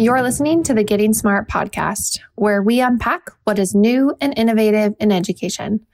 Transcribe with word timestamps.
You're 0.00 0.22
listening 0.22 0.62
to 0.62 0.72
the 0.72 0.82
Getting 0.82 1.12
Smart 1.12 1.46
podcast, 1.46 2.20
where 2.36 2.62
we 2.62 2.80
unpack 2.80 3.28
what 3.44 3.58
is 3.58 3.74
new 3.74 4.16
and 4.18 4.32
innovative 4.34 4.94
in 4.98 5.12
education. 5.12 5.84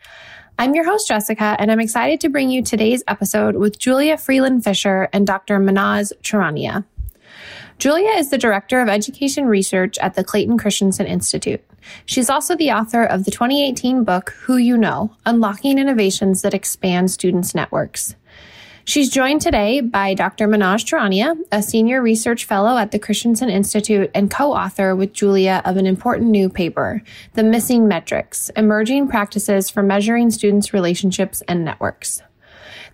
I'm 0.61 0.77
your 0.77 0.85
host, 0.85 1.09
Jessica, 1.09 1.57
and 1.59 1.73
I'm 1.73 1.81
excited 1.81 2.21
to 2.21 2.29
bring 2.29 2.49
you 2.49 2.63
today's 2.63 3.03
episode 3.09 3.57
with 3.57 3.81
Julia 3.81 4.17
Freeland 4.17 4.63
Fisher 4.63 5.09
and 5.13 5.27
Dr. 5.27 5.59
Mahnaz 5.59 6.13
Charania. 6.23 6.85
Julia 7.79 8.11
is 8.11 8.31
the 8.31 8.39
Director 8.39 8.81
of 8.81 8.89
Education 8.89 9.47
Research 9.47 9.99
at 9.99 10.15
the 10.15 10.23
Clayton 10.23 10.57
Christensen 10.57 11.07
Institute. 11.07 11.65
She's 12.05 12.31
also 12.31 12.55
the 12.55 12.71
author 12.71 13.03
of 13.03 13.25
the 13.25 13.33
2018 13.33 14.05
book, 14.05 14.31
Who 14.43 14.57
You 14.57 14.79
Know 14.79 15.17
Unlocking 15.27 15.81
Innovations 15.81 16.43
That 16.43 16.55
Expand 16.55 17.11
Students' 17.11 17.57
Networks. 17.57 18.15
She's 18.89 19.11
joined 19.11 19.41
today 19.41 19.81
by 19.81 20.15
Dr. 20.15 20.47
Mahnaz 20.47 20.85
Charania, 20.85 21.37
a 21.51 21.61
senior 21.61 22.01
research 22.01 22.45
fellow 22.45 22.79
at 22.79 22.93
the 22.93 23.01
Christensen 23.01 23.51
Institute 23.51 24.13
and 24.15 24.31
co-author 24.31 24.95
with 24.95 25.13
Julia 25.13 25.61
of 25.65 25.77
an 25.77 25.87
important 25.87 26.31
new 26.31 26.49
paper, 26.49 27.03
The 27.33 27.43
Missing 27.43 27.89
Metrics, 27.89 28.49
Emerging 28.51 29.09
Practices 29.09 29.71
for 29.71 29.83
Measuring 29.83 30.31
Students' 30.31 30.73
Relationships 30.73 31.43
and 31.49 31.65
Networks. 31.65 32.23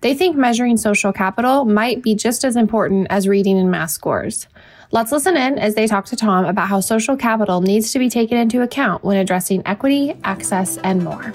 They 0.00 0.14
think 0.14 0.34
measuring 0.34 0.78
social 0.78 1.12
capital 1.12 1.66
might 1.66 2.02
be 2.02 2.14
just 2.14 2.42
as 2.42 2.56
important 2.56 3.08
as 3.10 3.28
reading 3.28 3.58
and 3.58 3.70
math 3.70 3.90
scores. 3.90 4.48
Let's 4.92 5.12
listen 5.12 5.36
in 5.36 5.58
as 5.58 5.74
they 5.74 5.86
talk 5.86 6.06
to 6.06 6.16
Tom 6.16 6.46
about 6.46 6.68
how 6.68 6.80
social 6.80 7.18
capital 7.18 7.60
needs 7.60 7.92
to 7.92 7.98
be 7.98 8.08
taken 8.08 8.38
into 8.38 8.62
account 8.62 9.04
when 9.04 9.18
addressing 9.18 9.62
equity, 9.66 10.14
access, 10.24 10.78
and 10.78 11.04
more. 11.04 11.34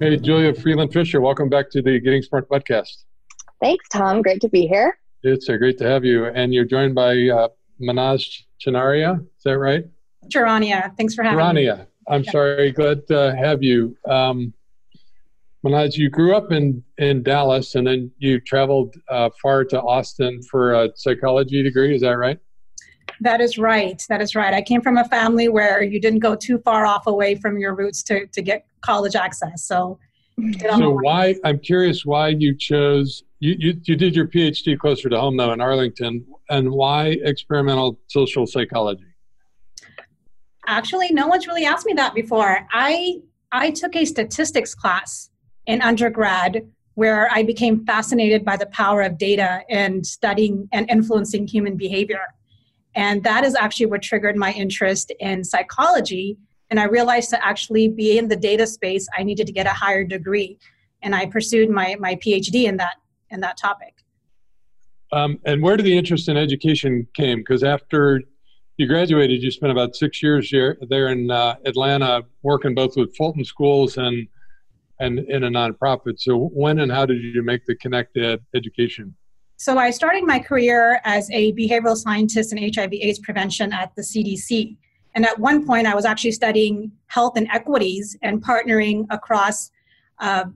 Hey, 0.00 0.16
Julia 0.16 0.52
Freeland 0.52 0.92
Fisher, 0.92 1.20
welcome 1.20 1.48
back 1.48 1.70
to 1.70 1.80
the 1.80 2.00
Getting 2.00 2.20
Smart 2.20 2.48
podcast. 2.48 3.04
Thanks, 3.62 3.88
Tom. 3.90 4.22
Great 4.22 4.40
to 4.40 4.48
be 4.48 4.66
here. 4.66 4.98
It's 5.22 5.48
uh, 5.48 5.56
great 5.56 5.78
to 5.78 5.88
have 5.88 6.04
you. 6.04 6.26
And 6.26 6.52
you're 6.52 6.64
joined 6.64 6.96
by 6.96 7.12
uh, 7.28 7.48
Mahnaz 7.80 8.42
Chanaria, 8.60 9.20
is 9.20 9.42
that 9.44 9.56
right? 9.56 9.84
Charania. 10.28 10.94
Thanks 10.96 11.14
for 11.14 11.22
having 11.22 11.38
Charania. 11.38 11.78
me. 11.78 11.84
I'm 12.08 12.24
yeah. 12.24 12.30
sorry. 12.32 12.72
Glad 12.72 13.06
to 13.06 13.36
have 13.36 13.62
you. 13.62 13.96
Um, 14.08 14.52
Mahnaz, 15.64 15.96
you 15.96 16.10
grew 16.10 16.34
up 16.34 16.50
in, 16.50 16.82
in 16.98 17.22
Dallas 17.22 17.76
and 17.76 17.86
then 17.86 18.10
you 18.18 18.40
traveled 18.40 18.96
uh, 19.08 19.30
far 19.40 19.64
to 19.64 19.80
Austin 19.80 20.42
for 20.42 20.74
a 20.74 20.90
psychology 20.96 21.62
degree. 21.62 21.94
Is 21.94 22.02
that 22.02 22.18
right? 22.18 22.38
That 23.20 23.40
is 23.40 23.58
right. 23.58 24.02
That 24.08 24.20
is 24.20 24.34
right. 24.34 24.54
I 24.54 24.62
came 24.62 24.80
from 24.80 24.96
a 24.96 25.04
family 25.04 25.48
where 25.48 25.82
you 25.82 26.00
didn't 26.00 26.20
go 26.20 26.34
too 26.34 26.58
far 26.58 26.86
off 26.86 27.06
away 27.06 27.34
from 27.36 27.58
your 27.58 27.74
roots 27.74 28.02
to, 28.04 28.26
to 28.26 28.42
get 28.42 28.66
college 28.80 29.14
access. 29.14 29.64
So, 29.64 29.98
mm-hmm. 30.40 30.78
so 30.78 30.98
why? 31.02 31.36
I'm 31.44 31.58
curious 31.58 32.04
why 32.04 32.28
you 32.28 32.56
chose. 32.56 33.22
You, 33.40 33.56
you 33.58 33.80
you 33.84 33.96
did 33.96 34.16
your 34.16 34.26
PhD 34.26 34.78
closer 34.78 35.08
to 35.08 35.20
home 35.20 35.36
though 35.36 35.52
in 35.52 35.60
Arlington, 35.60 36.24
and 36.48 36.70
why 36.70 37.16
experimental 37.22 37.98
social 38.08 38.46
psychology? 38.46 39.04
Actually, 40.66 41.12
no 41.12 41.26
one's 41.26 41.46
really 41.46 41.66
asked 41.66 41.86
me 41.86 41.92
that 41.94 42.14
before. 42.14 42.66
I 42.72 43.20
I 43.52 43.70
took 43.70 43.94
a 43.96 44.04
statistics 44.04 44.74
class 44.74 45.30
in 45.66 45.82
undergrad 45.82 46.66
where 46.94 47.28
I 47.30 47.42
became 47.42 47.84
fascinated 47.84 48.44
by 48.44 48.56
the 48.56 48.66
power 48.66 49.02
of 49.02 49.18
data 49.18 49.62
and 49.68 50.06
studying 50.06 50.68
and 50.72 50.88
influencing 50.90 51.46
human 51.46 51.76
behavior. 51.76 52.22
And 52.94 53.24
that 53.24 53.44
is 53.44 53.54
actually 53.54 53.86
what 53.86 54.02
triggered 54.02 54.36
my 54.36 54.52
interest 54.52 55.12
in 55.20 55.44
psychology. 55.44 56.36
And 56.70 56.78
I 56.78 56.84
realized 56.84 57.30
to 57.30 57.44
actually 57.44 57.88
be 57.88 58.18
in 58.18 58.28
the 58.28 58.36
data 58.36 58.66
space, 58.66 59.06
I 59.16 59.22
needed 59.22 59.46
to 59.46 59.52
get 59.52 59.66
a 59.66 59.70
higher 59.70 60.04
degree. 60.04 60.58
And 61.02 61.14
I 61.14 61.26
pursued 61.26 61.70
my, 61.70 61.96
my 61.98 62.14
PhD 62.16 62.64
in 62.64 62.76
that, 62.78 62.96
in 63.30 63.40
that 63.40 63.56
topic. 63.56 63.94
Um, 65.12 65.38
and 65.44 65.62
where 65.62 65.76
did 65.76 65.86
the 65.86 65.96
interest 65.96 66.28
in 66.28 66.36
education 66.36 67.06
came? 67.14 67.38
Because 67.38 67.62
after 67.62 68.22
you 68.78 68.86
graduated, 68.88 69.42
you 69.42 69.50
spent 69.50 69.70
about 69.70 69.94
six 69.94 70.22
years 70.22 70.48
here, 70.48 70.78
there 70.88 71.08
in 71.08 71.30
uh, 71.30 71.54
Atlanta 71.64 72.22
working 72.42 72.74
both 72.74 72.96
with 72.96 73.14
Fulton 73.16 73.44
Schools 73.44 73.96
and, 73.96 74.26
and 74.98 75.20
in 75.20 75.44
a 75.44 75.50
nonprofit. 75.50 76.18
So 76.18 76.48
when 76.52 76.80
and 76.80 76.90
how 76.90 77.06
did 77.06 77.22
you 77.22 77.42
make 77.42 77.66
the 77.66 77.76
connected 77.76 78.40
education? 78.54 79.14
So 79.56 79.78
I 79.78 79.90
started 79.90 80.24
my 80.24 80.38
career 80.38 81.00
as 81.04 81.30
a 81.30 81.52
behavioral 81.52 81.96
scientist 81.96 82.52
in 82.52 82.58
HIV/AIDS 82.58 83.20
prevention 83.20 83.72
at 83.72 83.94
the 83.94 84.02
CDC. 84.02 84.76
And 85.14 85.24
at 85.24 85.38
one 85.38 85.64
point, 85.64 85.86
I 85.86 85.94
was 85.94 86.04
actually 86.04 86.32
studying 86.32 86.90
health 87.06 87.36
and 87.36 87.48
equities 87.52 88.16
and 88.22 88.42
partnering 88.42 89.06
across 89.10 89.70
uh, 90.18 90.46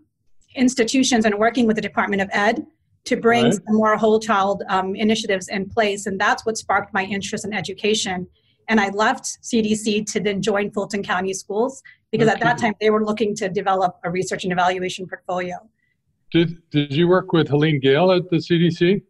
institutions 0.57 1.25
and 1.25 1.37
working 1.37 1.67
with 1.67 1.77
the 1.77 1.83
Department 1.83 2.23
of 2.23 2.29
Ed 2.33 2.67
to 3.05 3.17
bring 3.17 3.45
right. 3.45 3.55
some 3.55 3.77
more 3.77 3.97
whole 3.97 4.19
child 4.19 4.63
um, 4.69 4.95
initiatives 4.97 5.49
in 5.49 5.69
place. 5.69 6.07
And 6.07 6.21
that's 6.21 6.45
what 6.45 6.59
sparked 6.59 6.93
my 6.93 7.05
interest 7.05 7.45
in 7.45 7.55
education. 7.55 8.27
And 8.69 8.81
I 8.81 8.91
left 8.91 9.25
CDC 9.43 10.11
to 10.13 10.21
then 10.21 10.43
join 10.43 10.71
Fulton 10.71 11.03
County 11.03 11.33
Schools 11.33 11.83
because 12.11 12.29
okay. 12.29 12.35
at 12.35 12.41
that 12.41 12.59
time 12.59 12.75
they 12.81 12.91
were 12.91 13.05
looking 13.05 13.35
to 13.37 13.49
develop 13.49 13.99
a 14.05 14.11
research 14.11 14.45
and 14.45 14.53
evaluation 14.53 15.07
portfolio. 15.07 15.57
Did 16.33 16.63
Did 16.71 16.93
you 16.93 17.09
work 17.09 17.33
with 17.33 17.49
Helene 17.49 17.81
Gayle 17.81 18.13
at 18.13 18.29
the 18.31 18.37
CDC? 18.37 19.03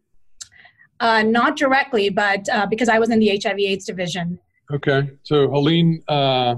Uh, 1.00 1.22
not 1.22 1.56
directly, 1.56 2.10
but 2.10 2.48
uh, 2.48 2.66
because 2.66 2.88
I 2.88 2.98
was 2.98 3.10
in 3.10 3.20
the 3.20 3.40
HIV/AIDS 3.42 3.84
division. 3.84 4.38
Okay, 4.72 5.10
so 5.22 5.48
Helene 5.50 6.02
uh, 6.08 6.56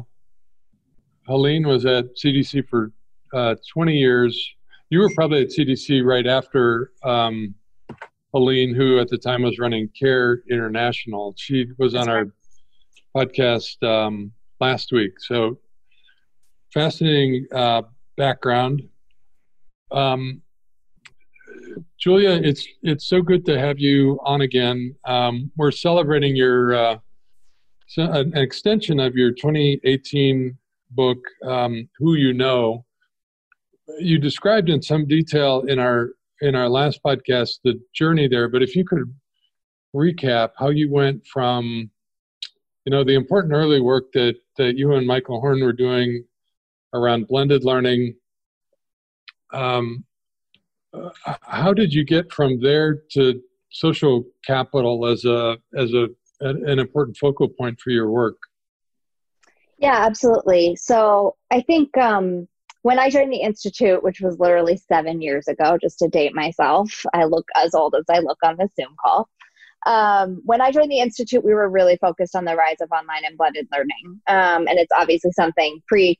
Helene 1.26 1.66
was 1.66 1.86
at 1.86 2.16
CDC 2.16 2.68
for 2.68 2.92
uh, 3.32 3.54
20 3.72 3.94
years. 3.94 4.54
You 4.90 4.98
were 4.98 5.10
probably 5.14 5.42
at 5.42 5.48
CDC 5.48 6.04
right 6.04 6.26
after 6.26 6.90
um, 7.04 7.54
Helene, 8.34 8.74
who 8.74 8.98
at 8.98 9.08
the 9.08 9.18
time 9.18 9.42
was 9.42 9.58
running 9.58 9.88
Care 9.98 10.42
International. 10.50 11.34
She 11.36 11.66
was 11.78 11.94
on 11.94 12.08
our 12.08 12.26
podcast 13.16 13.82
um, 13.86 14.32
last 14.60 14.90
week. 14.92 15.12
So 15.20 15.58
fascinating 16.72 17.46
uh, 17.54 17.82
background. 18.16 18.82
Um, 19.92 20.42
Julia, 21.98 22.30
it's 22.30 22.66
it's 22.82 23.06
so 23.06 23.22
good 23.22 23.44
to 23.46 23.58
have 23.58 23.78
you 23.78 24.18
on 24.24 24.40
again. 24.42 24.94
Um, 25.04 25.50
we're 25.56 25.70
celebrating 25.70 26.36
your 26.36 26.74
uh, 26.74 26.98
an 27.96 28.36
extension 28.36 29.00
of 29.00 29.14
your 29.14 29.32
2018 29.32 30.56
book, 30.90 31.18
um, 31.44 31.88
"Who 31.98 32.14
You 32.14 32.32
Know." 32.32 32.84
You 33.98 34.18
described 34.18 34.68
in 34.68 34.80
some 34.82 35.06
detail 35.06 35.62
in 35.62 35.78
our 35.78 36.10
in 36.40 36.54
our 36.54 36.68
last 36.68 37.00
podcast 37.02 37.58
the 37.64 37.80
journey 37.92 38.28
there, 38.28 38.48
but 38.48 38.62
if 38.62 38.74
you 38.74 38.84
could 38.84 39.12
recap 39.94 40.50
how 40.56 40.68
you 40.68 40.90
went 40.90 41.26
from, 41.26 41.90
you 42.84 42.90
know, 42.90 43.04
the 43.04 43.14
important 43.14 43.52
early 43.52 43.80
work 43.80 44.12
that 44.12 44.36
that 44.56 44.76
you 44.76 44.94
and 44.94 45.06
Michael 45.06 45.40
Horn 45.40 45.62
were 45.62 45.72
doing 45.72 46.24
around 46.92 47.28
blended 47.28 47.64
learning. 47.64 48.14
Um, 49.52 50.04
uh, 50.92 51.10
how 51.42 51.72
did 51.72 51.92
you 51.92 52.04
get 52.04 52.32
from 52.32 52.60
there 52.60 53.02
to 53.12 53.40
social 53.70 54.24
capital 54.44 55.06
as 55.06 55.24
a 55.24 55.56
as 55.76 55.92
a 55.92 56.08
an 56.40 56.78
important 56.78 57.16
focal 57.16 57.48
point 57.48 57.78
for 57.80 57.90
your 57.90 58.10
work? 58.10 58.36
Yeah, 59.78 60.04
absolutely. 60.06 60.76
So 60.76 61.36
I 61.50 61.60
think 61.60 61.96
um, 61.96 62.48
when 62.82 62.98
I 62.98 63.10
joined 63.10 63.32
the 63.32 63.42
institute, 63.42 64.02
which 64.02 64.20
was 64.20 64.38
literally 64.38 64.76
seven 64.76 65.20
years 65.20 65.48
ago, 65.48 65.78
just 65.80 65.98
to 65.98 66.08
date 66.08 66.34
myself, 66.34 67.04
I 67.12 67.24
look 67.24 67.46
as 67.56 67.74
old 67.74 67.94
as 67.94 68.04
I 68.10 68.20
look 68.20 68.38
on 68.42 68.56
the 68.56 68.68
Zoom 68.78 68.94
call. 69.02 69.28
Um, 69.86 70.42
when 70.44 70.60
I 70.60 70.70
joined 70.70 70.90
the 70.90 71.00
institute, 71.00 71.44
we 71.44 71.54
were 71.54 71.68
really 71.68 71.96
focused 71.98 72.36
on 72.36 72.44
the 72.44 72.54
rise 72.54 72.76
of 72.80 72.90
online 72.90 73.24
and 73.24 73.38
blended 73.38 73.68
learning, 73.72 74.20
um, 74.28 74.66
and 74.66 74.78
it's 74.78 74.92
obviously 74.96 75.32
something 75.32 75.82
pre 75.88 76.18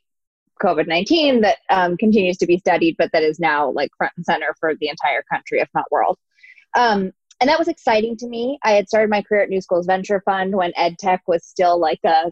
COVID 0.63 0.87
19 0.87 1.41
that 1.43 1.59
um, 1.71 1.97
continues 1.97 2.37
to 2.39 2.47
be 2.47 2.59
studied, 2.59 2.97
but 2.99 3.11
that 3.13 3.23
is 3.23 3.39
now 3.39 3.71
like 3.71 3.91
front 3.97 4.13
and 4.17 4.25
center 4.25 4.55
for 4.59 4.75
the 4.81 4.89
entire 4.89 5.23
country, 5.31 5.61
if 5.61 5.69
not 5.75 5.91
world. 5.91 6.19
Um, 6.77 7.13
and 7.41 7.49
that 7.49 7.59
was 7.59 7.69
exciting 7.69 8.17
to 8.19 8.29
me. 8.29 8.59
I 8.63 8.73
had 8.73 8.89
started 8.89 9.11
my 9.11 9.23
career 9.23 9.43
at 9.43 9.49
New 9.49 9.61
Schools 9.63 9.87
Venture 9.87 10.23
Fund 10.25 10.55
when 10.55 10.73
ed 10.77 10.99
tech 10.99 11.23
was 11.27 11.47
still 11.47 11.81
like 11.81 12.01
a 12.05 12.31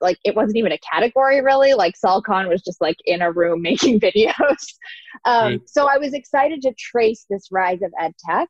like 0.00 0.18
it 0.24 0.36
wasn't 0.36 0.56
even 0.56 0.72
a 0.72 0.78
category 0.78 1.40
really. 1.40 1.74
Like 1.74 1.96
Sal 1.96 2.22
Khan 2.22 2.48
was 2.48 2.62
just 2.62 2.80
like 2.80 2.96
in 3.04 3.22
a 3.22 3.32
room 3.32 3.62
making 3.62 4.00
videos. 4.00 4.74
Um, 5.24 5.52
right. 5.52 5.60
So 5.66 5.88
I 5.88 5.98
was 5.98 6.12
excited 6.12 6.62
to 6.62 6.72
trace 6.78 7.26
this 7.30 7.48
rise 7.50 7.82
of 7.82 7.92
ed 8.00 8.12
tech. 8.28 8.48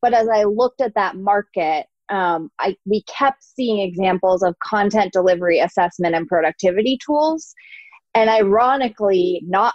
But 0.00 0.14
as 0.14 0.28
I 0.28 0.44
looked 0.44 0.80
at 0.80 0.94
that 0.94 1.16
market, 1.16 1.86
um, 2.08 2.50
I, 2.58 2.76
we 2.84 3.04
kept 3.04 3.42
seeing 3.42 3.78
examples 3.80 4.42
of 4.42 4.54
content 4.58 5.12
delivery 5.12 5.60
assessment 5.60 6.14
and 6.14 6.26
productivity 6.26 6.98
tools 7.04 7.54
and 8.14 8.30
ironically, 8.30 9.42
not 9.46 9.74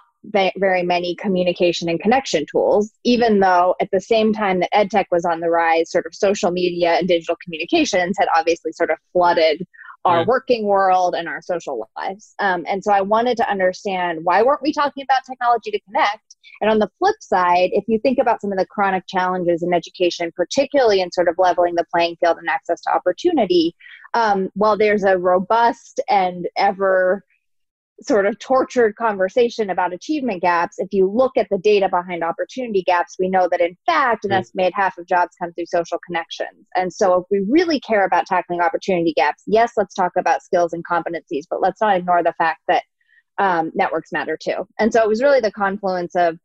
very 0.57 0.83
many 0.83 1.15
communication 1.15 1.89
and 1.89 1.99
connection 1.99 2.45
tools, 2.49 2.91
even 3.03 3.39
though 3.39 3.75
at 3.81 3.89
the 3.91 4.01
same 4.01 4.33
time 4.33 4.59
that 4.59 4.71
EdTech 4.73 5.05
was 5.11 5.25
on 5.25 5.39
the 5.39 5.49
rise, 5.49 5.91
sort 5.91 6.05
of 6.05 6.13
social 6.13 6.51
media 6.51 6.95
and 6.95 7.07
digital 7.07 7.37
communications 7.43 8.17
had 8.19 8.27
obviously 8.35 8.71
sort 8.71 8.91
of 8.91 8.97
flooded 9.13 9.65
our 10.05 10.19
right. 10.19 10.27
working 10.27 10.65
world 10.65 11.15
and 11.15 11.27
our 11.27 11.41
social 11.41 11.89
lives. 11.97 12.33
Um, 12.39 12.65
and 12.67 12.83
so 12.83 12.93
I 12.93 13.01
wanted 13.01 13.35
to 13.37 13.49
understand 13.49 14.19
why 14.23 14.41
weren't 14.41 14.61
we 14.61 14.71
talking 14.71 15.03
about 15.03 15.25
technology 15.25 15.71
to 15.71 15.79
connect? 15.81 16.35
And 16.61 16.71
on 16.71 16.79
the 16.79 16.89
flip 16.97 17.15
side, 17.19 17.69
if 17.73 17.83
you 17.87 17.99
think 17.99 18.17
about 18.17 18.41
some 18.41 18.51
of 18.51 18.57
the 18.57 18.65
chronic 18.65 19.03
challenges 19.07 19.63
in 19.63 19.73
education, 19.73 20.31
particularly 20.35 21.01
in 21.01 21.11
sort 21.11 21.27
of 21.27 21.35
leveling 21.37 21.75
the 21.75 21.85
playing 21.93 22.15
field 22.19 22.37
and 22.37 22.49
access 22.49 22.81
to 22.81 22.91
opportunity, 22.91 23.75
um, 24.13 24.49
while 24.53 24.77
there's 24.77 25.03
a 25.03 25.17
robust 25.17 25.99
and 26.09 26.47
ever 26.57 27.23
sort 28.01 28.27
of 28.27 28.37
tortured 28.37 28.95
conversation 28.95 29.69
about 29.69 29.93
achievement 29.93 30.41
gaps, 30.41 30.77
if 30.77 30.89
you 30.91 31.09
look 31.09 31.31
at 31.35 31.47
the 31.49 31.57
data 31.57 31.89
behind 31.89 32.23
opportunity 32.23 32.83
gaps, 32.83 33.15
we 33.19 33.29
know 33.29 33.47
that 33.49 33.61
in 33.61 33.75
fact, 33.85 34.25
an 34.25 34.31
estimated 34.31 34.73
half 34.75 34.97
of 34.97 35.07
jobs 35.07 35.35
come 35.41 35.51
through 35.53 35.65
social 35.65 35.99
connections. 36.05 36.67
And 36.75 36.93
so, 36.93 37.15
if 37.15 37.23
we 37.31 37.43
really 37.49 37.79
care 37.79 38.05
about 38.05 38.27
tackling 38.27 38.61
opportunity 38.61 39.13
gaps, 39.15 39.43
yes, 39.47 39.73
let's 39.77 39.95
talk 39.95 40.11
about 40.17 40.43
skills 40.43 40.73
and 40.73 40.85
competencies, 40.85 41.45
but 41.49 41.61
let's 41.61 41.81
not 41.81 41.97
ignore 41.97 42.21
the 42.21 42.33
fact 42.37 42.61
that 42.67 42.83
um, 43.39 43.71
networks 43.73 44.11
matter 44.11 44.37
too. 44.41 44.67
And 44.79 44.93
so, 44.93 45.01
it 45.01 45.09
was 45.09 45.23
really 45.23 45.39
the 45.39 45.51
confluence 45.51 46.15
of 46.15 46.37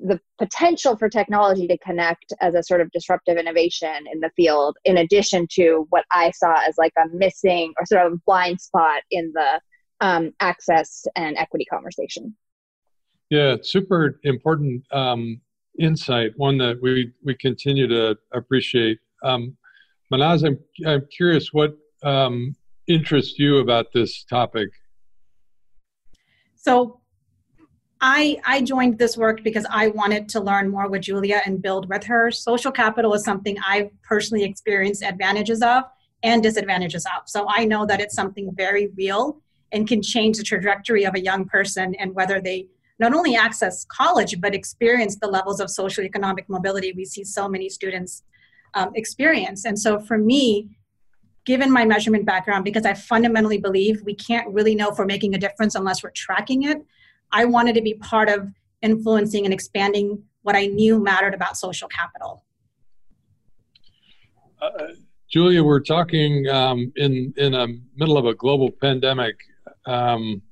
the 0.00 0.20
potential 0.38 0.96
for 0.96 1.08
technology 1.08 1.66
to 1.66 1.76
connect 1.78 2.32
as 2.40 2.54
a 2.54 2.62
sort 2.62 2.80
of 2.80 2.90
disruptive 2.92 3.36
innovation 3.36 4.04
in 4.10 4.20
the 4.20 4.30
field, 4.36 4.76
in 4.84 4.96
addition 4.96 5.46
to 5.50 5.86
what 5.90 6.04
I 6.12 6.30
saw 6.30 6.54
as 6.66 6.78
like 6.78 6.92
a 6.96 7.08
missing 7.12 7.74
or 7.78 7.84
sort 7.84 8.06
of 8.06 8.24
blind 8.24 8.60
spot 8.60 9.02
in 9.10 9.32
the 9.34 9.60
um, 10.00 10.32
access 10.40 11.06
and 11.16 11.36
equity 11.36 11.64
conversation. 11.64 12.34
Yeah, 13.30 13.56
super 13.62 14.20
important 14.24 14.82
um, 14.92 15.40
insight. 15.78 16.32
One 16.36 16.58
that 16.58 16.78
we 16.80 17.12
we 17.22 17.34
continue 17.34 17.86
to 17.88 18.16
appreciate. 18.32 18.98
Um, 19.22 19.56
Mahnaz, 20.12 20.46
I'm 20.46 20.58
I'm 20.86 21.06
curious 21.14 21.52
what 21.52 21.76
um, 22.02 22.54
interests 22.86 23.38
you 23.38 23.58
about 23.58 23.92
this 23.92 24.24
topic. 24.24 24.68
So, 26.54 27.00
I 28.00 28.40
I 28.46 28.62
joined 28.62 28.98
this 28.98 29.18
work 29.18 29.44
because 29.44 29.66
I 29.70 29.88
wanted 29.88 30.28
to 30.30 30.40
learn 30.40 30.70
more 30.70 30.88
with 30.88 31.02
Julia 31.02 31.42
and 31.44 31.60
build 31.60 31.88
with 31.90 32.04
her. 32.04 32.30
Social 32.30 32.72
capital 32.72 33.12
is 33.12 33.24
something 33.24 33.56
I've 33.66 33.90
personally 34.02 34.44
experienced 34.44 35.02
advantages 35.02 35.60
of 35.60 35.84
and 36.22 36.42
disadvantages 36.42 37.04
of. 37.04 37.28
So 37.28 37.46
I 37.48 37.64
know 37.64 37.84
that 37.86 38.00
it's 38.00 38.14
something 38.14 38.50
very 38.54 38.88
real 38.96 39.42
and 39.72 39.86
can 39.86 40.02
change 40.02 40.36
the 40.36 40.42
trajectory 40.42 41.04
of 41.04 41.14
a 41.14 41.20
young 41.20 41.44
person 41.44 41.94
and 41.96 42.14
whether 42.14 42.40
they 42.40 42.66
not 42.98 43.14
only 43.14 43.36
access 43.36 43.84
college 43.84 44.40
but 44.40 44.54
experience 44.54 45.16
the 45.20 45.28
levels 45.28 45.60
of 45.60 45.70
social 45.70 46.04
economic 46.04 46.48
mobility 46.48 46.92
we 46.92 47.04
see 47.04 47.24
so 47.24 47.48
many 47.48 47.68
students 47.68 48.22
um, 48.74 48.90
experience. 48.94 49.64
And 49.64 49.78
so 49.78 49.98
for 49.98 50.18
me 50.18 50.68
given 51.48 51.72
my 51.72 51.82
measurement 51.82 52.26
background 52.26 52.62
because 52.62 52.84
i 52.84 52.92
fundamentally 52.92 53.56
believe 53.56 54.02
we 54.04 54.14
can't 54.14 54.46
really 54.52 54.74
know 54.74 54.90
if 54.90 54.98
we're 54.98 55.06
making 55.06 55.34
a 55.34 55.38
difference 55.38 55.74
unless 55.74 56.02
we're 56.02 56.10
tracking 56.10 56.64
it 56.64 56.84
i 57.32 57.42
wanted 57.46 57.74
to 57.74 57.80
be 57.80 57.94
part 57.94 58.28
of 58.28 58.52
influencing 58.82 59.46
and 59.46 59.54
expanding 59.54 60.22
what 60.42 60.54
i 60.54 60.66
knew 60.66 61.02
mattered 61.02 61.32
about 61.32 61.56
social 61.56 61.88
capital. 61.88 62.44
Uh, 64.60 64.88
Julia, 65.30 65.62
we're 65.64 65.80
talking 65.80 66.48
um, 66.48 66.92
in 66.96 67.32
in 67.36 67.52
the 67.52 67.80
middle 67.96 68.18
of 68.18 68.26
a 68.26 68.34
global 68.34 68.70
pandemic 68.70 69.36
um, 69.88 70.42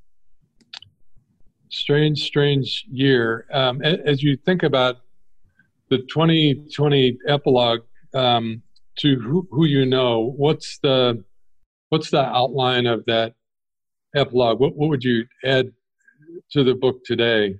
strange, 1.68 2.24
strange 2.24 2.84
year. 2.90 3.46
Um, 3.52 3.82
as 3.82 4.22
you 4.22 4.36
think 4.36 4.62
about 4.62 4.96
the 5.90 5.98
2020 5.98 7.18
epilogue 7.28 7.82
um, 8.14 8.62
to 8.98 9.20
who, 9.20 9.46
who, 9.50 9.66
you 9.66 9.86
know, 9.86 10.34
what's 10.36 10.78
the 10.78 11.22
what's 11.90 12.10
the 12.10 12.24
outline 12.24 12.86
of 12.86 13.04
that 13.06 13.34
epilogue? 14.14 14.58
What, 14.58 14.74
what 14.74 14.88
would 14.88 15.04
you 15.04 15.24
add 15.44 15.70
to 16.52 16.64
the 16.64 16.74
book 16.74 17.04
today? 17.04 17.54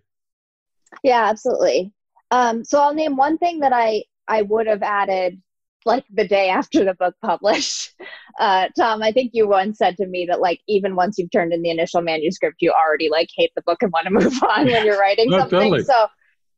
Yeah, 1.05 1.26
absolutely. 1.26 1.93
Um, 2.31 2.64
so 2.64 2.81
I'll 2.81 2.94
name 2.94 3.17
one 3.17 3.38
thing 3.38 3.61
that 3.61 3.73
I 3.73 4.02
I 4.26 4.43
would 4.43 4.67
have 4.67 4.82
added 4.82 5.40
like 5.87 6.05
the 6.12 6.27
day 6.27 6.50
after 6.50 6.85
the 6.85 6.94
book 6.94 7.15
published. 7.23 7.94
Uh, 8.38 8.69
Tom, 8.79 9.03
I 9.03 9.12
think 9.12 9.31
you 9.33 9.49
once 9.49 9.79
said 9.79 9.97
to 9.97 10.06
me 10.06 10.27
that 10.27 10.43
like 10.43 10.61
even 10.69 10.94
once 10.94 11.17
you've 11.17 11.31
turned 11.31 11.55
in 11.55 11.62
the 11.62 11.71
initial 11.71 12.03
manuscript, 12.03 12.61
you 12.61 12.71
already 12.71 13.09
like 13.09 13.31
hate 13.35 13.50
the 13.56 13.62
book 13.62 13.83
and 13.83 13.91
want 13.91 14.05
to 14.05 14.11
move 14.12 14.43
on 14.43 14.67
when 14.67 14.85
you're 14.85 15.00
writing 15.00 15.31
no, 15.31 15.38
something. 15.38 15.59
Totally. 15.59 15.85
So, 15.85 16.06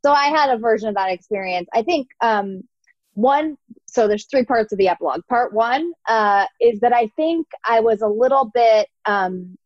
so 0.03 0.11
I 0.11 0.25
had 0.25 0.49
a 0.49 0.57
version 0.57 0.89
of 0.89 0.95
that 0.95 1.09
experience. 1.09 1.69
I 1.73 1.83
think 1.83 2.09
um, 2.19 2.63
one. 3.13 3.55
So 3.87 4.09
there's 4.09 4.25
three 4.25 4.43
parts 4.43 4.73
of 4.73 4.77
the 4.77 4.89
epilogue. 4.89 5.21
Part 5.29 5.53
one 5.53 5.93
uh, 6.09 6.47
is 6.59 6.81
that 6.81 6.91
I 6.91 7.07
think 7.15 7.47
I 7.65 7.79
was 7.79 8.01
a 8.01 8.07
little 8.07 8.51
bit 8.53 8.89
um, 9.05 9.57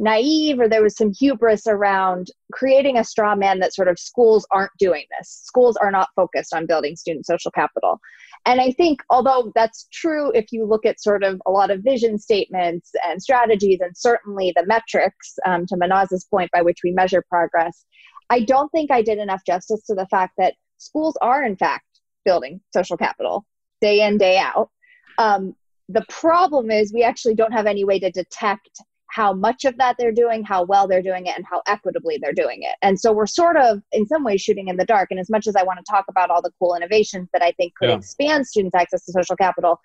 naive 0.00 0.58
or 0.58 0.68
there 0.68 0.82
was 0.82 0.96
some 0.96 1.12
hubris 1.12 1.66
around 1.66 2.28
creating 2.52 2.96
a 2.96 3.04
straw 3.04 3.36
man 3.36 3.60
that 3.60 3.74
sort 3.74 3.86
of 3.86 3.98
schools 3.98 4.46
aren't 4.50 4.70
doing 4.78 5.04
this. 5.18 5.28
Schools 5.44 5.76
are 5.76 5.90
not 5.90 6.08
focused 6.16 6.54
on 6.54 6.66
building 6.66 6.96
student 6.96 7.26
social 7.26 7.50
capital. 7.50 8.00
And 8.46 8.60
I 8.60 8.72
think, 8.72 9.02
although 9.10 9.52
that's 9.54 9.86
true, 9.92 10.32
if 10.32 10.46
you 10.50 10.64
look 10.64 10.86
at 10.86 11.00
sort 11.00 11.22
of 11.22 11.40
a 11.46 11.50
lot 11.50 11.70
of 11.70 11.82
vision 11.82 12.18
statements 12.18 12.90
and 13.06 13.22
strategies, 13.22 13.80
and 13.80 13.96
certainly 13.96 14.52
the 14.56 14.66
metrics, 14.66 15.38
um, 15.46 15.66
to 15.66 15.76
Mahnaz's 15.76 16.26
point, 16.30 16.50
by 16.52 16.62
which 16.62 16.78
we 16.82 16.90
measure 16.90 17.22
progress, 17.28 17.84
I 18.30 18.40
don't 18.40 18.70
think 18.70 18.90
I 18.90 19.02
did 19.02 19.18
enough 19.18 19.42
justice 19.46 19.84
to 19.86 19.94
the 19.94 20.06
fact 20.06 20.34
that 20.38 20.54
schools 20.78 21.16
are, 21.20 21.44
in 21.44 21.56
fact, 21.56 21.84
building 22.24 22.60
social 22.72 22.96
capital 22.96 23.44
day 23.80 24.06
in, 24.06 24.18
day 24.18 24.38
out. 24.38 24.70
Um, 25.18 25.54
the 25.88 26.04
problem 26.08 26.70
is 26.70 26.92
we 26.92 27.02
actually 27.02 27.34
don't 27.34 27.52
have 27.52 27.66
any 27.66 27.84
way 27.84 27.98
to 27.98 28.10
detect 28.10 28.70
how 29.10 29.32
much 29.32 29.64
of 29.64 29.76
that 29.78 29.96
they're 29.98 30.12
doing, 30.12 30.44
how 30.44 30.62
well 30.62 30.86
they're 30.86 31.02
doing 31.02 31.26
it, 31.26 31.36
and 31.36 31.44
how 31.44 31.62
equitably 31.66 32.18
they're 32.22 32.32
doing 32.32 32.62
it. 32.62 32.76
And 32.82 32.98
so 32.98 33.12
we're 33.12 33.26
sort 33.26 33.56
of, 33.56 33.82
in 33.92 34.06
some 34.06 34.24
ways, 34.24 34.40
shooting 34.40 34.68
in 34.68 34.76
the 34.76 34.84
dark. 34.84 35.08
And 35.10 35.20
as 35.20 35.30
much 35.30 35.46
as 35.46 35.56
I 35.56 35.62
want 35.62 35.78
to 35.78 35.84
talk 35.90 36.04
about 36.08 36.30
all 36.30 36.42
the 36.42 36.52
cool 36.58 36.74
innovations 36.74 37.28
that 37.32 37.42
I 37.42 37.52
think 37.52 37.74
could 37.76 37.88
yeah. 37.88 37.96
expand 37.96 38.46
students' 38.46 38.74
access 38.74 39.04
to 39.04 39.12
social 39.12 39.36
capital, 39.36 39.80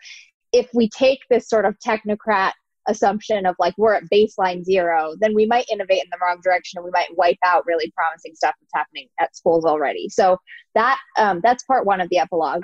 if 0.51 0.69
we 0.74 0.89
take 0.89 1.19
this 1.30 1.50
sort 1.50 1.66
of 1.66 1.75
technocrat 1.80 2.51
assumption 2.88 3.45
of 3.45 3.56
like 3.60 3.74
we're 3.77 3.95
at 3.95 4.04
baseline 4.13 4.63
zero, 4.63 5.16
then 5.19 5.33
we 5.33 5.45
might 5.45 5.66
innovate 5.72 6.04
in 6.04 6.10
the 6.12 6.18
wrong 6.22 6.39
direction 6.44 6.77
and 6.77 6.86
we 6.86 6.92
might 6.92 7.16
wipe 7.18 7.38
out 7.45 7.66
really 7.66 7.92
promising 7.95 8.36
stuff 8.36 8.54
that's 8.60 8.72
happening 8.74 9.07
at 9.19 9.36
schools 9.36 9.66
already. 9.66 10.07
So 10.10 10.38
that 10.75 11.00
um, 11.18 11.42
that's 11.44 11.63
part 11.63 11.86
one 11.86 12.00
of 12.00 12.10
the 12.10 12.19
epilogue. 12.19 12.63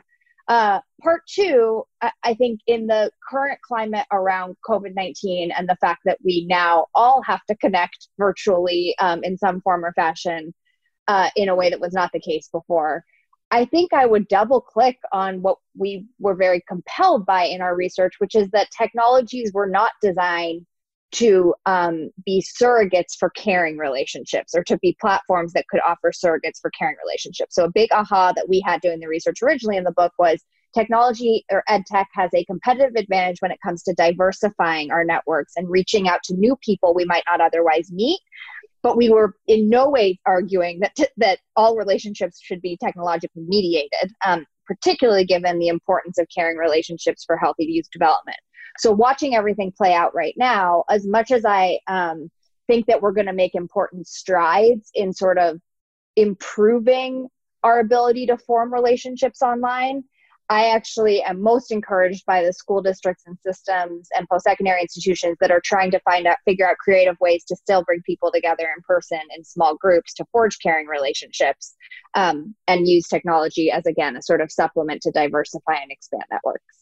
Uh, 0.51 0.81
part 1.01 1.21
two, 1.27 1.81
I, 2.01 2.11
I 2.23 2.33
think 2.33 2.59
in 2.67 2.85
the 2.85 3.09
current 3.29 3.57
climate 3.65 4.05
around 4.11 4.57
COVID 4.67 4.93
19 4.93 5.49
and 5.49 5.69
the 5.69 5.77
fact 5.79 6.01
that 6.03 6.17
we 6.25 6.45
now 6.49 6.87
all 6.93 7.21
have 7.21 7.39
to 7.45 7.55
connect 7.55 8.09
virtually 8.17 8.93
um, 8.99 9.23
in 9.23 9.37
some 9.37 9.61
form 9.61 9.85
or 9.85 9.93
fashion 9.93 10.53
uh, 11.07 11.29
in 11.37 11.47
a 11.47 11.55
way 11.55 11.69
that 11.69 11.79
was 11.79 11.93
not 11.93 12.11
the 12.11 12.19
case 12.19 12.49
before, 12.51 13.05
I 13.49 13.63
think 13.63 13.93
I 13.93 14.05
would 14.05 14.27
double 14.27 14.59
click 14.59 14.97
on 15.13 15.41
what 15.41 15.55
we 15.73 16.05
were 16.19 16.35
very 16.35 16.61
compelled 16.67 17.25
by 17.25 17.43
in 17.43 17.61
our 17.61 17.73
research, 17.73 18.15
which 18.19 18.35
is 18.35 18.49
that 18.49 18.67
technologies 18.77 19.53
were 19.53 19.69
not 19.69 19.91
designed 20.01 20.65
to 21.11 21.53
um, 21.65 22.09
be 22.25 22.43
surrogates 22.61 23.15
for 23.19 23.29
caring 23.31 23.77
relationships 23.77 24.53
or 24.55 24.63
to 24.63 24.77
be 24.77 24.95
platforms 25.01 25.53
that 25.53 25.67
could 25.69 25.81
offer 25.85 26.11
surrogates 26.11 26.59
for 26.61 26.71
caring 26.71 26.95
relationships. 27.05 27.55
So, 27.55 27.65
a 27.65 27.71
big 27.71 27.89
aha 27.91 28.31
that 28.33 28.47
we 28.47 28.61
had 28.65 28.81
doing 28.81 28.99
the 28.99 29.07
research 29.07 29.41
originally 29.41 29.77
in 29.77 29.83
the 29.83 29.91
book 29.91 30.13
was 30.17 30.43
technology 30.73 31.45
or 31.51 31.63
ed 31.67 31.83
tech 31.85 32.07
has 32.13 32.29
a 32.33 32.45
competitive 32.45 32.95
advantage 32.95 33.37
when 33.41 33.51
it 33.51 33.59
comes 33.63 33.83
to 33.83 33.93
diversifying 33.93 34.91
our 34.91 35.03
networks 35.03 35.53
and 35.57 35.69
reaching 35.69 36.07
out 36.07 36.23
to 36.23 36.33
new 36.35 36.55
people 36.63 36.93
we 36.93 37.05
might 37.05 37.23
not 37.27 37.41
otherwise 37.41 37.91
meet. 37.91 38.19
But 38.83 38.97
we 38.97 39.09
were 39.09 39.35
in 39.47 39.69
no 39.69 39.89
way 39.89 40.19
arguing 40.25 40.79
that, 40.79 40.95
t- 40.95 41.07
that 41.17 41.39
all 41.55 41.75
relationships 41.75 42.39
should 42.41 42.61
be 42.61 42.77
technologically 42.83 43.43
mediated, 43.47 44.11
um, 44.25 44.45
particularly 44.65 45.25
given 45.25 45.59
the 45.59 45.67
importance 45.67 46.17
of 46.17 46.27
caring 46.33 46.57
relationships 46.57 47.23
for 47.23 47.37
healthy 47.37 47.65
youth 47.65 47.85
development. 47.91 48.37
So 48.77 48.91
watching 48.91 49.35
everything 49.35 49.71
play 49.75 49.93
out 49.93 50.15
right 50.15 50.33
now, 50.37 50.83
as 50.89 51.05
much 51.05 51.31
as 51.31 51.45
I 51.45 51.79
um, 51.87 52.29
think 52.67 52.85
that 52.87 53.01
we're 53.01 53.11
going 53.11 53.27
to 53.27 53.33
make 53.33 53.55
important 53.55 54.07
strides 54.07 54.89
in 54.93 55.13
sort 55.13 55.37
of 55.37 55.59
improving 56.15 57.27
our 57.63 57.79
ability 57.79 58.25
to 58.27 58.37
form 58.37 58.73
relationships 58.73 59.41
online, 59.41 60.03
I 60.49 60.67
actually 60.67 61.23
am 61.23 61.41
most 61.41 61.71
encouraged 61.71 62.25
by 62.25 62.43
the 62.43 62.51
school 62.51 62.81
districts 62.81 63.23
and 63.25 63.37
systems 63.39 64.09
and 64.17 64.27
post-secondary 64.27 64.81
institutions 64.81 65.37
that 65.39 65.49
are 65.49 65.61
trying 65.63 65.91
to 65.91 65.99
find 66.01 66.27
out, 66.27 66.37
figure 66.43 66.69
out 66.69 66.77
creative 66.77 67.15
ways 67.21 67.45
to 67.45 67.55
still 67.55 67.83
bring 67.85 68.01
people 68.05 68.33
together 68.33 68.67
in 68.75 68.81
person 68.83 69.21
in 69.33 69.45
small 69.45 69.77
groups 69.77 70.13
to 70.15 70.25
forge 70.33 70.59
caring 70.59 70.87
relationships 70.87 71.73
um, 72.15 72.53
and 72.67 72.85
use 72.85 73.07
technology 73.07 73.71
as 73.71 73.85
again 73.85 74.17
a 74.17 74.21
sort 74.21 74.41
of 74.41 74.51
supplement 74.51 75.01
to 75.03 75.11
diversify 75.11 75.75
and 75.75 75.89
expand 75.89 76.25
networks 76.29 76.80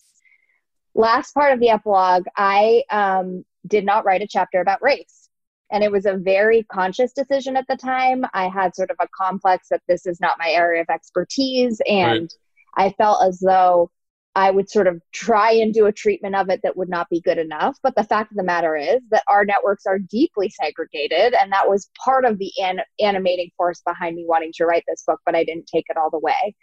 last 0.95 1.33
part 1.33 1.53
of 1.53 1.59
the 1.59 1.69
epilogue, 1.69 2.25
I 2.35 2.83
um, 2.89 3.45
did 3.67 3.85
not 3.85 4.05
write 4.05 4.21
a 4.21 4.27
chapter 4.27 4.61
about 4.61 4.81
race. 4.81 5.29
And 5.71 5.83
it 5.83 5.91
was 5.91 6.05
a 6.05 6.17
very 6.17 6.63
conscious 6.63 7.13
decision 7.13 7.55
at 7.55 7.67
the 7.67 7.77
time. 7.77 8.25
I 8.33 8.47
had 8.47 8.75
sort 8.75 8.89
of 8.89 8.97
a 8.99 9.07
complex 9.15 9.67
that 9.69 9.83
this 9.87 10.07
is 10.07 10.19
not 10.19 10.39
my 10.39 10.49
area 10.49 10.81
of 10.81 10.89
expertise. 10.89 11.79
And 11.87 12.21
right. 12.21 12.33
I 12.75 12.89
felt 12.97 13.23
as 13.23 13.39
though 13.39 13.91
I 14.35 14.51
would 14.51 14.69
sort 14.69 14.87
of 14.87 15.01
try 15.11 15.51
and 15.51 15.73
do 15.73 15.85
a 15.85 15.91
treatment 15.91 16.35
of 16.35 16.49
it 16.49 16.61
that 16.63 16.77
would 16.77 16.89
not 16.89 17.09
be 17.09 17.21
good 17.21 17.37
enough. 17.37 17.77
But 17.83 17.95
the 17.95 18.03
fact 18.03 18.31
of 18.31 18.37
the 18.37 18.43
matter 18.43 18.75
is 18.75 19.01
that 19.11 19.23
our 19.27 19.45
networks 19.45 19.85
are 19.85 19.99
deeply 19.99 20.49
segregated. 20.49 21.35
And 21.39 21.51
that 21.51 21.69
was 21.69 21.89
part 22.03 22.25
of 22.25 22.39
the 22.39 22.51
an- 22.61 22.81
animating 22.99 23.51
force 23.55 23.81
behind 23.85 24.15
me 24.15 24.25
wanting 24.27 24.53
to 24.55 24.65
write 24.65 24.85
this 24.87 25.03
book, 25.05 25.19
but 25.25 25.35
I 25.35 25.43
didn't 25.43 25.67
take 25.67 25.85
it 25.89 25.97
all 25.97 26.09
the 26.09 26.19
way. 26.19 26.55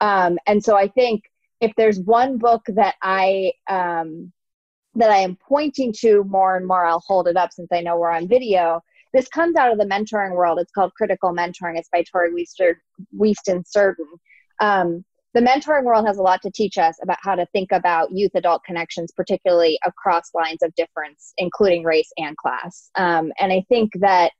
Um, 0.00 0.38
and 0.46 0.62
so 0.62 0.76
I 0.76 0.88
think 0.88 1.22
if 1.60 1.72
there's 1.76 2.00
one 2.00 2.38
book 2.38 2.62
that 2.68 2.94
I, 3.02 3.52
um, 3.68 4.32
that 4.94 5.10
I 5.10 5.18
am 5.18 5.36
pointing 5.48 5.92
to 6.00 6.24
more 6.24 6.56
and 6.56 6.66
more, 6.66 6.84
I'll 6.84 7.04
hold 7.06 7.28
it 7.28 7.36
up 7.36 7.52
since 7.52 7.68
I 7.72 7.80
know 7.80 7.96
we're 7.96 8.10
on 8.10 8.28
video. 8.28 8.82
This 9.12 9.28
comes 9.28 9.56
out 9.56 9.72
of 9.72 9.78
the 9.78 9.84
mentoring 9.84 10.34
world. 10.34 10.58
It's 10.60 10.72
called 10.72 10.94
Critical 10.94 11.32
Mentoring. 11.32 11.78
It's 11.78 11.88
by 11.92 12.04
Tori 12.10 12.30
Weiston 12.30 13.64
Surden. 13.76 14.06
Um, 14.60 15.04
the 15.32 15.40
mentoring 15.40 15.84
world 15.84 16.06
has 16.06 16.18
a 16.18 16.22
lot 16.22 16.42
to 16.42 16.50
teach 16.50 16.76
us 16.76 16.96
about 17.02 17.18
how 17.20 17.36
to 17.36 17.46
think 17.46 17.70
about 17.70 18.10
youth 18.10 18.32
adult 18.34 18.64
connections, 18.64 19.12
particularly 19.12 19.78
across 19.84 20.34
lines 20.34 20.62
of 20.62 20.74
difference, 20.74 21.34
including 21.38 21.84
race 21.84 22.10
and 22.16 22.36
class. 22.36 22.90
Um, 22.96 23.32
and 23.38 23.52
I 23.52 23.64
think 23.68 23.92
that 24.00 24.32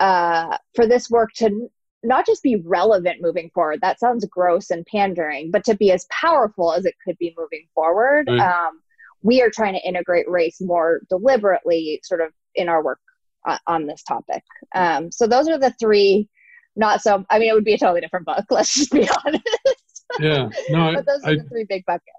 uh, 0.00 0.58
for 0.74 0.86
this 0.86 1.08
work 1.08 1.30
to 1.36 1.68
not 2.06 2.26
just 2.26 2.42
be 2.42 2.56
relevant 2.56 3.20
moving 3.20 3.50
forward, 3.54 3.80
that 3.82 4.00
sounds 4.00 4.24
gross 4.26 4.70
and 4.70 4.86
pandering, 4.86 5.50
but 5.50 5.64
to 5.64 5.76
be 5.76 5.92
as 5.92 6.06
powerful 6.10 6.72
as 6.72 6.84
it 6.84 6.94
could 7.04 7.18
be 7.18 7.34
moving 7.36 7.66
forward, 7.74 8.28
mm. 8.28 8.40
um, 8.40 8.80
we 9.22 9.42
are 9.42 9.50
trying 9.50 9.74
to 9.74 9.86
integrate 9.86 10.28
race 10.28 10.60
more 10.60 11.00
deliberately, 11.08 12.00
sort 12.04 12.20
of 12.20 12.32
in 12.54 12.68
our 12.68 12.82
work 12.82 13.00
on, 13.46 13.58
on 13.66 13.86
this 13.86 14.02
topic. 14.02 14.42
Um, 14.74 15.10
so 15.10 15.26
those 15.26 15.48
are 15.48 15.58
the 15.58 15.74
three. 15.78 16.28
Not 16.78 17.00
so. 17.00 17.24
I 17.30 17.38
mean, 17.38 17.48
it 17.48 17.54
would 17.54 17.64
be 17.64 17.72
a 17.72 17.78
totally 17.78 18.02
different 18.02 18.26
book. 18.26 18.44
Let's 18.50 18.74
just 18.74 18.92
be 18.92 19.08
honest 19.24 19.42
yeah, 20.20 20.48
no, 20.70 20.94
but 20.94 21.06
those 21.06 21.24
I, 21.24 21.30
are 21.30 21.36
the 21.36 21.48
three 21.48 21.64
big 21.64 21.84
buckets. 21.86 22.10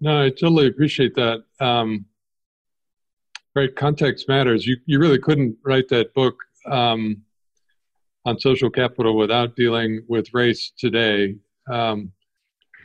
No, 0.00 0.24
I 0.24 0.30
totally 0.30 0.66
appreciate 0.66 1.14
that. 1.14 1.44
Um, 1.60 2.06
right, 3.54 3.74
context 3.74 4.28
matters. 4.28 4.66
You 4.66 4.76
you 4.86 4.98
really 4.98 5.18
couldn't 5.18 5.56
write 5.64 5.88
that 5.88 6.14
book 6.14 6.36
um, 6.66 7.22
on 8.24 8.38
social 8.38 8.70
capital 8.70 9.16
without 9.16 9.56
dealing 9.56 10.02
with 10.08 10.32
race 10.32 10.72
today. 10.78 11.36
Um, 11.70 12.12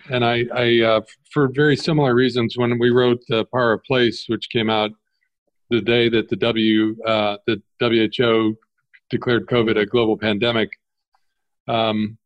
and 0.10 0.24
I, 0.24 0.46
I 0.56 0.82
uh, 0.82 1.02
for 1.32 1.50
very 1.54 1.76
similar 1.76 2.16
reasons, 2.16 2.58
when 2.58 2.80
we 2.80 2.90
wrote 2.90 3.22
the 3.28 3.46
Power 3.46 3.74
of 3.74 3.84
Place, 3.84 4.26
which 4.28 4.50
came 4.50 4.70
out 4.70 4.92
the 5.70 5.82
day 5.82 6.10
that 6.10 6.30
the 6.30 6.38
W 6.38 6.96
uh, 7.06 7.38
the 7.46 7.62
WHO 7.80 8.56
declared 9.10 9.48
COVID 9.48 9.78
a 9.78 9.86
global 9.86 10.18
pandemic, 10.18 10.70
um, 11.68 12.18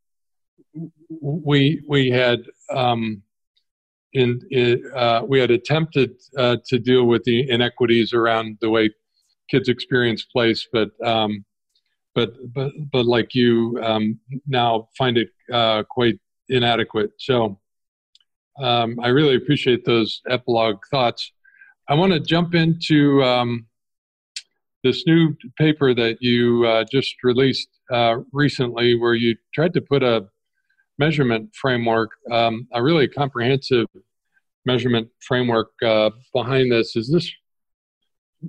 we 1.20 1.82
we 1.88 2.10
had 2.10 2.42
um, 2.74 3.24
in, 4.14 4.42
uh, 4.96 5.22
we 5.28 5.40
had 5.40 5.52
attempted 5.52 6.12
uh, 6.38 6.58
to 6.68 6.80
deal 6.80 7.06
with 7.06 7.24
the 7.24 7.50
inequities 7.50 8.14
around 8.14 8.58
the 8.62 8.70
way 8.70 8.90
kids 9.50 9.70
experience 9.70 10.24
place, 10.24 10.68
but 10.72 10.90
um, 11.06 11.44
but 12.16 12.34
but 12.54 12.72
but 12.92 13.06
like 13.06 13.34
you 13.34 13.80
um, 13.84 14.20
now 14.48 14.90
find 14.98 15.18
it 15.18 15.30
uh, 15.52 15.84
quite 15.90 16.20
inadequate. 16.50 17.12
So 17.20 17.60
um, 18.62 19.00
I 19.02 19.08
really 19.10 19.36
appreciate 19.36 19.86
those 19.86 20.22
epilogue 20.30 20.80
thoughts. 20.92 21.32
I 21.88 21.96
want 21.96 22.14
to 22.14 22.20
jump 22.20 22.54
into 22.54 23.24
um, 23.24 23.66
this 24.84 25.06
new 25.06 25.36
paper 25.58 25.94
that 25.94 26.18
you 26.22 26.66
uh, 26.66 26.86
just 26.92 27.16
released 27.24 27.70
uh, 27.92 28.18
recently, 28.32 28.96
where 28.96 29.14
you 29.14 29.36
tried 29.54 29.74
to 29.74 29.82
put 29.82 30.04
a 30.04 30.28
measurement 30.98 31.50
framework, 31.56 32.12
um, 32.32 32.68
a 32.74 32.82
really 32.82 33.08
comprehensive 33.08 33.88
measurement 34.66 35.08
framework 35.20 35.72
uh, 35.84 36.10
behind 36.34 36.72
this. 36.72 36.96
Is 36.96 37.10
this 37.12 37.32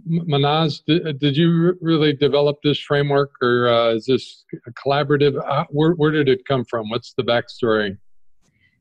Mahnaz? 0.09 0.83
Did, 0.87 1.19
did 1.19 1.37
you 1.37 1.77
really 1.81 2.13
develop 2.13 2.57
this 2.65 2.79
framework, 2.81 3.33
or 3.43 3.69
uh, 3.69 3.95
is 3.95 4.07
this 4.07 4.45
collaborative? 4.85 5.41
Uh, 5.47 5.65
where, 5.71 5.93
where 5.93 6.11
did 6.11 6.29
it 6.29 6.45
come 6.47 6.65
from? 6.65 6.89
What's 6.89 7.15
the 7.15 7.23
backstory? 7.23 7.99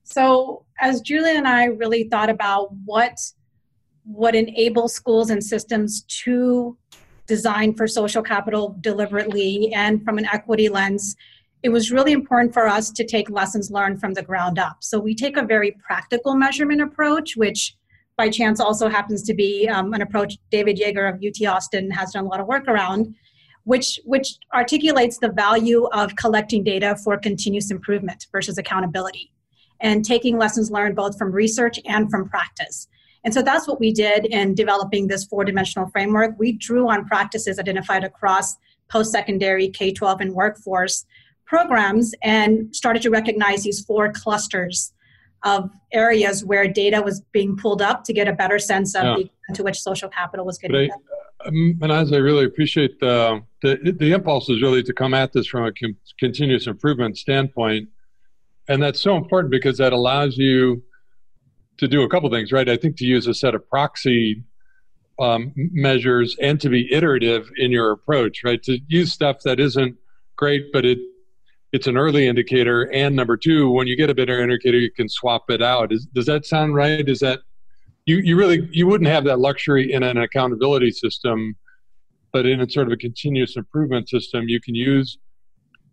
So, 0.03 0.65
as 0.80 1.01
Julia 1.01 1.34
and 1.38 1.48
I 1.48 1.65
really 1.65 2.06
thought 2.06 2.30
about 2.30 2.70
what 2.86 3.18
would 4.06 4.36
enable 4.36 4.88
schools 4.88 5.30
and 5.30 5.44
systems 5.44 6.03
to 6.24 6.77
design 7.27 7.74
for 7.74 7.88
social 7.88 8.24
capital 8.24 8.75
deliberately 8.82 9.72
and 9.74 10.03
from 10.03 10.18
an 10.18 10.25
equity 10.25 10.70
lens, 10.70 11.15
it 11.63 11.70
was 11.70 11.91
really 11.91 12.12
important 12.12 12.53
for 12.53 12.68
us 12.68 12.89
to 12.89 13.06
take 13.06 13.30
lessons 13.30 13.70
learned 13.70 14.00
from 14.00 14.13
the 14.13 14.24
ground 14.24 14.58
up. 14.58 14.77
So 14.80 15.00
we 15.00 15.13
take 15.13 15.38
a 15.38 15.44
very 15.44 15.72
practical 15.72 16.36
measurement 16.36 16.82
approach, 16.82 17.38
which 17.38 17.77
by 18.22 18.30
chance 18.30 18.60
also 18.60 18.88
happens 18.88 19.24
to 19.24 19.34
be 19.34 19.68
um, 19.68 19.94
an 19.96 20.04
approach 20.04 20.38
David 20.51 20.78
Yeager 20.78 21.10
of 21.10 21.16
UT 21.28 21.44
Austin 21.51 21.90
has 21.90 22.12
done 22.12 22.25
a 22.25 22.28
lot 22.28 22.40
of 22.40 22.46
work 22.46 22.68
around, 22.68 23.16
which, 23.63 24.00
which 24.06 24.36
articulates 24.54 25.18
the 25.18 25.30
value 25.30 25.86
of 25.86 26.16
collecting 26.18 26.63
data 26.63 26.96
for 27.04 27.18
continuous 27.18 27.72
improvement 27.72 28.28
versus 28.32 28.60
accountability 28.60 29.32
and 29.80 30.06
taking 30.06 30.38
lessons 30.38 30.70
learned 30.70 30.96
both 30.96 31.18
from 31.18 31.32
research 31.32 31.80
and 31.88 32.12
from 32.12 32.30
practice. 32.30 32.88
And 33.24 33.34
so 33.34 33.42
that's 33.42 33.68
what 33.68 33.80
we 33.80 33.92
did 33.92 34.28
in 34.28 34.54
developing 34.54 35.08
this 35.08 35.25
four 35.25 35.44
dimensional 35.44 35.90
framework. 35.90 36.36
We 36.38 36.51
drew 36.51 36.92
on 36.92 37.06
practices 37.06 37.58
identified 37.58 38.04
across 38.04 38.56
post 38.88 39.12
secondary, 39.12 39.68
K 39.68 39.94
12, 39.94 40.22
and 40.22 40.34
workforce 40.36 41.08
programs 41.48 42.13
and 42.22 42.75
started 42.75 43.01
to 43.01 43.10
recognize 43.10 43.63
these 43.63 43.84
four 43.84 44.12
clusters 44.12 44.94
of 45.44 45.70
areas 45.92 46.46
where 46.46 46.68
data 46.68 47.02
was 47.02 47.22
being 47.32 47.56
pulled 47.56 47.82
up 47.82 48.04
to 48.04 48.14
get 48.14 48.28
a 48.28 48.34
better 48.34 48.60
sense 48.60 48.96
of 48.96 49.04
yeah. 49.04 49.16
the 49.16 49.22
extent 49.22 49.56
to 49.56 49.64
which 49.64 49.80
social 49.80 50.10
capital 50.10 50.46
was 50.46 50.58
getting. 50.58 50.92
Um, 51.46 51.80
and 51.82 51.92
as 51.92 52.14
I 52.14 52.18
really 52.18 52.46
appreciate 52.46 53.00
the, 53.00 53.42
the 53.62 53.96
the 53.98 54.12
impulse 54.12 54.50
is 54.50 54.62
really 54.62 54.84
to 54.84 54.94
come 54.94 55.14
at 55.14 55.34
this 55.34 55.48
from 55.48 55.66
a 55.66 55.72
com- 55.72 55.98
continuous 56.20 56.68
improvement 56.68 57.18
standpoint, 57.18 57.90
and 58.68 58.82
that's 58.82 59.02
so 59.02 59.18
important 59.18 59.50
because 59.52 59.78
that 59.80 59.94
allows 59.94 60.38
you 60.38 60.84
to 61.78 61.88
do 61.88 62.04
a 62.04 62.10
couple 62.10 62.30
things, 62.30 62.52
right? 62.52 62.70
I 62.70 62.78
think 62.78 62.96
to 62.98 63.06
use 63.06 63.26
a 63.26 63.34
set 63.34 63.56
of 63.56 63.68
proxy 63.68 64.44
um, 65.20 65.52
measures 65.56 66.36
and 66.40 66.62
to 66.62 66.70
be 66.70 66.92
iterative 66.92 67.50
in 67.58 67.72
your 67.72 67.92
approach, 67.92 68.44
right? 68.44 68.62
To 68.64 68.80
use 68.88 69.12
stuff 69.12 69.38
that 69.46 69.60
isn't 69.60 69.96
great, 70.36 70.72
but 70.72 70.86
it 70.86 71.00
it's 71.72 71.88
an 71.88 71.98
early 71.98 72.28
indicator. 72.28 72.92
And 72.94 73.16
number 73.16 73.38
two, 73.38 73.70
when 73.70 73.88
you 73.88 73.96
get 73.96 74.10
a 74.10 74.16
better 74.16 74.42
indicator, 74.42 74.78
you 74.78 74.92
can 74.92 75.08
swap 75.08 75.50
it 75.50 75.62
out. 75.62 75.94
Is, 75.94 76.06
does 76.08 76.25
that 76.25 76.46
sound 76.46 76.75
right? 76.75 77.08
Is 77.08 77.20
that 77.20 77.40
you, 78.06 78.18
you 78.18 78.36
really 78.36 78.68
you 78.72 78.88
wouldn't 78.88 79.10
have 79.10 79.24
that 79.25 79.40
luxury 79.40 79.92
in 79.92 80.04
an 80.04 80.18
accountability 80.18 80.92
system, 80.92 81.56
but 82.34 82.46
in 82.46 82.62
a 82.62 82.70
sort 82.70 82.88
of 82.88 82.94
a 82.94 82.98
continuous 82.98 83.56
improvement 83.56 84.10
system, 84.10 84.50
you 84.50 84.60
can 84.60 84.75
use 84.75 85.18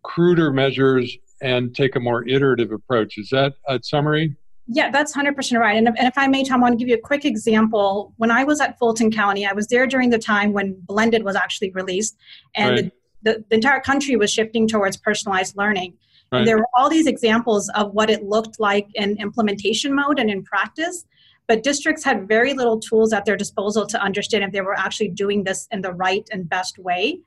cruder 0.02 0.52
measures 0.52 1.16
and 1.42 1.74
take 1.74 1.94
a 1.94 2.00
more 2.00 2.26
iterative 2.26 2.72
approach. 2.72 3.18
Is 3.18 3.28
that 3.30 3.54
a 3.68 3.78
summary? 3.82 4.36
Yeah, 4.70 4.90
that's 4.90 5.16
100% 5.16 5.58
right. 5.58 5.76
And 5.78 5.88
if, 5.88 5.94
and 5.96 6.06
if 6.06 6.18
I 6.18 6.26
may, 6.26 6.44
Tom, 6.44 6.60
I 6.60 6.68
want 6.68 6.72
to 6.74 6.76
give 6.78 6.88
you 6.88 6.96
a 6.96 7.00
quick 7.00 7.24
example. 7.24 8.12
When 8.16 8.30
I 8.30 8.44
was 8.44 8.60
at 8.60 8.78
Fulton 8.78 9.10
County, 9.10 9.46
I 9.46 9.52
was 9.52 9.66
there 9.68 9.86
during 9.86 10.10
the 10.10 10.18
time 10.18 10.52
when 10.52 10.76
Blended 10.82 11.24
was 11.24 11.36
actually 11.36 11.70
released, 11.70 12.18
and 12.54 12.70
right 12.70 12.84
the, 12.84 12.92
the 13.22 13.44
entire 13.50 13.80
country 13.80 14.16
was 14.16 14.30
shifting 14.32 14.66
towards 14.68 14.96
personalized 14.96 15.56
learning. 15.56 15.94
Right. 16.30 16.40
And 16.40 16.48
there 16.48 16.58
were 16.58 16.68
all 16.76 16.90
these 16.90 17.06
examples 17.06 17.68
of 17.70 17.92
what 17.92 18.10
it 18.10 18.24
looked 18.24 18.60
like 18.60 18.88
in 18.94 19.16
implementation 19.18 19.94
mode 19.94 20.18
and 20.18 20.30
in 20.30 20.42
practice, 20.42 21.06
but 21.46 21.62
districts 21.62 22.04
had 22.04 22.28
very 22.28 22.52
little 22.52 22.78
tools 22.78 23.12
at 23.12 23.24
their 23.24 23.36
disposal 23.36 23.86
to 23.86 24.00
understand 24.00 24.44
if 24.44 24.52
they 24.52 24.60
were 24.60 24.78
actually 24.78 25.08
doing 25.08 25.44
this 25.44 25.66
in 25.70 25.80
the 25.80 25.92
right 25.92 26.28
and 26.30 26.48
best 26.48 26.78
way. 26.78 27.18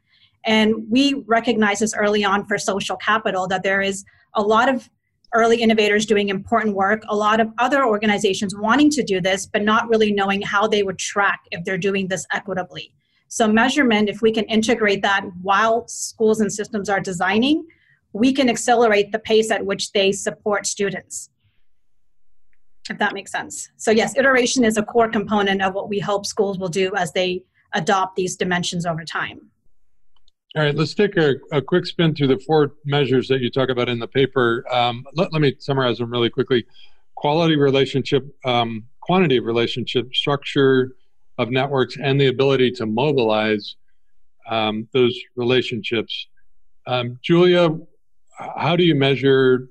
And 0.45 0.89
we 0.89 1.15
recognized 1.25 1.81
this 1.81 1.95
early 1.95 2.23
on 2.23 2.45
for 2.45 2.57
social 2.57 2.95
capital 2.95 3.47
that 3.47 3.63
there 3.63 3.81
is 3.81 4.05
a 4.35 4.41
lot 4.41 4.69
of 4.69 4.89
early 5.33 5.61
innovators 5.61 6.05
doing 6.05 6.29
important 6.29 6.75
work, 6.75 7.03
a 7.07 7.15
lot 7.15 7.39
of 7.39 7.49
other 7.57 7.85
organizations 7.85 8.55
wanting 8.55 8.89
to 8.91 9.03
do 9.03 9.21
this, 9.21 9.45
but 9.45 9.63
not 9.63 9.87
really 9.89 10.11
knowing 10.11 10.41
how 10.41 10.67
they 10.67 10.83
would 10.83 10.99
track 10.99 11.41
if 11.51 11.63
they're 11.63 11.77
doing 11.77 12.07
this 12.07 12.25
equitably. 12.33 12.93
So, 13.33 13.47
measurement, 13.47 14.09
if 14.09 14.21
we 14.21 14.33
can 14.33 14.43
integrate 14.45 15.01
that 15.03 15.25
while 15.41 15.87
schools 15.87 16.41
and 16.41 16.51
systems 16.51 16.89
are 16.89 16.99
designing, 16.99 17.65
we 18.11 18.33
can 18.33 18.49
accelerate 18.49 19.13
the 19.13 19.19
pace 19.19 19.51
at 19.51 19.65
which 19.65 19.93
they 19.93 20.11
support 20.11 20.67
students. 20.67 21.29
If 22.89 22.97
that 22.97 23.13
makes 23.13 23.31
sense. 23.31 23.69
So, 23.77 23.89
yes, 23.89 24.17
iteration 24.17 24.65
is 24.65 24.75
a 24.75 24.83
core 24.83 25.07
component 25.07 25.61
of 25.61 25.73
what 25.73 25.87
we 25.87 25.97
hope 25.97 26.25
schools 26.25 26.59
will 26.59 26.67
do 26.67 26.93
as 26.97 27.13
they 27.13 27.45
adopt 27.71 28.17
these 28.17 28.35
dimensions 28.35 28.85
over 28.85 29.05
time. 29.05 29.39
All 30.57 30.63
right, 30.63 30.75
let's 30.75 30.93
take 30.93 31.15
a, 31.15 31.35
a 31.53 31.61
quick 31.61 31.85
spin 31.85 32.13
through 32.13 32.27
the 32.27 32.39
four 32.39 32.73
measures 32.83 33.29
that 33.29 33.39
you 33.39 33.49
talk 33.49 33.69
about 33.69 33.87
in 33.87 33.97
the 33.97 34.09
paper. 34.09 34.65
Um, 34.69 35.05
let, 35.15 35.31
let, 35.31 35.41
me 35.41 35.55
summarize 35.57 35.99
them 35.99 36.11
really 36.11 36.29
quickly 36.29 36.65
quality 37.15 37.55
relationship, 37.55 38.27
um, 38.43 38.83
quantity 38.99 39.39
relationship, 39.39 40.13
structure, 40.13 40.97
of 41.41 41.51
networks 41.51 41.97
and 42.01 42.19
the 42.19 42.27
ability 42.27 42.71
to 42.71 42.85
mobilize 42.85 43.75
um, 44.49 44.87
those 44.93 45.17
relationships. 45.35 46.27
Um, 46.87 47.19
Julia, 47.21 47.69
how 48.37 48.75
do 48.75 48.83
you 48.83 48.95
measure 48.95 49.69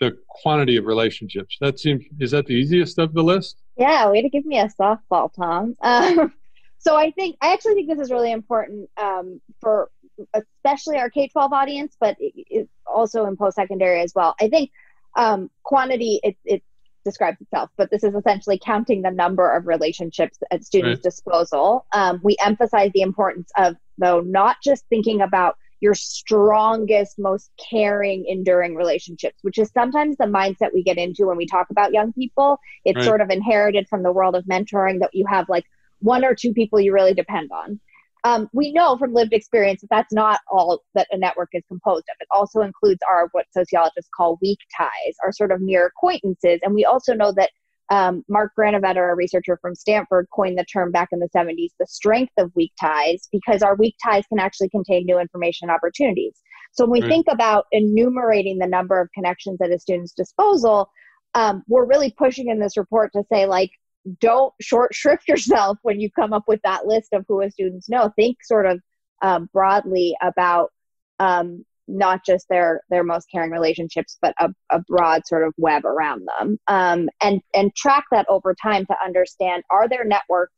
the 0.00 0.16
quantity 0.28 0.76
of 0.76 0.84
relationships. 0.84 1.56
That 1.60 1.78
seems 1.78 2.04
is 2.20 2.30
that 2.32 2.46
the 2.46 2.54
easiest 2.54 2.98
of 2.98 3.12
the 3.14 3.22
list? 3.22 3.62
Yeah, 3.76 4.10
way 4.10 4.22
to 4.22 4.28
give 4.28 4.44
me 4.44 4.58
a 4.58 4.68
softball, 4.68 5.32
Tom. 5.34 5.76
Um, 5.82 6.32
so 6.78 6.96
I 6.96 7.12
think 7.12 7.36
I 7.40 7.52
actually 7.54 7.74
think 7.74 7.88
this 7.88 7.98
is 7.98 8.10
really 8.10 8.30
important 8.30 8.90
um, 9.00 9.40
for 9.60 9.90
especially 10.34 10.98
our 10.98 11.08
K 11.08 11.28
twelve 11.28 11.52
audience, 11.52 11.96
but 11.98 12.16
it, 12.20 12.32
it 12.36 12.68
also 12.86 13.24
in 13.24 13.36
post 13.36 13.56
secondary 13.56 14.00
as 14.00 14.12
well. 14.14 14.34
I 14.40 14.48
think 14.48 14.70
um, 15.16 15.50
quantity 15.62 16.20
it, 16.22 16.36
it 16.44 16.62
describes 17.04 17.40
itself, 17.40 17.70
but 17.76 17.90
this 17.90 18.02
is 18.02 18.14
essentially 18.14 18.58
counting 18.58 19.02
the 19.02 19.10
number 19.10 19.54
of 19.54 19.66
relationships 19.66 20.38
at 20.50 20.64
students' 20.64 20.98
right. 20.98 21.02
disposal. 21.02 21.86
Um, 21.92 22.20
we 22.22 22.36
emphasize 22.44 22.90
the 22.92 23.02
importance 23.02 23.50
of 23.56 23.76
though 23.98 24.20
not 24.20 24.56
just 24.62 24.84
thinking 24.88 25.20
about 25.20 25.56
your 25.80 25.94
strongest, 25.94 27.18
most 27.18 27.50
caring, 27.70 28.24
enduring 28.26 28.74
relationships, 28.74 29.36
which 29.42 29.58
is 29.58 29.70
sometimes 29.72 30.16
the 30.16 30.24
mindset 30.24 30.72
we 30.72 30.82
get 30.82 30.96
into 30.96 31.26
when 31.26 31.36
we 31.36 31.46
talk 31.46 31.68
about 31.70 31.92
young 31.92 32.12
people. 32.12 32.58
It's 32.84 32.96
right. 32.96 33.04
sort 33.04 33.20
of 33.20 33.28
inherited 33.28 33.86
from 33.88 34.02
the 34.02 34.12
world 34.12 34.34
of 34.34 34.44
mentoring 34.46 35.00
that 35.00 35.10
you 35.12 35.26
have 35.26 35.48
like 35.48 35.66
one 36.00 36.24
or 36.24 36.34
two 36.34 36.54
people 36.54 36.80
you 36.80 36.92
really 36.92 37.14
depend 37.14 37.50
on. 37.52 37.80
Um, 38.24 38.48
we 38.54 38.72
know 38.72 38.96
from 38.96 39.12
lived 39.12 39.34
experience 39.34 39.82
that 39.82 39.90
that's 39.90 40.12
not 40.12 40.40
all 40.50 40.82
that 40.94 41.06
a 41.10 41.18
network 41.18 41.50
is 41.52 41.62
composed 41.68 42.04
of. 42.10 42.16
It 42.20 42.28
also 42.30 42.60
includes 42.60 43.00
our 43.10 43.28
what 43.32 43.44
sociologists 43.52 44.10
call 44.16 44.38
weak 44.40 44.58
ties, 44.76 45.14
our 45.22 45.30
sort 45.30 45.52
of 45.52 45.60
mere 45.60 45.86
acquaintances. 45.86 46.60
And 46.62 46.74
we 46.74 46.86
also 46.86 47.12
know 47.12 47.32
that 47.36 47.50
um, 47.90 48.24
Mark 48.28 48.52
Granovetter, 48.58 49.12
a 49.12 49.14
researcher 49.14 49.58
from 49.60 49.74
Stanford, 49.74 50.26
coined 50.34 50.58
the 50.58 50.64
term 50.64 50.90
back 50.90 51.10
in 51.12 51.20
the 51.20 51.28
70s, 51.36 51.72
the 51.78 51.86
strength 51.86 52.32
of 52.38 52.50
weak 52.54 52.72
ties, 52.80 53.28
because 53.30 53.62
our 53.62 53.76
weak 53.76 53.94
ties 54.02 54.24
can 54.30 54.38
actually 54.38 54.70
contain 54.70 55.04
new 55.04 55.18
information 55.18 55.68
opportunities. 55.68 56.40
So 56.72 56.86
when 56.86 57.02
we 57.02 57.08
think 57.08 57.26
about 57.30 57.66
enumerating 57.72 58.58
the 58.58 58.66
number 58.66 59.00
of 59.00 59.08
connections 59.12 59.60
at 59.60 59.70
a 59.70 59.78
student's 59.78 60.12
disposal, 60.12 60.88
um, 61.34 61.62
we're 61.68 61.86
really 61.86 62.12
pushing 62.16 62.48
in 62.48 62.58
this 62.58 62.76
report 62.76 63.12
to 63.12 63.22
say, 63.30 63.46
like, 63.46 63.70
don't 64.20 64.52
short 64.60 64.94
shrift 64.94 65.28
yourself 65.28 65.78
when 65.82 66.00
you 66.00 66.10
come 66.10 66.32
up 66.32 66.44
with 66.46 66.60
that 66.64 66.86
list 66.86 67.08
of 67.12 67.24
who 67.28 67.40
a 67.40 67.50
students 67.50 67.88
know. 67.88 68.10
Think 68.16 68.38
sort 68.44 68.66
of 68.66 68.80
um, 69.22 69.48
broadly 69.52 70.16
about 70.22 70.70
um, 71.18 71.64
not 71.88 72.24
just 72.24 72.48
their 72.48 72.82
their 72.90 73.04
most 73.04 73.26
caring 73.30 73.50
relationships 73.50 74.16
but 74.22 74.34
a, 74.38 74.48
a 74.70 74.80
broad 74.88 75.26
sort 75.26 75.46
of 75.46 75.52
web 75.58 75.84
around 75.84 76.26
them 76.38 76.58
um, 76.66 77.08
and 77.22 77.40
and 77.54 77.74
track 77.74 78.04
that 78.10 78.26
over 78.28 78.54
time 78.54 78.86
to 78.86 78.96
understand 79.04 79.62
are 79.70 79.88
their 79.88 80.04
networks 80.04 80.52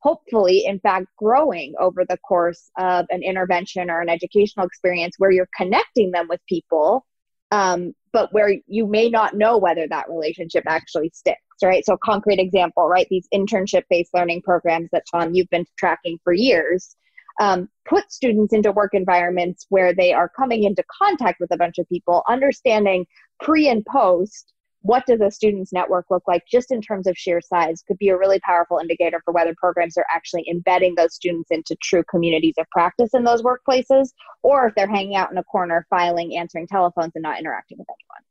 hopefully 0.00 0.64
in 0.66 0.80
fact 0.80 1.06
growing 1.18 1.74
over 1.78 2.04
the 2.08 2.16
course 2.18 2.70
of 2.78 3.06
an 3.10 3.22
intervention 3.22 3.90
or 3.90 4.00
an 4.00 4.08
educational 4.08 4.66
experience 4.66 5.14
where 5.18 5.30
you're 5.30 5.48
connecting 5.56 6.10
them 6.10 6.26
with 6.28 6.40
people 6.48 7.04
um, 7.52 7.94
but 8.12 8.32
where 8.32 8.52
you 8.66 8.86
may 8.86 9.08
not 9.08 9.34
know 9.34 9.56
whether 9.56 9.86
that 9.86 10.10
relationship 10.10 10.64
actually 10.66 11.10
sticks 11.14 11.38
right? 11.62 11.84
So 11.86 11.96
concrete 12.02 12.40
example 12.40 12.88
right? 12.88 13.06
These 13.08 13.28
internship 13.32 13.84
based 13.88 14.10
learning 14.12 14.42
programs 14.42 14.88
that 14.90 15.04
tom 15.12 15.34
you've 15.34 15.50
been 15.50 15.66
tracking 15.78 16.18
for 16.24 16.32
years 16.32 16.96
um, 17.40 17.68
put 17.88 18.10
students 18.12 18.52
into 18.52 18.72
work 18.72 18.94
environments 18.94 19.66
where 19.68 19.94
they 19.94 20.12
are 20.12 20.28
coming 20.28 20.64
into 20.64 20.84
contact 21.02 21.40
with 21.40 21.50
a 21.52 21.56
bunch 21.56 21.78
of 21.78 21.88
people, 21.88 22.22
understanding 22.28 23.06
pre 23.40 23.68
and 23.68 23.84
post 23.86 24.52
what 24.82 25.06
does 25.06 25.20
a 25.20 25.30
student's 25.30 25.72
network 25.72 26.06
look 26.10 26.22
like 26.26 26.42
just 26.50 26.70
in 26.70 26.80
terms 26.80 27.06
of 27.06 27.16
sheer 27.16 27.40
size 27.40 27.82
could 27.86 27.98
be 27.98 28.08
a 28.08 28.16
really 28.16 28.40
powerful 28.40 28.78
indicator 28.78 29.20
for 29.24 29.32
whether 29.32 29.54
programs 29.56 29.96
are 29.96 30.06
actually 30.14 30.44
embedding 30.48 30.94
those 30.94 31.14
students 31.14 31.50
into 31.50 31.74
true 31.82 32.04
communities 32.10 32.54
of 32.58 32.66
practice 32.70 33.10
in 33.14 33.24
those 33.24 33.42
workplaces 33.42 34.10
or 34.42 34.66
if 34.66 34.74
they're 34.74 34.88
hanging 34.88 35.16
out 35.16 35.30
in 35.30 35.38
a 35.38 35.44
corner 35.44 35.86
filing 35.88 36.36
answering 36.36 36.66
telephones 36.66 37.12
and 37.14 37.22
not 37.22 37.38
interacting 37.38 37.78
with 37.78 37.86
anyone 37.88 38.22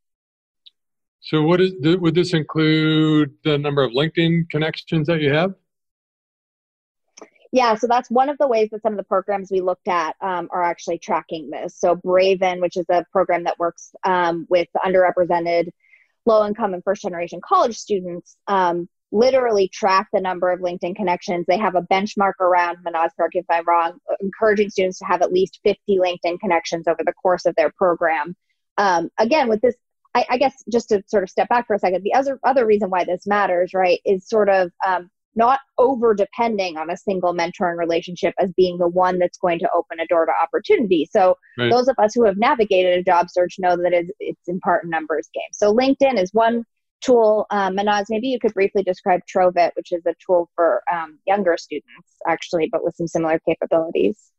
so 1.22 1.41
what 1.41 1.62
is 1.62 1.74
would 2.00 2.15
this 2.15 2.34
include 2.34 3.34
the 3.43 3.58
number 3.58 3.84
of 3.84 3.91
linkedin 3.91 4.50
connections 4.50 5.08
that 5.08 5.22
you 5.22 5.34
have 5.34 5.53
yeah, 7.53 7.75
so 7.75 7.86
that's 7.86 8.10
one 8.10 8.29
of 8.29 8.38
the 8.38 8.48
ways 8.48 8.70
that 8.72 8.81
some 8.81 8.93
of 8.93 8.98
the 8.98 9.03
programs 9.03 9.51
we 9.51 9.60
looked 9.60 9.89
at 9.89 10.15
um, 10.22 10.48
are 10.51 10.63
actually 10.63 11.00
tracking 11.00 11.50
this. 11.50 11.75
So 11.77 11.98
Braven, 11.98 12.62
which 12.62 12.77
is 12.77 12.86
a 12.89 13.05
program 13.12 13.43
that 13.43 13.60
works 13.60 13.91
um, 14.05 14.48
with 14.50 14.70
underrepresented, 14.77 15.70
low 16.25 16.45
income, 16.45 16.73
and 16.73 16.83
first 16.83 17.01
generation 17.01 17.39
college 17.43 17.77
students, 17.77 18.37
um, 18.47 18.87
literally 19.11 19.67
track 19.67 20.07
the 20.13 20.21
number 20.21 20.51
of 20.51 20.61
LinkedIn 20.61 20.95
connections. 20.95 21.46
They 21.48 21.57
have 21.57 21.75
a 21.75 21.81
benchmark 21.81 22.39
around, 22.39 22.77
Mahnaz, 22.85 23.09
correct 23.17 23.35
if 23.35 23.46
I'm 23.50 23.67
wrong, 23.67 23.98
encouraging 24.22 24.69
students 24.69 25.00
to 25.00 25.05
have 25.05 25.22
at 25.22 25.33
least 25.33 25.59
50 25.63 25.79
LinkedIn 25.98 26.39
connections 26.39 26.87
over 26.87 27.03
the 27.05 27.13
course 27.13 27.46
of 27.46 27.55
their 27.55 27.72
program. 27.77 28.35
Um, 28.77 29.09
again, 29.17 29.50
with 29.50 29.61
this 29.61 29.75
I, 30.13 30.25
I, 30.29 30.37
guess 30.37 30.63
just 30.72 30.89
to 30.89 31.03
sort 31.07 31.24
of 31.24 31.29
step 31.29 31.50
back 31.50 31.67
for 31.67 31.75
a 31.75 31.79
second, 31.79 32.03
the 32.03 32.13
other 32.13 32.39
other 32.43 32.65
reason 32.65 32.89
why 32.89 33.05
this 33.05 33.25
matters, 33.25 33.74
right, 33.74 34.00
is 34.05 34.27
sort 34.27 34.50
of 34.50 34.72
um, 34.85 35.09
not 35.35 35.59
over 35.77 36.13
depending 36.13 36.77
on 36.77 36.89
a 36.89 36.98
single 36.98 37.33
mentoring 37.33 37.77
relationship 37.77 38.33
as 38.39 38.51
being 38.57 38.77
the 38.77 38.87
one 38.87 39.20
that's 39.20 39.37
going 39.37 39.59
to 39.59 39.70
open 39.75 40.00
a 40.00 40.07
door 40.07 40.25
to 40.25 40.31
opportunity. 40.31 41.07
So 41.11 41.35
right. 41.57 41.72
those 41.72 41.87
of 41.87 41.96
us 42.00 42.13
who 42.13 42.25
have 42.25 42.37
navigated 42.37 43.00
a 43.00 43.03
job 43.03 43.29
search 43.29 43.55
know 43.57 43.77
that 43.77 43.94
it's, 43.94 44.11
it's 44.20 44.48
in 44.48 44.59
part 44.59 44.83
a 44.83 44.89
numbers 44.89 45.29
game. 45.33 45.44
So 45.53 45.74
LinkedIn 45.74 46.22
is 46.22 46.33
one 46.33 46.65
tool. 47.01 47.46
Um, 47.50 47.75
Mahnaz, 47.75 48.05
maybe 48.09 48.27
you 48.27 48.39
could 48.39 48.53
briefly 48.53 48.83
describe 48.83 49.22
Trovvit, 49.33 49.72
which 49.75 49.91
is 49.91 50.05
a 50.05 50.13
tool 50.25 50.50
for 50.55 50.83
um, 50.91 51.17
younger 51.25 51.57
students 51.57 52.15
actually, 52.27 52.70
but 52.72 52.83
with 52.83 52.96
some 52.96 53.07
similar 53.07 53.39
capabilities. 53.48 54.31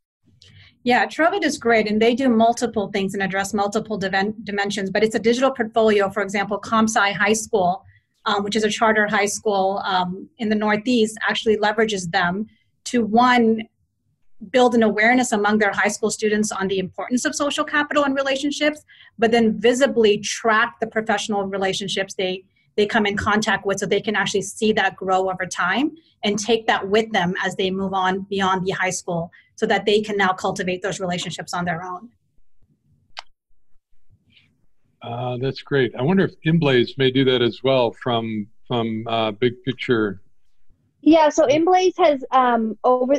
Yeah, 0.84 1.06
Trovvit 1.06 1.44
is 1.44 1.58
great, 1.58 1.88
and 1.88 2.02
they 2.02 2.14
do 2.14 2.28
multiple 2.28 2.90
things 2.90 3.14
and 3.14 3.22
address 3.22 3.54
multiple 3.54 3.96
dimensions. 3.98 4.90
But 4.90 5.04
it's 5.04 5.14
a 5.14 5.20
digital 5.20 5.52
portfolio. 5.52 6.10
For 6.10 6.22
example, 6.22 6.60
ComSci 6.60 7.14
High 7.14 7.34
School 7.34 7.84
um, 8.26 8.44
which 8.44 8.56
is 8.56 8.64
a 8.64 8.70
charter 8.70 9.06
high 9.06 9.26
school 9.26 9.82
um, 9.84 10.28
in 10.38 10.48
the 10.48 10.54
Northeast, 10.54 11.18
actually 11.28 11.56
leverages 11.56 12.10
them 12.10 12.46
to 12.84 13.04
one, 13.04 13.62
build 14.50 14.74
an 14.74 14.82
awareness 14.82 15.32
among 15.32 15.58
their 15.58 15.72
high 15.72 15.88
school 15.88 16.10
students 16.10 16.50
on 16.50 16.68
the 16.68 16.78
importance 16.78 17.24
of 17.24 17.34
social 17.34 17.64
capital 17.64 18.04
and 18.04 18.14
relationships, 18.14 18.84
but 19.18 19.30
then 19.30 19.58
visibly 19.60 20.18
track 20.18 20.80
the 20.80 20.86
professional 20.86 21.44
relationships 21.44 22.14
they 22.14 22.44
they 22.76 22.86
come 22.86 23.04
in 23.04 23.16
contact 23.16 23.66
with 23.66 23.78
so 23.78 23.86
they 23.86 24.00
can 24.00 24.16
actually 24.16 24.40
see 24.40 24.72
that 24.72 24.96
grow 24.96 25.30
over 25.30 25.44
time 25.44 25.94
and 26.24 26.38
take 26.38 26.66
that 26.66 26.88
with 26.88 27.12
them 27.12 27.34
as 27.44 27.54
they 27.56 27.70
move 27.70 27.92
on 27.92 28.20
beyond 28.30 28.64
the 28.66 28.70
high 28.70 28.90
school 28.90 29.30
so 29.56 29.66
that 29.66 29.84
they 29.84 30.00
can 30.00 30.16
now 30.16 30.32
cultivate 30.32 30.80
those 30.80 30.98
relationships 30.98 31.52
on 31.52 31.64
their 31.64 31.82
own. 31.82 32.08
Uh, 35.02 35.36
that's 35.38 35.62
great. 35.62 35.94
I 35.96 36.02
wonder 36.02 36.24
if 36.24 36.34
ImBlaze 36.46 36.96
may 36.96 37.10
do 37.10 37.24
that 37.24 37.42
as 37.42 37.62
well 37.62 37.92
from 37.92 38.46
from 38.68 39.04
uh, 39.08 39.32
Big 39.32 39.62
Picture. 39.64 40.22
Yeah, 41.04 41.30
so 41.30 41.46
ImBlaze 41.48 41.94
has 41.98 42.24
um, 42.30 42.78
over 42.84 43.14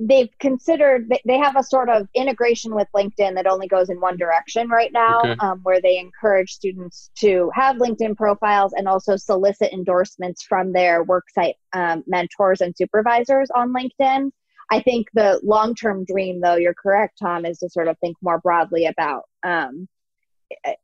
they've 0.00 0.30
considered 0.40 1.12
they 1.26 1.36
have 1.36 1.56
a 1.56 1.62
sort 1.62 1.90
of 1.90 2.08
integration 2.14 2.74
with 2.74 2.88
LinkedIn 2.96 3.34
that 3.34 3.46
only 3.46 3.68
goes 3.68 3.90
in 3.90 4.00
one 4.00 4.16
direction 4.16 4.68
right 4.70 4.90
now, 4.92 5.20
okay. 5.20 5.36
um, 5.40 5.60
where 5.62 5.80
they 5.80 5.98
encourage 5.98 6.52
students 6.52 7.10
to 7.18 7.50
have 7.54 7.76
LinkedIn 7.76 8.16
profiles 8.16 8.72
and 8.72 8.88
also 8.88 9.16
solicit 9.16 9.74
endorsements 9.74 10.42
from 10.42 10.72
their 10.72 11.04
worksite 11.04 11.54
um, 11.74 12.02
mentors 12.06 12.62
and 12.62 12.74
supervisors 12.74 13.50
on 13.54 13.74
LinkedIn. 13.74 14.30
I 14.70 14.80
think 14.80 15.08
the 15.12 15.38
long 15.42 15.74
term 15.74 16.06
dream, 16.06 16.40
though, 16.40 16.56
you're 16.56 16.74
correct, 16.74 17.18
Tom, 17.20 17.44
is 17.44 17.58
to 17.58 17.68
sort 17.68 17.88
of 17.88 17.98
think 17.98 18.16
more 18.22 18.40
broadly 18.40 18.86
about 18.86 19.24
um, 19.42 19.86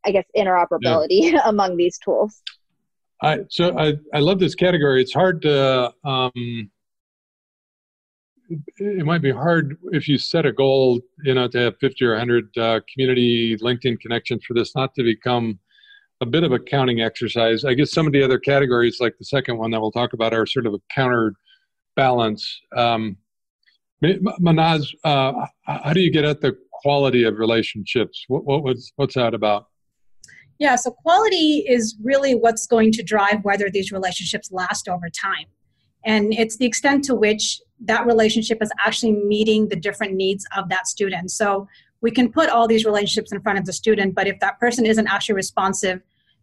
I 0.05 0.11
guess 0.11 0.25
interoperability 0.35 1.31
yeah. 1.31 1.41
among 1.45 1.77
these 1.77 1.97
tools. 1.97 2.41
I 3.21 3.39
so 3.49 3.77
I 3.77 3.93
I 4.13 4.19
love 4.19 4.39
this 4.39 4.55
category. 4.55 5.01
It's 5.01 5.13
hard 5.13 5.41
to 5.43 5.93
um, 6.03 6.69
it 8.77 9.05
might 9.05 9.21
be 9.21 9.31
hard 9.31 9.77
if 9.91 10.07
you 10.07 10.17
set 10.17 10.45
a 10.45 10.51
goal, 10.51 11.01
you 11.23 11.33
know, 11.33 11.47
to 11.47 11.57
have 11.57 11.77
50 11.79 12.05
or 12.05 12.11
100 12.11 12.57
uh, 12.57 12.79
community 12.91 13.57
LinkedIn 13.57 13.99
connections 13.99 14.43
for 14.45 14.53
this 14.53 14.75
not 14.75 14.93
to 14.95 15.03
become 15.03 15.59
a 16.21 16.25
bit 16.25 16.43
of 16.43 16.51
a 16.51 16.59
counting 16.59 17.01
exercise. 17.01 17.65
I 17.65 17.73
guess 17.73 17.91
some 17.91 18.07
of 18.07 18.13
the 18.13 18.23
other 18.23 18.39
categories, 18.39 18.97
like 18.99 19.17
the 19.17 19.25
second 19.25 19.57
one 19.57 19.71
that 19.71 19.81
we'll 19.81 19.91
talk 19.91 20.13
about, 20.13 20.33
are 20.33 20.45
sort 20.45 20.65
of 20.65 20.73
a 20.73 20.79
counterbalance. 20.93 22.61
Um, 22.75 23.17
Mahnaz, 24.03 24.93
uh, 25.03 25.47
how 25.63 25.93
do 25.93 26.01
you 26.01 26.11
get 26.11 26.25
at 26.25 26.41
the 26.41 26.57
quality 26.85 27.23
of 27.23 27.39
relationships. 27.39 28.25
What, 28.27 28.45
what 28.45 28.61
was 28.63 28.93
what's 28.95 29.15
that 29.15 29.33
about? 29.33 29.65
Yeah, 30.59 30.75
so 30.75 30.91
quality 30.91 31.65
is 31.67 31.95
really 32.03 32.35
what's 32.35 32.67
going 32.67 32.91
to 32.91 33.01
drive 33.01 33.39
whether 33.41 33.71
these 33.71 33.91
relationships 33.91 34.51
last 34.51 34.87
over 34.87 35.09
time. 35.09 35.47
And 36.05 36.31
it's 36.31 36.57
the 36.57 36.67
extent 36.67 37.03
to 37.05 37.15
which 37.15 37.59
that 37.85 38.05
relationship 38.05 38.59
is 38.61 38.71
actually 38.85 39.13
meeting 39.13 39.67
the 39.67 39.75
different 39.75 40.13
needs 40.13 40.45
of 40.55 40.69
that 40.69 40.85
student. 40.85 41.31
So 41.31 41.67
we 42.01 42.11
can 42.11 42.31
put 42.31 42.49
all 42.49 42.67
these 42.67 42.85
relationships 42.85 43.31
in 43.31 43.41
front 43.41 43.57
of 43.57 43.65
the 43.65 43.73
student, 43.73 44.13
but 44.13 44.27
if 44.27 44.39
that 44.41 44.59
person 44.59 44.85
isn't 44.85 45.07
actually 45.07 45.35
responsive 45.35 46.01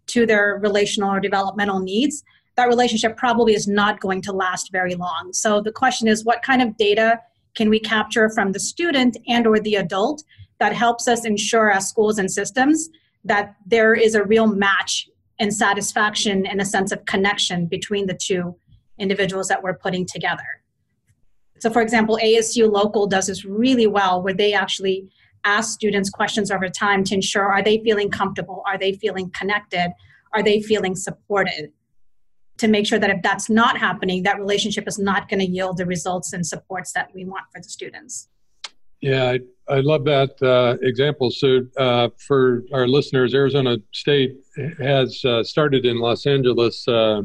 to 0.09 0.27
their 0.27 0.59
relational 0.61 1.09
or 1.13 1.21
developmental 1.21 1.79
needs, 1.79 2.25
that 2.57 2.67
relationship 2.67 3.17
probably 3.17 3.55
is 3.55 3.69
not 3.69 4.01
going 4.01 4.21
to 4.23 4.33
last 4.33 4.73
very 4.73 4.97
long. 4.97 5.31
So 5.33 5.61
the 5.61 5.73
question 5.73 6.09
is 6.09 6.25
what 6.25 6.43
kind 6.43 6.61
of 6.61 6.77
data 6.77 7.21
can 7.55 7.69
we 7.69 7.81
capture 7.81 8.31
from 8.31 8.53
the 8.53 8.61
student 8.61 9.17
and 9.29 9.47
or 9.47 9.61
the 9.61 9.77
adult 9.77 10.25
that 10.59 10.75
helps 10.75 11.09
us 11.09 11.25
ensure 11.25 11.71
as 11.71 11.89
schools 11.89 12.19
and 12.19 12.31
systems 12.31 12.89
that 13.25 13.57
there 13.67 13.95
is 13.95 14.15
a 14.15 14.25
real 14.25 14.47
match 14.47 15.09
and 15.39 15.53
satisfaction 15.53 16.47
and 16.47 16.61
a 16.61 16.65
sense 16.65 16.93
of 16.93 17.05
connection 17.05 17.67
between 17.67 18.07
the 18.07 18.15
two 18.15 18.55
individuals 18.99 19.49
that 19.49 19.63
we're 19.63 19.75
putting 19.75 20.07
together. 20.07 20.45
So, 21.59 21.71
for 21.71 21.83
example, 21.83 22.19
ASU 22.23 22.71
Local 22.71 23.07
does 23.07 23.27
this 23.27 23.45
really 23.45 23.87
well 23.87 24.23
where 24.23 24.35
they 24.35 24.53
actually 24.53 25.09
ask 25.45 25.75
students 25.75 26.11
questions 26.11 26.51
over 26.51 26.69
time 26.69 27.05
to 27.05 27.15
ensure 27.15 27.45
are 27.45 27.63
they 27.63 27.79
feeling 27.83 28.11
comfortable? 28.11 28.63
Are 28.67 28.79
they 28.79 28.93
feeling 28.93 29.31
connected? 29.31 29.93
Are 30.33 30.43
they 30.43 30.61
feeling 30.61 30.95
supported? 30.95 31.73
To 32.63 32.69
make 32.69 32.87
sure 32.87 33.01
that 33.01 33.11
if 33.11 33.23
that's 33.23 33.51
not 33.51 33.77
happening, 33.77 34.23
that 34.23 34.39
relationship 34.39 34.87
is 34.87 34.97
not 34.97 35.29
going 35.29 35.41
to 35.41 35.47
yield 35.47 35.79
the 35.79 35.85
results 35.85 36.33
and 36.33 36.47
supports 36.47 36.93
that 36.93 37.11
we 37.13 37.25
want 37.25 37.43
for 37.53 37.61
the 37.61 37.69
students. 37.69 38.29
Yeah, 39.01 39.33
I, 39.33 39.41
I 39.69 39.81
love 39.81 40.05
that 40.05 40.41
uh, 40.41 40.77
example. 40.81 41.33
So, 41.33 41.63
uh, 41.77 42.11
for 42.25 42.63
our 42.73 42.87
listeners, 42.87 43.35
Arizona 43.35 43.79
State 43.91 44.37
has 44.79 45.25
uh, 45.25 45.43
started 45.43 45.85
in 45.85 45.99
Los 45.99 46.25
Angeles 46.25 46.87
uh, 46.87 47.23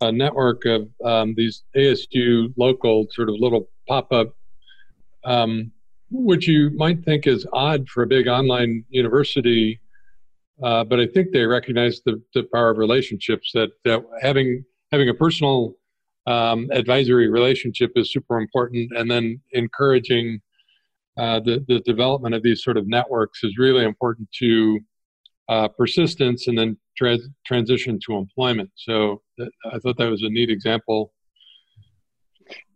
a 0.00 0.10
network 0.10 0.64
of 0.64 0.88
um, 1.04 1.34
these 1.36 1.64
ASU 1.76 2.50
local 2.56 3.06
sort 3.10 3.28
of 3.28 3.34
little 3.38 3.68
pop 3.86 4.10
up, 4.10 4.34
um, 5.24 5.70
which 6.10 6.48
you 6.48 6.70
might 6.70 7.04
think 7.04 7.26
is 7.26 7.46
odd 7.52 7.86
for 7.86 8.02
a 8.02 8.06
big 8.06 8.28
online 8.28 8.82
university. 8.88 9.78
Uh, 10.62 10.84
but 10.84 10.98
I 10.98 11.06
think 11.06 11.32
they 11.32 11.44
recognize 11.44 12.00
the, 12.04 12.20
the 12.34 12.44
power 12.52 12.70
of 12.70 12.78
relationships 12.78 13.50
that, 13.54 13.70
that 13.84 14.02
having 14.20 14.64
having 14.90 15.08
a 15.08 15.14
personal 15.14 15.74
um, 16.26 16.68
advisory 16.72 17.28
relationship 17.28 17.92
is 17.96 18.12
super 18.12 18.38
important, 18.38 18.90
and 18.96 19.10
then 19.10 19.40
encouraging 19.52 20.40
uh, 21.16 21.40
the, 21.40 21.64
the 21.68 21.80
development 21.80 22.34
of 22.34 22.42
these 22.42 22.62
sort 22.62 22.76
of 22.76 22.86
networks 22.86 23.44
is 23.44 23.58
really 23.58 23.84
important 23.84 24.28
to 24.38 24.80
uh, 25.48 25.68
persistence 25.68 26.46
and 26.46 26.58
then 26.58 26.76
tra- 26.96 27.18
transition 27.46 27.98
to 28.06 28.16
employment. 28.16 28.70
So 28.76 29.22
that, 29.36 29.50
I 29.72 29.78
thought 29.78 29.96
that 29.98 30.10
was 30.10 30.22
a 30.22 30.28
neat 30.28 30.50
example. 30.50 31.12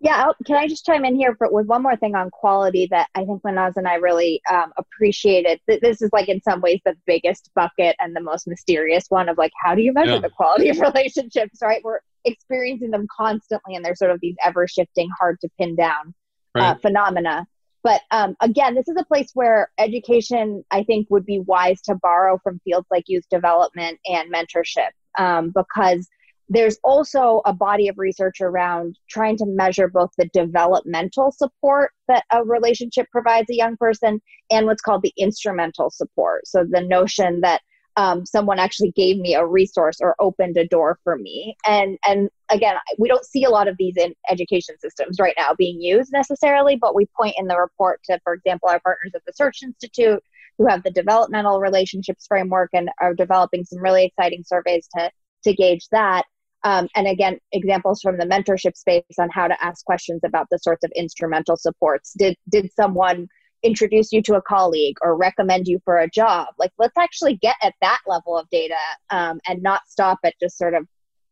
Yeah, 0.03 0.33
can 0.45 0.57
I 0.57 0.67
just 0.67 0.85
chime 0.85 1.05
in 1.05 1.15
here 1.15 1.37
for, 1.37 1.49
with 1.49 1.67
one 1.67 1.81
more 1.81 1.95
thing 1.95 2.17
on 2.17 2.29
quality 2.31 2.88
that 2.91 3.09
I 3.15 3.25
think 3.25 3.41
Mahnaz 3.43 3.75
and 3.77 3.87
I 3.87 3.95
really 3.95 4.41
um, 4.51 4.73
appreciated. 4.77 5.61
This 5.69 6.03
is 6.03 6.11
like 6.12 6.29
in 6.29 6.43
some 6.43 6.61
ways 6.61 6.81
the 6.85 6.97
biggest 7.07 7.51
bucket 7.55 7.95
and 8.01 8.15
the 8.15 8.21
most 8.21 8.49
mysterious 8.49 9.05
one 9.11 9.29
of 9.29 9.38
like 9.38 9.53
how 9.62 9.77
do 9.77 9.83
you 9.83 9.93
measure 9.93 10.15
yeah. 10.15 10.19
the 10.19 10.31
quality 10.31 10.71
of 10.71 10.81
relationships? 10.81 11.61
Right, 11.62 11.81
we're 11.85 12.01
experiencing 12.25 12.91
them 12.91 13.07
constantly, 13.17 13.77
and 13.77 13.85
they're 13.85 13.95
sort 13.95 14.11
of 14.11 14.19
these 14.21 14.35
ever 14.45 14.67
shifting, 14.67 15.09
hard 15.21 15.41
to 15.41 15.49
pin 15.57 15.77
down 15.77 16.15
right. 16.57 16.71
uh, 16.71 16.75
phenomena. 16.79 17.47
But 17.85 18.01
um, 18.11 18.35
again, 18.41 18.75
this 18.75 18.88
is 18.88 18.97
a 18.99 19.05
place 19.05 19.31
where 19.35 19.71
education, 19.79 20.65
I 20.73 20.83
think, 20.83 21.07
would 21.11 21.25
be 21.25 21.38
wise 21.38 21.81
to 21.83 21.95
borrow 21.95 22.41
from 22.43 22.61
fields 22.65 22.88
like 22.91 23.05
youth 23.07 23.25
development 23.31 24.01
and 24.07 24.33
mentorship 24.33 24.91
um, 25.17 25.53
because 25.55 26.09
there's 26.53 26.79
also 26.85 27.41
a 27.47 27.53
body 27.55 27.88
of 27.88 27.97
research 27.97 28.43
around 28.43 28.99
trying 29.09 29.38
to 29.38 29.47
measure 29.47 29.88
both 29.88 30.11
the 30.19 30.29
developmental 30.35 31.33
support 31.33 31.93
that 32.09 32.25
a 32.31 32.45
relationship 32.45 33.07
provides 33.11 33.49
a 33.51 33.55
young 33.55 33.75
person 33.79 34.21
and 34.51 34.67
what's 34.67 34.83
called 34.83 35.01
the 35.01 35.15
instrumental 35.17 35.88
support. 35.88 36.47
So 36.47 36.67
the 36.69 36.83
notion 36.83 37.41
that 37.41 37.62
um, 37.97 38.27
someone 38.27 38.59
actually 38.59 38.91
gave 38.91 39.17
me 39.17 39.35
a 39.35 39.47
resource 39.47 39.97
or 40.03 40.15
opened 40.19 40.59
a 40.59 40.67
door 40.67 40.99
for 41.05 41.19
me 41.19 41.55
and 41.67 41.99
and 42.07 42.31
again 42.51 42.77
we 42.99 43.07
don't 43.07 43.27
see 43.27 43.45
a 43.45 43.51
lot 43.51 43.69
of 43.69 43.77
these 43.79 43.99
in 43.99 44.15
education 44.31 44.77
systems 44.79 45.19
right 45.21 45.35
now 45.37 45.53
being 45.59 45.79
used 45.79 46.11
necessarily 46.11 46.75
but 46.75 46.95
we 46.95 47.05
point 47.15 47.35
in 47.37 47.49
the 47.49 47.59
report 47.59 48.01
to 48.05 48.19
for 48.25 48.33
example 48.33 48.71
our 48.71 48.81
partners 48.81 49.12
at 49.15 49.21
the 49.27 49.33
search 49.35 49.62
institute 49.62 50.23
who 50.57 50.67
have 50.67 50.83
the 50.85 50.91
developmental 50.91 51.61
relationships 51.61 52.27
framework 52.27 52.71
and 52.73 52.88
are 52.99 53.12
developing 53.12 53.62
some 53.62 53.83
really 53.83 54.07
exciting 54.07 54.43
surveys 54.43 54.88
to 54.97 55.11
to 55.45 55.53
gauge 55.53 55.87
that 55.91 56.25
um, 56.64 56.88
and 56.94 57.07
again 57.07 57.38
examples 57.53 58.01
from 58.01 58.18
the 58.18 58.25
mentorship 58.25 58.77
space 58.77 59.03
on 59.18 59.29
how 59.31 59.48
to 59.48 59.64
ask 59.64 59.85
questions 59.85 60.20
about 60.25 60.46
the 60.51 60.59
sorts 60.59 60.85
of 60.85 60.90
instrumental 60.96 61.57
supports 61.57 62.14
did 62.18 62.37
did 62.51 62.70
someone 62.75 63.27
introduce 63.62 64.12
you 64.12 64.22
to 64.22 64.35
a 64.35 64.42
colleague 64.42 64.96
or 65.03 65.16
recommend 65.16 65.68
you 65.68 65.81
for 65.85 65.98
a 65.98 66.09
job. 66.11 66.48
Like, 66.59 66.72
let's 66.79 66.96
actually 66.98 67.37
get 67.37 67.57
at 67.62 67.75
that 67.81 67.98
level 68.07 68.37
of 68.37 68.48
data 68.51 68.75
um, 69.11 69.40
and 69.46 69.62
not 69.62 69.83
stop 69.88 70.18
at 70.25 70.35
just 70.40 70.59
sort 70.59 70.75
of 70.75 70.87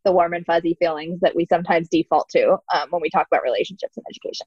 the 0.05 0.13
warm 0.13 0.33
and 0.33 0.47
fuzzy 0.47 0.77
feelings 0.79 1.21
that 1.21 1.37
we 1.37 1.47
sometimes 1.47 1.89
default 1.89 2.29
to 2.31 2.57
um, 2.73 2.89
when 2.91 3.03
we 3.03 3.11
talk 3.11 3.27
about 3.31 3.43
relationships 3.43 3.97
in 3.97 4.03
education. 4.09 4.47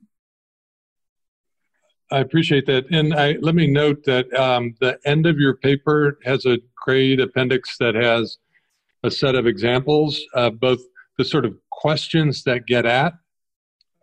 I 2.12 2.20
appreciate 2.20 2.66
that. 2.68 2.86
And 2.92 3.14
I, 3.14 3.34
let 3.42 3.56
me 3.56 3.68
note 3.68 4.04
that 4.06 4.32
um, 4.34 4.76
the 4.80 5.00
end 5.06 5.26
of 5.26 5.38
your 5.38 5.56
paper 5.58 6.20
has 6.24 6.46
a 6.46 6.60
great 6.76 7.20
appendix 7.20 7.78
that 7.80 7.96
has 7.96 8.38
a 9.04 9.12
set 9.12 9.36
of 9.36 9.46
examples 9.48 10.22
both 10.60 10.82
the 11.18 11.26
sort 11.26 11.46
of 11.46 11.56
questions 11.72 12.44
that 12.44 12.66
get 12.66 12.86
at 12.86 13.14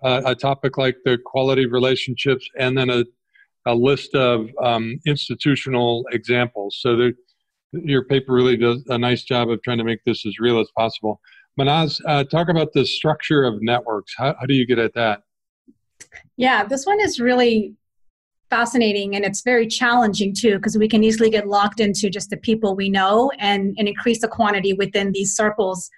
uh, 0.03 0.23
a 0.25 0.35
topic 0.35 0.79
like 0.79 0.97
the 1.05 1.19
quality 1.25 1.65
of 1.65 1.73
relationships 1.73 2.49
and 2.59 2.77
then 2.77 2.91
a 2.91 3.05
a 3.67 3.75
list 3.75 4.15
of 4.15 4.49
um, 4.63 4.99
institutional 5.07 6.05
examples. 6.13 6.79
So 6.81 6.97
there, 6.97 7.13
your 7.73 8.05
paper 8.05 8.33
really 8.33 8.57
does 8.57 8.85
a 8.89 8.99
nice 8.99 9.23
job 9.23 9.51
of 9.51 9.63
trying 9.63 9.79
to 9.79 9.85
make 9.85 10.03
this 10.05 10.27
as 10.27 10.39
real 10.39 10.61
as 10.61 10.69
possible. 10.77 11.21
Mahnaz, 11.59 12.01
uh, 12.07 12.25
talk 12.25 12.49
about 12.49 12.73
the 12.73 12.87
structure 12.87 13.45
of 13.45 13.61
networks. 13.61 14.15
How, 14.17 14.35
how 14.39 14.47
do 14.47 14.55
you 14.55 14.67
get 14.67 14.79
at 14.79 14.95
that? 14.95 15.23
Yeah, 16.37 16.65
this 16.65 16.87
one 16.87 17.01
is 17.01 17.21
really 17.21 17.75
fascinating 18.51 19.15
and 19.15 19.25
it's 19.25 19.43
very 19.43 19.67
challenging 19.67 20.35
too 20.35 20.57
because 20.57 20.77
we 20.77 20.89
can 20.89 21.03
easily 21.05 21.31
get 21.31 21.49
locked 21.49 21.81
into 21.81 22.11
just 22.11 22.31
the 22.31 22.37
people 22.37 22.75
we 22.75 22.91
know 22.91 23.31
and, 23.39 23.75
and 23.79 23.89
increase 23.89 24.21
the 24.21 24.29
quantity 24.29 24.73
within 24.73 25.13
these 25.13 25.35
circles, 25.35 25.89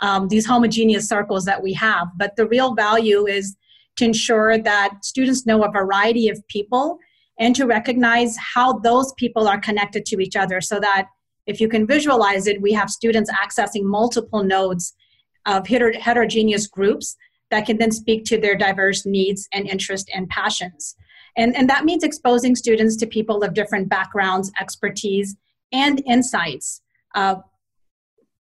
um, 0.00 0.28
these 0.28 0.44
homogeneous 0.44 1.08
circles 1.08 1.44
that 1.44 1.62
we 1.62 1.72
have. 1.72 2.08
But 2.18 2.36
the 2.36 2.46
real 2.46 2.74
value 2.74 3.26
is 3.26 3.56
to 3.96 4.04
ensure 4.04 4.58
that 4.58 4.90
students 5.02 5.46
know 5.46 5.62
a 5.62 5.70
variety 5.70 6.28
of 6.28 6.46
people 6.48 6.98
and 7.38 7.56
to 7.56 7.66
recognize 7.66 8.36
how 8.36 8.78
those 8.80 9.12
people 9.14 9.48
are 9.48 9.60
connected 9.60 10.04
to 10.06 10.20
each 10.20 10.36
other 10.36 10.60
so 10.60 10.78
that 10.80 11.06
if 11.46 11.60
you 11.60 11.68
can 11.68 11.86
visualize 11.86 12.46
it, 12.46 12.60
we 12.60 12.72
have 12.72 12.90
students 12.90 13.30
accessing 13.32 13.82
multiple 13.82 14.44
nodes 14.44 14.94
of 15.46 15.64
heter- 15.64 15.96
heterogeneous 15.96 16.66
groups 16.66 17.16
that 17.50 17.66
can 17.66 17.78
then 17.78 17.90
speak 17.90 18.24
to 18.24 18.38
their 18.38 18.56
diverse 18.56 19.06
needs 19.06 19.48
and 19.52 19.66
interests 19.68 20.10
and 20.14 20.28
passions. 20.28 20.94
And, 21.36 21.56
and 21.56 21.68
that 21.70 21.84
means 21.84 22.02
exposing 22.02 22.56
students 22.56 22.96
to 22.96 23.06
people 23.06 23.42
of 23.42 23.54
different 23.54 23.88
backgrounds, 23.88 24.50
expertise, 24.60 25.36
and 25.72 26.02
insights. 26.06 26.82
Uh, 27.14 27.36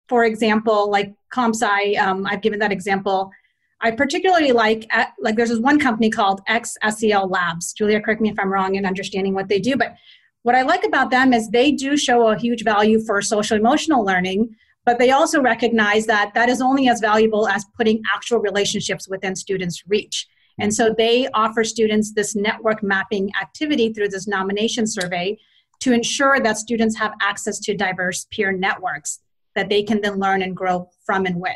for 0.07 0.23
example, 0.23 0.89
like 0.89 1.13
ComSci, 1.33 1.97
um, 1.99 2.25
I've 2.25 2.41
given 2.41 2.59
that 2.59 2.71
example 2.71 3.31
I 3.79 3.91
particularly 3.91 4.51
like 4.51 4.87
uh, 4.91 5.05
like 5.19 5.35
there's 5.35 5.49
this 5.49 5.59
one 5.59 5.79
company 5.79 6.09
called 6.09 6.41
XSEL 6.49 7.29
Labs. 7.29 7.73
Julia, 7.73 8.01
correct 8.01 8.21
me 8.21 8.29
if 8.29 8.39
I'm 8.39 8.51
wrong 8.51 8.75
in 8.75 8.85
understanding 8.85 9.33
what 9.33 9.47
they 9.47 9.59
do, 9.59 9.75
but 9.75 9.95
what 10.43 10.55
I 10.55 10.63
like 10.63 10.83
about 10.83 11.11
them 11.11 11.33
is 11.33 11.49
they 11.49 11.71
do 11.71 11.97
show 11.97 12.27
a 12.29 12.37
huge 12.37 12.63
value 12.63 12.99
for 12.99 13.21
social 13.21 13.57
emotional 13.57 14.03
learning, 14.03 14.55
but 14.85 14.97
they 14.97 15.11
also 15.11 15.41
recognize 15.41 16.05
that 16.07 16.33
that 16.33 16.49
is 16.49 16.61
only 16.61 16.87
as 16.87 16.99
valuable 17.01 17.47
as 17.47 17.65
putting 17.75 18.01
actual 18.15 18.39
relationships 18.39 19.07
within 19.07 19.35
students' 19.35 19.83
reach. 19.87 20.27
And 20.59 20.73
so 20.73 20.93
they 20.95 21.27
offer 21.33 21.63
students 21.63 22.13
this 22.13 22.35
network 22.35 22.81
mapping 22.81 23.29
activity 23.39 23.93
through 23.93 24.09
this 24.09 24.27
nomination 24.27 24.87
survey 24.87 25.37
to 25.79 25.93
ensure 25.93 26.39
that 26.39 26.57
students 26.57 26.97
have 26.97 27.13
access 27.21 27.59
to 27.59 27.75
diverse 27.75 28.25
peer 28.31 28.51
networks 28.51 29.19
that 29.55 29.69
they 29.69 29.83
can 29.83 30.01
then 30.01 30.19
learn 30.19 30.41
and 30.41 30.55
grow 30.55 30.89
from 31.05 31.25
and 31.25 31.39
with. 31.39 31.51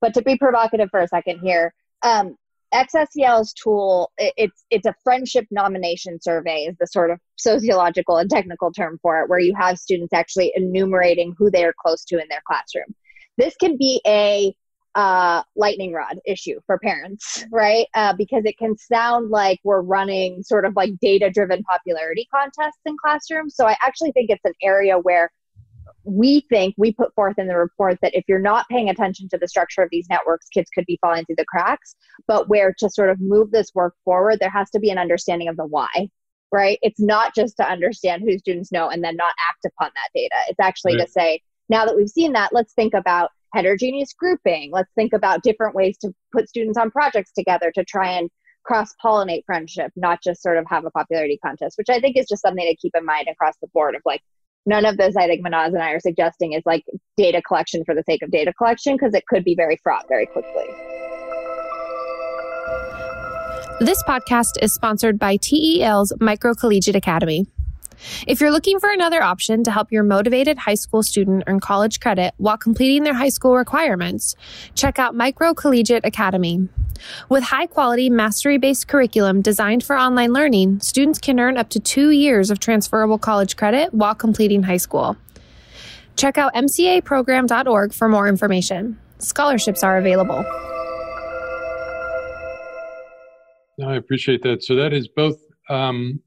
But 0.00 0.14
to 0.14 0.22
be 0.22 0.36
provocative 0.36 0.88
for 0.90 1.00
a 1.00 1.08
second 1.08 1.40
here, 1.40 1.74
um, 2.02 2.36
XSEL's 2.72 3.52
tool, 3.52 4.10
it, 4.16 4.32
it's 4.36 4.64
it's 4.70 4.86
a 4.86 4.94
friendship 5.04 5.46
nomination 5.50 6.20
survey 6.20 6.64
is 6.64 6.76
the 6.80 6.86
sort 6.86 7.10
of 7.10 7.20
sociological 7.36 8.16
and 8.16 8.30
technical 8.30 8.72
term 8.72 8.98
for 9.02 9.20
it, 9.20 9.28
where 9.28 9.38
you 9.38 9.54
have 9.54 9.78
students 9.78 10.12
actually 10.12 10.52
enumerating 10.56 11.34
who 11.36 11.50
they 11.50 11.64
are 11.64 11.74
close 11.78 12.04
to 12.06 12.16
in 12.16 12.26
their 12.28 12.42
classroom. 12.46 12.94
This 13.36 13.54
can 13.56 13.76
be 13.76 14.00
a 14.06 14.54
uh, 14.94 15.42
lightning 15.56 15.92
rod 15.92 16.18
issue 16.26 16.60
for 16.66 16.78
parents, 16.78 17.44
right? 17.50 17.86
Uh, 17.94 18.12
because 18.12 18.44
it 18.44 18.58
can 18.58 18.76
sound 18.76 19.30
like 19.30 19.58
we're 19.64 19.80
running 19.80 20.42
sort 20.42 20.64
of 20.64 20.76
like 20.76 20.90
data 21.00 21.30
driven 21.30 21.62
popularity 21.62 22.26
contests 22.34 22.80
in 22.84 22.96
classrooms. 23.02 23.54
So 23.56 23.66
I 23.66 23.76
actually 23.82 24.12
think 24.12 24.30
it's 24.30 24.44
an 24.44 24.54
area 24.62 24.98
where 24.98 25.30
we 26.04 26.44
think 26.50 26.74
we 26.76 26.92
put 26.92 27.14
forth 27.14 27.38
in 27.38 27.46
the 27.46 27.56
report 27.56 27.96
that 28.02 28.14
if 28.14 28.24
you're 28.28 28.38
not 28.38 28.68
paying 28.68 28.90
attention 28.90 29.28
to 29.28 29.38
the 29.38 29.48
structure 29.48 29.82
of 29.82 29.88
these 29.90 30.06
networks, 30.10 30.48
kids 30.48 30.68
could 30.74 30.86
be 30.86 30.98
falling 31.00 31.24
through 31.24 31.36
the 31.36 31.44
cracks. 31.44 31.94
But 32.26 32.48
where 32.48 32.74
to 32.78 32.90
sort 32.90 33.08
of 33.08 33.20
move 33.20 33.50
this 33.50 33.70
work 33.74 33.94
forward, 34.04 34.38
there 34.40 34.50
has 34.50 34.70
to 34.70 34.80
be 34.80 34.90
an 34.90 34.98
understanding 34.98 35.48
of 35.48 35.56
the 35.56 35.66
why, 35.66 36.08
right? 36.50 36.78
It's 36.82 37.00
not 37.00 37.34
just 37.34 37.56
to 37.58 37.68
understand 37.68 38.22
who 38.22 38.36
students 38.38 38.72
know 38.72 38.88
and 38.88 39.02
then 39.02 39.16
not 39.16 39.32
act 39.48 39.64
upon 39.64 39.90
that 39.94 40.10
data. 40.14 40.34
It's 40.48 40.60
actually 40.60 40.96
right. 40.96 41.06
to 41.06 41.12
say, 41.12 41.40
now 41.68 41.86
that 41.86 41.96
we've 41.96 42.08
seen 42.08 42.32
that, 42.32 42.52
let's 42.52 42.74
think 42.74 42.94
about 42.94 43.30
heterogeneous 43.52 44.12
grouping. 44.12 44.70
Let's 44.72 44.90
think 44.94 45.12
about 45.12 45.42
different 45.42 45.74
ways 45.74 45.98
to 45.98 46.12
put 46.32 46.48
students 46.48 46.78
on 46.78 46.90
projects 46.90 47.32
together 47.32 47.70
to 47.74 47.84
try 47.84 48.10
and 48.12 48.30
cross 48.64 48.94
pollinate 49.04 49.44
friendship, 49.44 49.90
not 49.96 50.22
just 50.22 50.42
sort 50.42 50.56
of 50.56 50.64
have 50.68 50.84
a 50.84 50.90
popularity 50.90 51.38
contest, 51.44 51.76
which 51.76 51.90
I 51.90 52.00
think 52.00 52.16
is 52.16 52.26
just 52.28 52.42
something 52.42 52.64
to 52.64 52.76
keep 52.76 52.92
in 52.96 53.04
mind 53.04 53.26
across 53.30 53.56
the 53.60 53.68
board 53.74 53.94
of 53.94 54.02
like 54.04 54.22
none 54.66 54.84
of 54.84 54.96
this 54.96 55.16
I 55.16 55.26
think 55.26 55.44
Mahnaz 55.44 55.68
and 55.68 55.82
I 55.82 55.90
are 55.90 56.00
suggesting 56.00 56.52
is 56.52 56.62
like 56.64 56.84
data 57.16 57.42
collection 57.42 57.84
for 57.84 57.94
the 57.94 58.04
sake 58.04 58.22
of 58.22 58.30
data 58.30 58.52
collection 58.52 58.94
because 58.94 59.14
it 59.14 59.26
could 59.26 59.44
be 59.44 59.54
very 59.54 59.78
fraught 59.82 60.06
very 60.08 60.26
quickly. 60.26 60.66
This 63.80 64.02
podcast 64.04 64.62
is 64.62 64.72
sponsored 64.72 65.18
by 65.18 65.36
TEL's 65.38 66.12
Microcollegiate 66.20 66.94
Academy. 66.94 67.46
If 68.26 68.40
you're 68.40 68.50
looking 68.50 68.80
for 68.80 68.90
another 68.90 69.22
option 69.22 69.64
to 69.64 69.70
help 69.70 69.92
your 69.92 70.02
motivated 70.02 70.58
high 70.58 70.74
school 70.74 71.02
student 71.02 71.44
earn 71.46 71.60
college 71.60 72.00
credit 72.00 72.34
while 72.36 72.56
completing 72.56 73.02
their 73.02 73.14
high 73.14 73.28
school 73.28 73.56
requirements, 73.56 74.34
check 74.74 74.98
out 74.98 75.14
Microcollegiate 75.14 76.04
Academy. 76.04 76.68
With 77.28 77.42
high 77.42 77.66
quality, 77.66 78.10
mastery 78.10 78.58
based 78.58 78.88
curriculum 78.88 79.42
designed 79.42 79.84
for 79.84 79.96
online 79.96 80.32
learning, 80.32 80.80
students 80.80 81.18
can 81.18 81.40
earn 81.40 81.56
up 81.56 81.68
to 81.70 81.80
two 81.80 82.10
years 82.10 82.50
of 82.50 82.58
transferable 82.58 83.18
college 83.18 83.56
credit 83.56 83.92
while 83.92 84.14
completing 84.14 84.62
high 84.62 84.76
school. 84.76 85.16
Check 86.16 86.38
out 86.38 86.54
mcaprogram.org 86.54 87.92
for 87.92 88.08
more 88.08 88.28
information. 88.28 88.98
Scholarships 89.18 89.82
are 89.82 89.96
available. 89.98 90.44
I 93.84 93.96
appreciate 93.96 94.42
that. 94.42 94.62
So 94.62 94.76
that 94.76 94.92
is 94.92 95.08
both 95.08 95.36
um, 95.70 96.20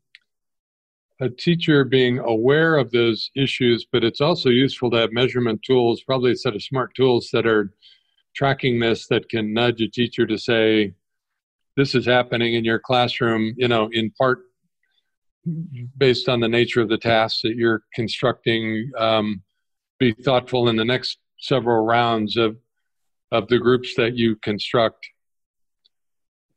a 1.21 1.29
teacher 1.29 1.85
being 1.85 2.19
aware 2.19 2.75
of 2.75 2.91
those 2.91 3.31
issues, 3.35 3.85
but 3.91 4.03
it's 4.03 4.21
also 4.21 4.49
useful 4.49 4.91
to 4.91 4.97
have 4.97 5.11
measurement 5.11 5.61
tools, 5.63 6.03
probably 6.03 6.31
a 6.31 6.35
set 6.35 6.55
of 6.55 6.63
smart 6.63 6.93
tools 6.95 7.29
that 7.31 7.45
are 7.45 7.71
tracking 8.35 8.79
this 8.79 9.07
that 9.07 9.29
can 9.29 9.53
nudge 9.53 9.81
a 9.81 9.87
teacher 9.87 10.25
to 10.27 10.37
say, 10.37 10.93
this 11.77 11.95
is 11.95 12.05
happening 12.05 12.55
in 12.55 12.65
your 12.65 12.79
classroom, 12.79 13.53
you 13.57 13.67
know, 13.67 13.89
in 13.91 14.11
part 14.11 14.39
based 15.97 16.27
on 16.27 16.39
the 16.39 16.47
nature 16.47 16.81
of 16.81 16.89
the 16.89 16.97
tasks 16.97 17.41
that 17.43 17.55
you're 17.55 17.83
constructing. 17.93 18.91
Um, 18.97 19.41
be 19.99 20.11
thoughtful 20.11 20.67
in 20.67 20.75
the 20.75 20.85
next 20.85 21.19
several 21.39 21.85
rounds 21.85 22.35
of 22.37 22.57
of 23.31 23.47
the 23.47 23.59
groups 23.59 23.95
that 23.95 24.15
you 24.15 24.35
construct. 24.37 25.05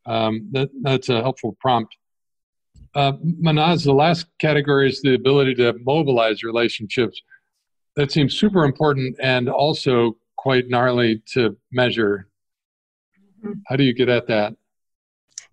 Um, 0.05 0.49
that, 0.51 0.69
that's 0.81 1.09
a 1.09 1.21
helpful 1.21 1.57
prompt. 1.59 1.95
Uh, 2.95 3.13
Mahnaz, 3.13 3.83
the 3.83 3.93
last 3.93 4.25
category 4.39 4.89
is 4.89 5.01
the 5.01 5.13
ability 5.13 5.55
to 5.55 5.73
mobilize 5.85 6.43
relationships. 6.43 7.21
That 7.95 8.11
seems 8.11 8.37
super 8.37 8.63
important 8.63 9.15
and 9.21 9.49
also 9.49 10.17
quite 10.37 10.69
gnarly 10.69 11.21
to 11.33 11.55
measure. 11.71 12.27
Mm-hmm. 13.43 13.53
How 13.67 13.75
do 13.75 13.83
you 13.83 13.93
get 13.93 14.09
at 14.09 14.27
that? 14.27 14.55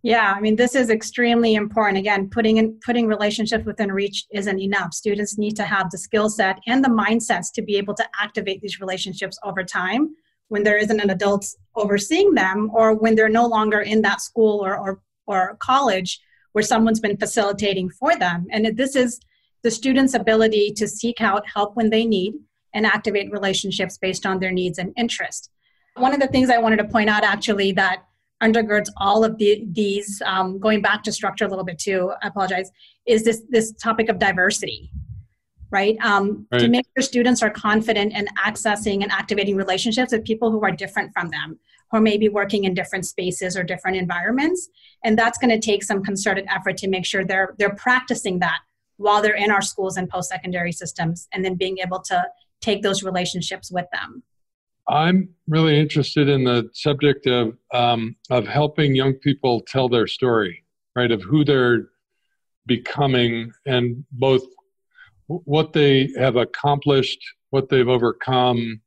Yeah, 0.03 0.35
I 0.37 0.41
mean, 0.41 0.55
this 0.55 0.77
is 0.77 0.89
extremely 0.89 1.55
important. 1.55 1.99
Again, 1.99 2.31
putting 2.31 2.59
in, 2.59 2.79
putting 2.85 3.09
relationships 3.09 3.65
within 3.65 3.91
reach 3.91 4.25
isn't 4.31 4.61
enough. 4.61 4.95
Students 4.95 5.37
need 5.37 5.57
to 5.57 5.65
have 5.65 5.91
the 5.91 5.99
skill 5.99 6.29
set 6.29 6.61
and 6.67 6.85
the 6.85 6.89
mindsets 6.89 7.53
to 7.55 7.63
be 7.63 7.77
able 7.77 7.95
to 7.95 8.07
activate 8.21 8.61
these 8.61 8.79
relationships 8.81 9.37
over 9.43 9.65
time 9.65 10.15
when 10.49 10.63
there 10.63 10.77
isn't 10.77 11.01
an 11.01 11.11
adult 11.11 11.45
overseeing 11.75 12.35
them 12.35 12.71
or 12.73 12.95
when 12.95 13.17
they're 13.17 13.29
no 13.29 13.47
longer 13.47 13.81
in 13.81 14.03
that 14.03 14.21
school 14.21 14.65
or, 14.65 14.79
or, 14.79 15.01
or 15.27 15.57
college 15.59 16.21
where 16.57 16.63
someone's 16.63 17.01
been 17.01 17.19
facilitating 17.19 17.91
for 17.91 18.17
them. 18.17 18.47
And 18.51 18.79
this 18.79 18.97
is 18.97 19.21
the 19.63 19.71
student's 19.71 20.15
ability 20.15 20.73
to 20.77 20.89
seek 20.89 21.21
out 21.21 21.47
help 21.47 21.77
when 21.77 21.91
they 21.91 22.07
need 22.07 22.33
and 22.73 22.87
activate 22.87 23.31
relationships 23.31 23.99
based 23.99 24.25
on 24.25 24.41
their 24.41 24.51
needs 24.51 24.79
and 24.79 24.91
interest. 24.97 25.51
One 25.97 26.15
of 26.15 26.21
the 26.21 26.29
things 26.29 26.49
I 26.49 26.57
wanted 26.57 26.79
to 26.79 26.85
point 26.85 27.11
out 27.11 27.25
actually 27.25 27.73
that 27.73 28.05
undergirds 28.43 28.89
all 28.97 29.23
of 29.23 29.37
the, 29.37 29.67
these, 29.71 30.23
um, 30.25 30.59
going 30.59 30.81
back 30.81 31.03
to 31.03 31.13
structure 31.13 31.45
a 31.45 31.49
little 31.49 31.63
bit 31.63 31.79
too, 31.79 32.15
I 32.23 32.29
apologize, 32.29 32.71
is 33.05 33.23
this, 33.23 33.43
this 33.51 33.73
topic 33.73 34.09
of 34.09 34.19
diversity, 34.19 34.91
right? 35.71 35.99
Um, 36.01 36.47
right? 36.51 36.61
To 36.63 36.69
make 36.69 36.87
sure 36.97 37.03
students 37.03 37.43
are 37.43 37.51
confident 37.51 38.15
in 38.15 38.29
accessing 38.43 39.03
and 39.03 39.13
activating 39.13 39.57
relationships 39.57 40.11
with 40.11 40.25
people 40.25 40.51
who 40.51 40.65
are 40.65 40.73
different 40.73 41.13
from 41.13 41.29
them, 41.29 41.59
who 41.93 42.01
may 42.01 42.17
be 42.17 42.29
working 42.29 42.65
in 42.65 42.75
different 42.75 43.07
spaces 43.07 43.57
or 43.57 43.63
different 43.63 43.97
environments. 43.97 44.69
And 45.05 45.19
that's 45.19 45.39
going 45.39 45.51
to 45.51 45.65
take 45.65 45.85
some 45.85 46.03
concerted 46.03 46.47
effort 46.49 46.77
to 46.79 46.89
make 46.89 47.07
sure 47.07 47.25
they're, 47.25 47.55
they're 47.59 47.75
practicing 47.75 48.41
that 48.41 48.59
while 48.97 49.23
they're 49.23 49.35
in 49.35 49.51
our 49.51 49.63
schools 49.63 49.97
and 49.97 50.09
post 50.09 50.31
secondary 50.31 50.73
systems, 50.73 51.29
and 51.33 51.45
then 51.45 51.55
being 51.55 51.79
able 51.79 52.01
to 52.01 52.25
take 52.61 52.83
those 52.83 53.03
relationships 53.03 53.71
with 53.71 53.87
them. 53.93 54.23
I'm 54.89 55.31
really 55.49 55.79
interested 55.79 56.29
in 56.29 56.45
the 56.45 56.71
subject 56.73 57.27
of 57.27 57.57
um, 57.75 58.17
of 58.31 58.47
helping 58.47 58.95
young 58.95 59.15
people 59.15 59.63
tell 59.67 59.89
their 59.89 60.07
story, 60.07 60.65
right? 60.95 61.11
Of 61.11 61.23
who 61.23 61.45
they're 61.45 61.89
becoming, 62.67 63.53
and 63.67 64.05
both 64.13 64.45
what 65.27 65.73
they 65.73 66.09
have 66.17 66.37
accomplished, 66.37 67.19
what 67.51 67.69
they've 67.69 67.89
overcome, 67.89 68.81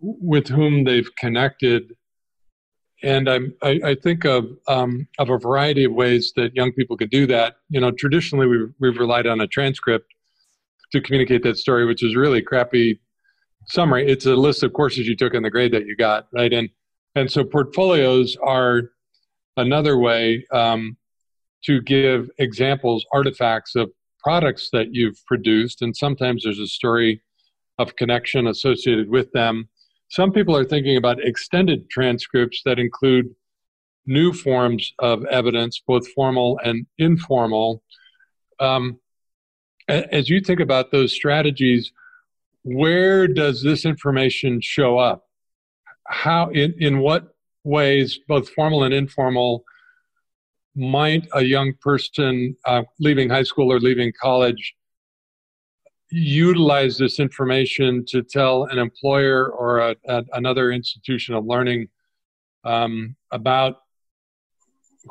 with 0.00 0.48
whom 0.48 0.84
they've 0.84 1.14
connected 1.16 1.94
and 3.02 3.28
I'm, 3.28 3.54
I, 3.62 3.80
I 3.84 3.94
think 3.94 4.24
of 4.24 4.46
um, 4.66 5.06
of 5.18 5.30
a 5.30 5.38
variety 5.38 5.84
of 5.84 5.92
ways 5.92 6.32
that 6.36 6.54
young 6.54 6.72
people 6.72 6.96
could 6.96 7.10
do 7.10 7.26
that. 7.28 7.56
You 7.70 7.80
know, 7.80 7.90
traditionally 7.92 8.46
we've, 8.46 8.74
we've 8.80 8.98
relied 8.98 9.26
on 9.26 9.40
a 9.40 9.46
transcript 9.46 10.12
to 10.92 11.00
communicate 11.00 11.42
that 11.44 11.58
story, 11.58 11.84
which 11.86 12.02
is 12.02 12.16
really 12.16 12.42
crappy 12.42 13.00
summary. 13.68 14.10
It's 14.10 14.26
a 14.26 14.34
list 14.34 14.62
of 14.62 14.72
courses 14.72 15.06
you 15.06 15.14
took 15.14 15.34
and 15.34 15.44
the 15.44 15.50
grade 15.50 15.72
that 15.72 15.86
you 15.86 15.94
got, 15.94 16.26
right? 16.32 16.52
And 16.52 16.68
and 17.14 17.30
so 17.30 17.44
portfolios 17.44 18.36
are 18.42 18.90
another 19.56 19.98
way 19.98 20.44
um, 20.52 20.96
to 21.64 21.80
give 21.82 22.30
examples, 22.38 23.04
artifacts 23.12 23.76
of 23.76 23.90
products 24.20 24.70
that 24.72 24.92
you've 24.92 25.24
produced, 25.26 25.82
and 25.82 25.96
sometimes 25.96 26.42
there's 26.42 26.58
a 26.58 26.66
story 26.66 27.22
of 27.78 27.94
connection 27.94 28.48
associated 28.48 29.08
with 29.08 29.30
them 29.30 29.68
some 30.08 30.32
people 30.32 30.56
are 30.56 30.64
thinking 30.64 30.96
about 30.96 31.22
extended 31.22 31.88
transcripts 31.90 32.62
that 32.64 32.78
include 32.78 33.34
new 34.06 34.32
forms 34.32 34.92
of 34.98 35.24
evidence, 35.26 35.82
both 35.86 36.08
formal 36.08 36.58
and 36.64 36.86
informal. 36.96 37.82
Um, 38.58 38.98
as 39.88 40.28
you 40.28 40.40
think 40.40 40.60
about 40.60 40.90
those 40.90 41.12
strategies, 41.12 41.92
where 42.62 43.28
does 43.28 43.62
this 43.62 43.84
information 43.84 44.60
show 44.60 44.98
up? 44.98 45.26
How, 46.06 46.48
in, 46.50 46.74
in 46.78 46.98
what 47.00 47.34
ways, 47.64 48.18
both 48.26 48.48
formal 48.50 48.84
and 48.84 48.94
informal, 48.94 49.64
might 50.74 51.28
a 51.34 51.42
young 51.42 51.74
person 51.80 52.56
uh, 52.64 52.82
leaving 52.98 53.28
high 53.28 53.42
school 53.42 53.70
or 53.70 53.78
leaving 53.80 54.12
college 54.20 54.74
utilize 56.10 56.96
this 56.98 57.20
information 57.20 58.04
to 58.06 58.22
tell 58.22 58.64
an 58.64 58.78
employer 58.78 59.50
or 59.50 59.78
a, 59.78 59.96
a, 60.06 60.24
another 60.32 60.72
institution 60.72 61.34
of 61.34 61.44
learning 61.46 61.88
um, 62.64 63.14
about 63.30 63.76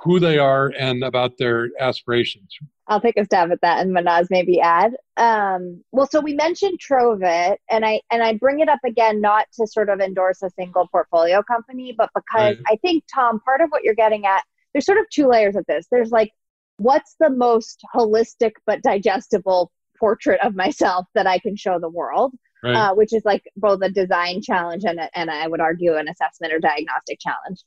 who 0.03 0.19
they 0.19 0.37
are 0.37 0.73
and 0.77 1.03
about 1.03 1.37
their 1.37 1.69
aspirations. 1.79 2.55
I'll 2.87 3.01
take 3.01 3.17
a 3.17 3.25
stab 3.25 3.51
at 3.51 3.59
that, 3.61 3.81
and 3.81 3.95
Mahnaz 3.95 4.27
maybe 4.29 4.61
add. 4.61 4.93
Um, 5.17 5.83
well, 5.91 6.07
so 6.07 6.21
we 6.21 6.33
mentioned 6.33 6.79
Trovvit, 6.79 7.57
and 7.69 7.85
I 7.85 8.01
and 8.11 8.23
I 8.23 8.33
bring 8.33 8.59
it 8.59 8.69
up 8.69 8.79
again 8.85 9.19
not 9.19 9.47
to 9.55 9.67
sort 9.67 9.89
of 9.89 9.99
endorse 9.99 10.41
a 10.41 10.49
single 10.51 10.87
portfolio 10.87 11.43
company, 11.43 11.93
but 11.97 12.09
because 12.15 12.55
right. 12.55 12.63
I 12.67 12.77
think 12.77 13.03
Tom, 13.13 13.41
part 13.41 13.61
of 13.61 13.69
what 13.69 13.83
you're 13.83 13.95
getting 13.95 14.25
at, 14.25 14.43
there's 14.73 14.85
sort 14.85 14.99
of 14.99 15.05
two 15.09 15.27
layers 15.27 15.55
of 15.55 15.65
this. 15.67 15.87
There's 15.91 16.11
like, 16.11 16.31
what's 16.77 17.15
the 17.19 17.29
most 17.29 17.81
holistic 17.93 18.51
but 18.65 18.81
digestible 18.83 19.71
portrait 19.99 20.39
of 20.43 20.55
myself 20.55 21.05
that 21.15 21.27
I 21.27 21.39
can 21.39 21.55
show 21.55 21.79
the 21.79 21.89
world, 21.89 22.33
right. 22.63 22.75
uh, 22.75 22.95
which 22.95 23.13
is 23.13 23.23
like 23.25 23.43
both 23.55 23.81
a 23.81 23.89
design 23.89 24.41
challenge 24.41 24.83
and, 24.85 24.99
a, 24.99 25.09
and 25.17 25.29
I 25.29 25.47
would 25.47 25.61
argue 25.61 25.95
an 25.95 26.07
assessment 26.07 26.53
or 26.53 26.59
diagnostic 26.59 27.19
challenge. 27.19 27.63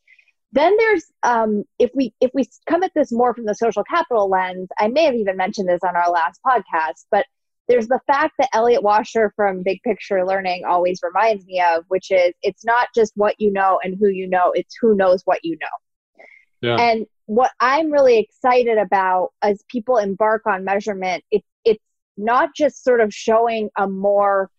Then 0.53 0.77
there's 0.79 1.05
um, 1.23 1.62
if 1.79 1.90
we 1.95 2.12
if 2.21 2.33
we 2.35 2.49
come 2.69 2.83
at 2.83 2.90
this 2.95 3.12
more 3.12 3.35
from 3.35 3.45
the 3.45 3.55
social 3.55 3.85
capital 3.85 4.29
lens, 4.29 4.69
I 4.81 4.88
may 4.88 5.05
have 5.05 5.14
even 5.14 5.37
mentioned 5.37 5.69
this 5.69 5.85
on 5.87 5.95
our 5.95 6.11
last 6.11 6.40
podcast, 6.45 7.05
but 7.11 7.25
there's 7.69 7.87
the 7.87 8.01
fact 8.09 8.35
that 8.38 8.49
Elliot 8.53 8.83
Washor 8.83 9.31
from 9.37 9.62
Big 9.62 9.81
Picture 9.85 10.27
Learning 10.27 10.64
always 10.69 10.99
reminds 11.05 11.47
me 11.47 11.62
of, 11.62 11.85
which 11.87 12.11
is 12.11 12.35
it's 12.43 12.64
not 12.64 12.88
just 12.97 13.12
what 13.14 13.37
you 13.38 13.53
know 13.53 13.79
and 13.85 13.97
who 13.97 14.09
you 14.09 14.29
know, 14.29 14.51
it's 14.53 14.75
who 14.81 14.97
knows 14.97 15.23
what 15.25 15.38
you 15.45 15.57
know. 15.61 16.19
Yeah. 16.62 16.77
And 16.81 17.07
what 17.27 17.53
I'm 17.61 17.93
really 17.93 18.19
excited 18.19 18.77
about 18.77 19.31
as 19.40 19.62
people 19.69 19.99
embark 19.99 20.49
on 20.49 20.64
measurement, 20.64 21.23
it's 21.31 21.47
it's 21.64 21.85
not 22.20 22.50
just 22.56 22.85
sort 22.85 23.00
of 23.00 23.12
showing 23.12 23.70
a 23.78 23.88
more 23.88 24.50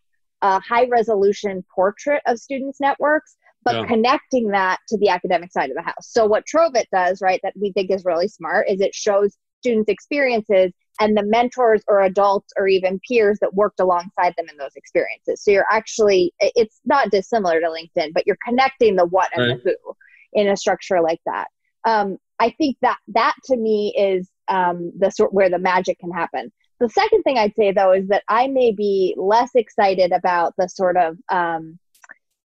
uh, 0.42 0.60
high 0.60 0.88
resolution 0.88 1.64
portrait 1.74 2.22
of 2.26 2.40
students' 2.40 2.80
networks, 2.80 3.36
but 3.64 3.76
yeah. 3.76 3.86
connecting 3.86 4.48
that 4.50 4.80
to 4.88 4.98
the 4.98 5.10
academic 5.10 5.52
side 5.52 5.70
of 5.70 5.76
the 5.76 5.84
house. 5.84 6.10
So, 6.10 6.26
what 6.26 6.46
Trovvit 6.46 6.86
does, 6.92 7.22
right, 7.22 7.40
that 7.44 7.54
we 7.60 7.72
think 7.72 7.92
is 7.92 8.06
really 8.06 8.28
smart, 8.28 8.68
is 8.70 8.82
it 8.82 8.96
shows 8.96 9.38
students' 9.60 9.90
experiences 9.90 10.72
and 11.00 11.16
the 11.16 11.24
mentors 11.24 11.84
or 11.88 12.02
adults 12.02 12.52
or 12.58 12.68
even 12.68 13.00
peers 13.08 13.38
that 13.42 13.54
worked 13.54 13.80
alongside 13.80 14.34
them 14.36 14.48
in 14.50 14.58
those 14.58 14.76
experiences. 14.76 15.44
So, 15.44 15.52
you're 15.52 15.66
actually, 15.72 16.34
it's 16.40 16.80
not 16.86 17.12
dissimilar 17.12 17.60
to 17.60 17.68
LinkedIn, 17.68 18.14
but 18.14 18.26
you're 18.26 18.38
connecting 18.46 18.96
the 18.96 19.06
what 19.06 19.30
and 19.36 19.48
right. 19.48 19.64
the 19.64 19.78
who 19.84 19.94
in 20.34 20.48
a 20.48 20.58
structure 20.58 21.02
like 21.02 21.20
that. 21.26 21.48
Um, 21.84 22.18
I 22.40 22.50
think 22.58 22.78
that 22.82 22.98
that 23.10 23.36
to 23.46 23.58
me 23.58 23.94
is 23.96 24.30
um, 24.48 24.92
the 24.98 25.12
sort 25.12 25.34
where 25.34 25.50
the 25.50 25.60
magic 25.60 26.00
can 26.00 26.12
happen 26.12 26.52
the 26.82 26.90
second 26.90 27.22
thing 27.22 27.38
I'd 27.38 27.56
say 27.56 27.72
though 27.72 27.94
is 27.94 28.08
that 28.08 28.24
I 28.28 28.48
may 28.48 28.72
be 28.72 29.14
less 29.18 29.52
excited 29.54 30.12
about 30.12 30.56
the 30.58 30.68
sort 30.68 30.98
of 30.98 31.16
um, 31.30 31.78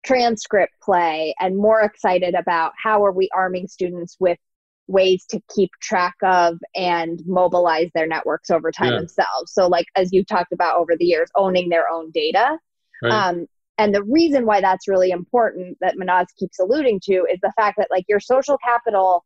transcript 0.03 0.73
play 0.81 1.35
and 1.39 1.55
more 1.55 1.81
excited 1.81 2.33
about 2.33 2.73
how 2.81 3.05
are 3.05 3.11
we 3.11 3.29
arming 3.33 3.67
students 3.67 4.17
with 4.19 4.39
ways 4.87 5.25
to 5.29 5.39
keep 5.55 5.69
track 5.81 6.15
of 6.23 6.57
and 6.75 7.21
mobilize 7.27 7.89
their 7.93 8.07
networks 8.07 8.49
over 8.49 8.71
time 8.71 8.93
yeah. 8.93 8.99
themselves. 8.99 9.53
So, 9.53 9.67
like 9.67 9.85
as 9.95 10.11
you 10.11 10.25
talked 10.25 10.51
about 10.51 10.77
over 10.77 10.95
the 10.97 11.05
years, 11.05 11.29
owning 11.35 11.69
their 11.69 11.87
own 11.87 12.09
data. 12.11 12.57
Right. 13.03 13.11
Um, 13.11 13.45
and 13.77 13.93
the 13.93 14.03
reason 14.03 14.45
why 14.45 14.61
that's 14.61 14.87
really 14.87 15.11
important 15.11 15.77
that 15.81 15.95
Mahnaz 15.95 16.27
keeps 16.37 16.59
alluding 16.59 17.01
to 17.05 17.25
is 17.31 17.39
the 17.41 17.53
fact 17.55 17.77
that 17.77 17.89
like 17.91 18.05
your 18.07 18.19
social 18.19 18.57
capital 18.63 19.25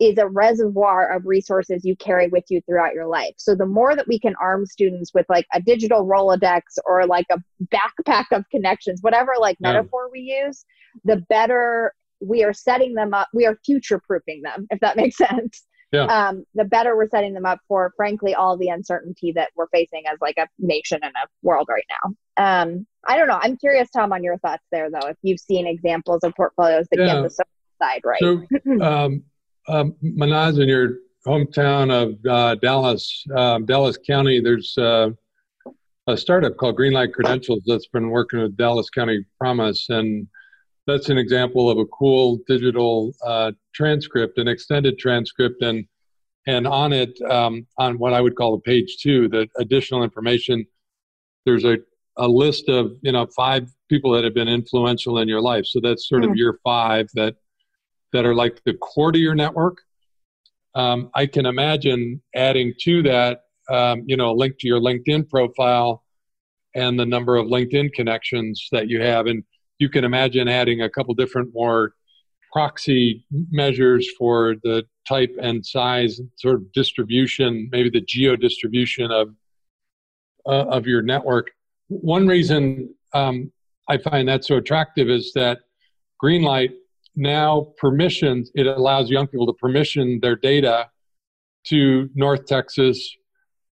is 0.00 0.16
a 0.18 0.28
reservoir 0.28 1.12
of 1.14 1.26
resources 1.26 1.84
you 1.84 1.96
carry 1.96 2.28
with 2.28 2.44
you 2.48 2.60
throughout 2.62 2.94
your 2.94 3.06
life. 3.06 3.34
So 3.36 3.54
the 3.54 3.66
more 3.66 3.96
that 3.96 4.06
we 4.06 4.18
can 4.18 4.34
arm 4.40 4.64
students 4.66 5.12
with 5.12 5.26
like 5.28 5.46
a 5.52 5.60
digital 5.60 6.06
Rolodex 6.06 6.60
or 6.86 7.06
like 7.06 7.26
a 7.30 7.42
backpack 7.66 8.26
of 8.32 8.44
connections, 8.50 9.00
whatever 9.02 9.32
like 9.40 9.56
yeah. 9.60 9.72
metaphor 9.72 10.08
we 10.12 10.20
use, 10.20 10.64
the 11.04 11.16
better 11.28 11.94
we 12.20 12.44
are 12.44 12.52
setting 12.52 12.94
them 12.94 13.14
up. 13.14 13.28
We 13.32 13.46
are 13.46 13.58
future 13.64 14.00
proofing 14.04 14.42
them, 14.42 14.66
if 14.70 14.80
that 14.80 14.96
makes 14.96 15.16
sense. 15.16 15.64
Yeah. 15.90 16.04
Um, 16.04 16.44
the 16.54 16.64
better 16.64 16.96
we're 16.96 17.08
setting 17.08 17.32
them 17.32 17.46
up 17.46 17.60
for, 17.66 17.94
frankly, 17.96 18.34
all 18.34 18.58
the 18.58 18.68
uncertainty 18.68 19.32
that 19.32 19.50
we're 19.56 19.68
facing 19.68 20.02
as 20.06 20.18
like 20.20 20.36
a 20.36 20.46
nation 20.58 21.00
and 21.02 21.12
a 21.12 21.26
world 21.42 21.66
right 21.70 21.86
now. 21.88 22.62
Um, 22.62 22.86
I 23.06 23.16
don't 23.16 23.26
know. 23.26 23.38
I'm 23.40 23.56
curious, 23.56 23.88
Tom, 23.90 24.12
on 24.12 24.22
your 24.22 24.36
thoughts 24.38 24.64
there, 24.70 24.90
though. 24.90 25.08
If 25.08 25.16
you've 25.22 25.40
seen 25.40 25.66
examples 25.66 26.20
of 26.24 26.34
portfolios 26.34 26.86
that 26.90 27.00
yeah. 27.00 27.14
get 27.14 27.22
the 27.22 27.44
side 27.80 28.02
right. 28.04 28.20
So, 28.20 28.42
um, 28.82 29.22
um, 29.68 29.94
Mahnaz, 30.02 30.60
in 30.60 30.68
your 30.68 30.98
hometown 31.26 31.90
of 31.90 32.26
uh, 32.26 32.54
Dallas, 32.56 33.24
um, 33.36 33.66
Dallas 33.66 33.98
County, 33.98 34.40
there's 34.40 34.76
uh, 34.78 35.10
a 36.06 36.16
startup 36.16 36.56
called 36.56 36.76
Greenlight 36.76 37.12
Credentials 37.12 37.62
that's 37.66 37.86
been 37.86 38.10
working 38.10 38.40
with 38.40 38.56
Dallas 38.56 38.88
County 38.90 39.24
Promise, 39.38 39.90
and 39.90 40.26
that's 40.86 41.10
an 41.10 41.18
example 41.18 41.68
of 41.70 41.78
a 41.78 41.84
cool 41.86 42.38
digital 42.46 43.12
uh, 43.24 43.52
transcript, 43.74 44.38
an 44.38 44.48
extended 44.48 44.98
transcript, 44.98 45.62
and 45.62 45.86
and 46.46 46.66
on 46.66 46.94
it, 46.94 47.20
um, 47.30 47.66
on 47.76 47.98
what 47.98 48.14
I 48.14 48.22
would 48.22 48.34
call 48.34 48.54
a 48.54 48.60
page 48.60 48.96
two, 49.02 49.28
the 49.28 49.48
additional 49.58 50.02
information. 50.02 50.64
There's 51.44 51.64
a 51.64 51.76
a 52.16 52.26
list 52.26 52.68
of 52.68 52.92
you 53.02 53.12
know 53.12 53.26
five 53.36 53.68
people 53.90 54.12
that 54.12 54.24
have 54.24 54.34
been 54.34 54.48
influential 54.48 55.18
in 55.18 55.28
your 55.28 55.42
life. 55.42 55.66
So 55.66 55.80
that's 55.82 56.08
sort 56.08 56.22
mm. 56.22 56.30
of 56.30 56.36
year 56.36 56.58
five 56.64 57.08
that 57.14 57.36
that 58.12 58.24
are 58.24 58.34
like 58.34 58.62
the 58.64 58.74
core 58.74 59.12
to 59.12 59.18
your 59.18 59.34
network. 59.34 59.78
Um, 60.74 61.10
I 61.14 61.26
can 61.26 61.46
imagine 61.46 62.22
adding 62.34 62.74
to 62.82 63.02
that, 63.02 63.42
um, 63.70 64.04
you 64.06 64.16
know, 64.16 64.30
a 64.30 64.36
link 64.36 64.58
to 64.60 64.66
your 64.66 64.80
LinkedIn 64.80 65.28
profile 65.28 66.04
and 66.74 66.98
the 66.98 67.06
number 67.06 67.36
of 67.36 67.46
LinkedIn 67.46 67.92
connections 67.92 68.68
that 68.72 68.88
you 68.88 69.00
have. 69.00 69.26
And 69.26 69.42
you 69.78 69.88
can 69.88 70.04
imagine 70.04 70.48
adding 70.48 70.82
a 70.82 70.90
couple 70.90 71.14
different 71.14 71.50
more 71.54 71.94
proxy 72.52 73.24
measures 73.50 74.08
for 74.18 74.56
the 74.62 74.84
type 75.06 75.34
and 75.40 75.64
size, 75.64 76.20
sort 76.36 76.56
of 76.56 76.72
distribution, 76.72 77.68
maybe 77.70 77.90
the 77.90 78.00
geo 78.00 78.36
distribution 78.36 79.10
of 79.10 79.34
uh, 80.46 80.64
of 80.66 80.86
your 80.86 81.02
network. 81.02 81.50
One 81.88 82.26
reason 82.26 82.94
um, 83.12 83.52
I 83.88 83.98
find 83.98 84.28
that 84.28 84.44
so 84.44 84.56
attractive 84.56 85.08
is 85.08 85.32
that 85.34 85.60
Greenlight 86.22 86.72
now 87.18 87.72
permissions, 87.78 88.50
it 88.54 88.66
allows 88.66 89.10
young 89.10 89.26
people 89.26 89.46
to 89.46 89.52
permission 89.52 90.20
their 90.22 90.36
data 90.36 90.88
to 91.64 92.08
North 92.14 92.46
Texas 92.46 93.16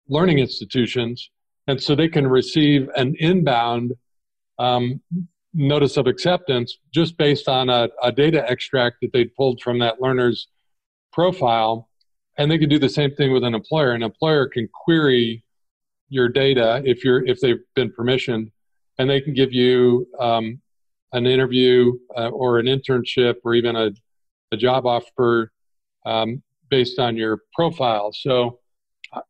learning 0.09 0.39
institutions. 0.39 1.29
And 1.67 1.81
so 1.81 1.95
they 1.95 2.09
can 2.09 2.27
receive 2.27 2.89
an 2.95 3.15
inbound 3.19 3.93
um, 4.59 4.99
notice 5.53 5.95
of 5.95 6.07
acceptance 6.07 6.77
just 6.93 7.17
based 7.17 7.47
on 7.47 7.69
a, 7.69 7.89
a 8.03 8.11
data 8.11 8.43
extract 8.49 8.97
that 9.01 9.13
they 9.13 9.25
pulled 9.25 9.61
from 9.61 9.79
that 9.79 10.01
learner's 10.01 10.47
profile. 11.13 11.87
And 12.37 12.49
they 12.49 12.57
can 12.57 12.67
do 12.69 12.79
the 12.79 12.89
same 12.89 13.11
thing 13.15 13.31
with 13.31 13.43
an 13.43 13.53
employer. 13.53 13.91
An 13.91 14.03
employer 14.03 14.47
can 14.47 14.67
query 14.83 15.43
your 16.09 16.29
data 16.29 16.81
if 16.83 17.03
you're 17.03 17.25
if 17.25 17.39
they've 17.39 17.63
been 17.75 17.91
permissioned, 17.91 18.51
and 18.99 19.09
they 19.09 19.21
can 19.21 19.33
give 19.33 19.53
you 19.53 20.07
um, 20.19 20.61
an 21.15 21.25
interview 21.25 21.93
uh, 22.17 22.27
or 22.27 22.59
an 22.59 22.65
internship 22.65 23.35
or 23.45 23.55
even 23.55 23.75
a, 23.75 23.89
a 24.51 24.57
job 24.57 24.85
offer 24.85 25.51
um, 26.05 26.43
based 26.69 26.99
on 26.99 27.15
your 27.15 27.39
profile. 27.53 28.11
So 28.11 28.59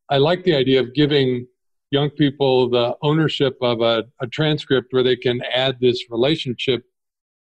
I 0.10 0.18
like 0.18 0.44
the 0.44 0.56
idea 0.56 0.80
of 0.80 0.96
giving 0.96 1.48
young 1.92 2.10
people 2.10 2.70
the 2.70 2.96
ownership 3.04 3.56
of 3.62 3.82
a, 3.82 4.04
a 4.20 4.28
transcript 4.28 4.88
where 4.92 5.04
they 5.04 5.16
can 5.16 5.42
add 5.54 5.78
this 5.80 6.10
relationship 6.10 6.82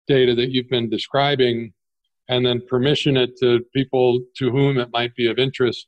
data 0.07 0.35
that 0.35 0.51
you've 0.51 0.69
been 0.69 0.91
describing 0.91 1.73
and 2.29 2.45
then 2.45 2.61
permission 2.69 3.17
it 3.17 3.39
to 3.39 3.61
people 3.75 4.21
to 4.37 4.51
whom 4.51 4.77
it 4.79 4.91
might 4.93 5.15
be 5.15 5.27
of 5.27 5.39
interest. 5.39 5.87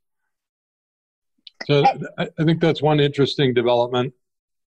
So 1.66 1.84
I, 2.18 2.28
I 2.38 2.44
think 2.44 2.60
that's 2.60 2.80
one 2.80 3.00
interesting 3.00 3.52
development 3.52 4.14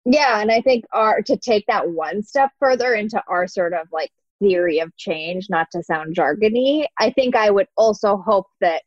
yeah 0.06 0.40
and 0.40 0.52
i 0.52 0.62
think 0.62 0.86
our 0.94 1.22
to 1.22 1.38
take 1.38 1.66
that 1.68 1.90
one 1.90 2.22
step 2.24 2.52
further 2.60 2.94
into 2.94 3.22
our 3.28 3.48
sort 3.48 3.74
of 3.74 3.88
like 3.92 4.12
theory 4.40 4.80
of 4.80 4.96
change 4.98 5.48
not 5.50 5.68
to 5.72 5.82
sound 5.84 6.16
jargony 6.16 6.86
i 7.00 7.10
think 7.10 7.36
i 7.36 7.50
would 7.50 7.68
also 7.78 8.18
hope 8.18 8.48
that 8.62 8.84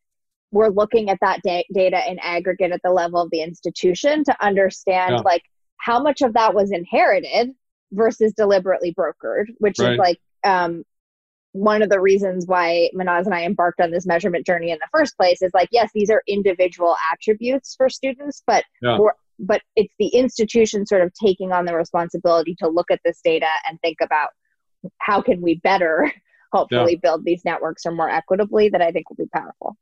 we're 0.51 0.69
looking 0.69 1.11
at 1.11 1.19
that 1.21 1.41
da- 1.43 1.67
data 1.75 2.01
in 2.11 2.19
aggregate 2.21 2.73
at 2.73 2.81
the 2.83 2.91
level 2.91 3.21
of 3.21 3.31
the 3.31 3.43
institution 3.43 4.25
to 4.25 4.45
understand 4.45 5.15
yeah. 5.17 5.21
like 5.21 5.43
how 5.77 6.03
much 6.03 6.23
of 6.23 6.35
that 6.35 6.55
was 6.55 6.71
inherited 6.71 7.51
versus 7.93 8.33
deliberately 8.35 8.95
brokered 8.95 9.47
which 9.59 9.79
right. 9.79 9.93
is 9.93 9.99
like 9.99 10.19
um, 10.45 10.85
one 11.53 11.83
of 11.83 11.89
the 11.89 12.01
reasons 12.01 12.47
why 12.47 12.91
Mahnaz 12.95 13.25
and 13.25 13.35
I 13.35 13.45
embarked 13.45 13.81
on 13.81 13.91
this 13.91 14.07
measurement 14.07 14.47
journey 14.47 14.71
in 14.71 14.79
the 14.79 14.89
first 14.93 15.17
place 15.17 15.43
is 15.43 15.51
like, 15.55 15.69
yes, 15.73 15.91
these 15.95 16.11
are 16.11 16.23
individual 16.29 16.95
attributes 17.13 17.75
for 17.75 17.89
students, 17.89 18.43
but 18.47 18.65
yeah. 18.83 18.99
we're 18.99 19.13
but 19.39 19.63
it's 19.77 19.95
the 19.99 20.09
institution 20.09 20.87
sort 20.87 21.03
of 21.03 21.13
taking 21.15 21.53
on 21.53 21.65
the 21.65 21.75
responsibility 21.75 22.55
to 22.59 22.69
look 22.69 22.91
at 22.91 23.01
this 23.05 23.21
data 23.23 23.49
and 23.69 23.81
think 23.81 23.99
about 24.03 24.31
how 24.99 25.21
can 25.21 25.41
we 25.41 25.57
better 25.57 26.13
hopefully 26.53 26.93
yeah. 26.93 26.99
build 27.03 27.25
these 27.25 27.45
networks 27.45 27.85
or 27.85 27.93
more 27.93 28.09
equitably 28.09 28.69
that 28.69 28.81
I 28.81 28.91
think 28.91 29.09
will 29.11 29.17
be 29.17 29.29
powerful. 29.33 29.77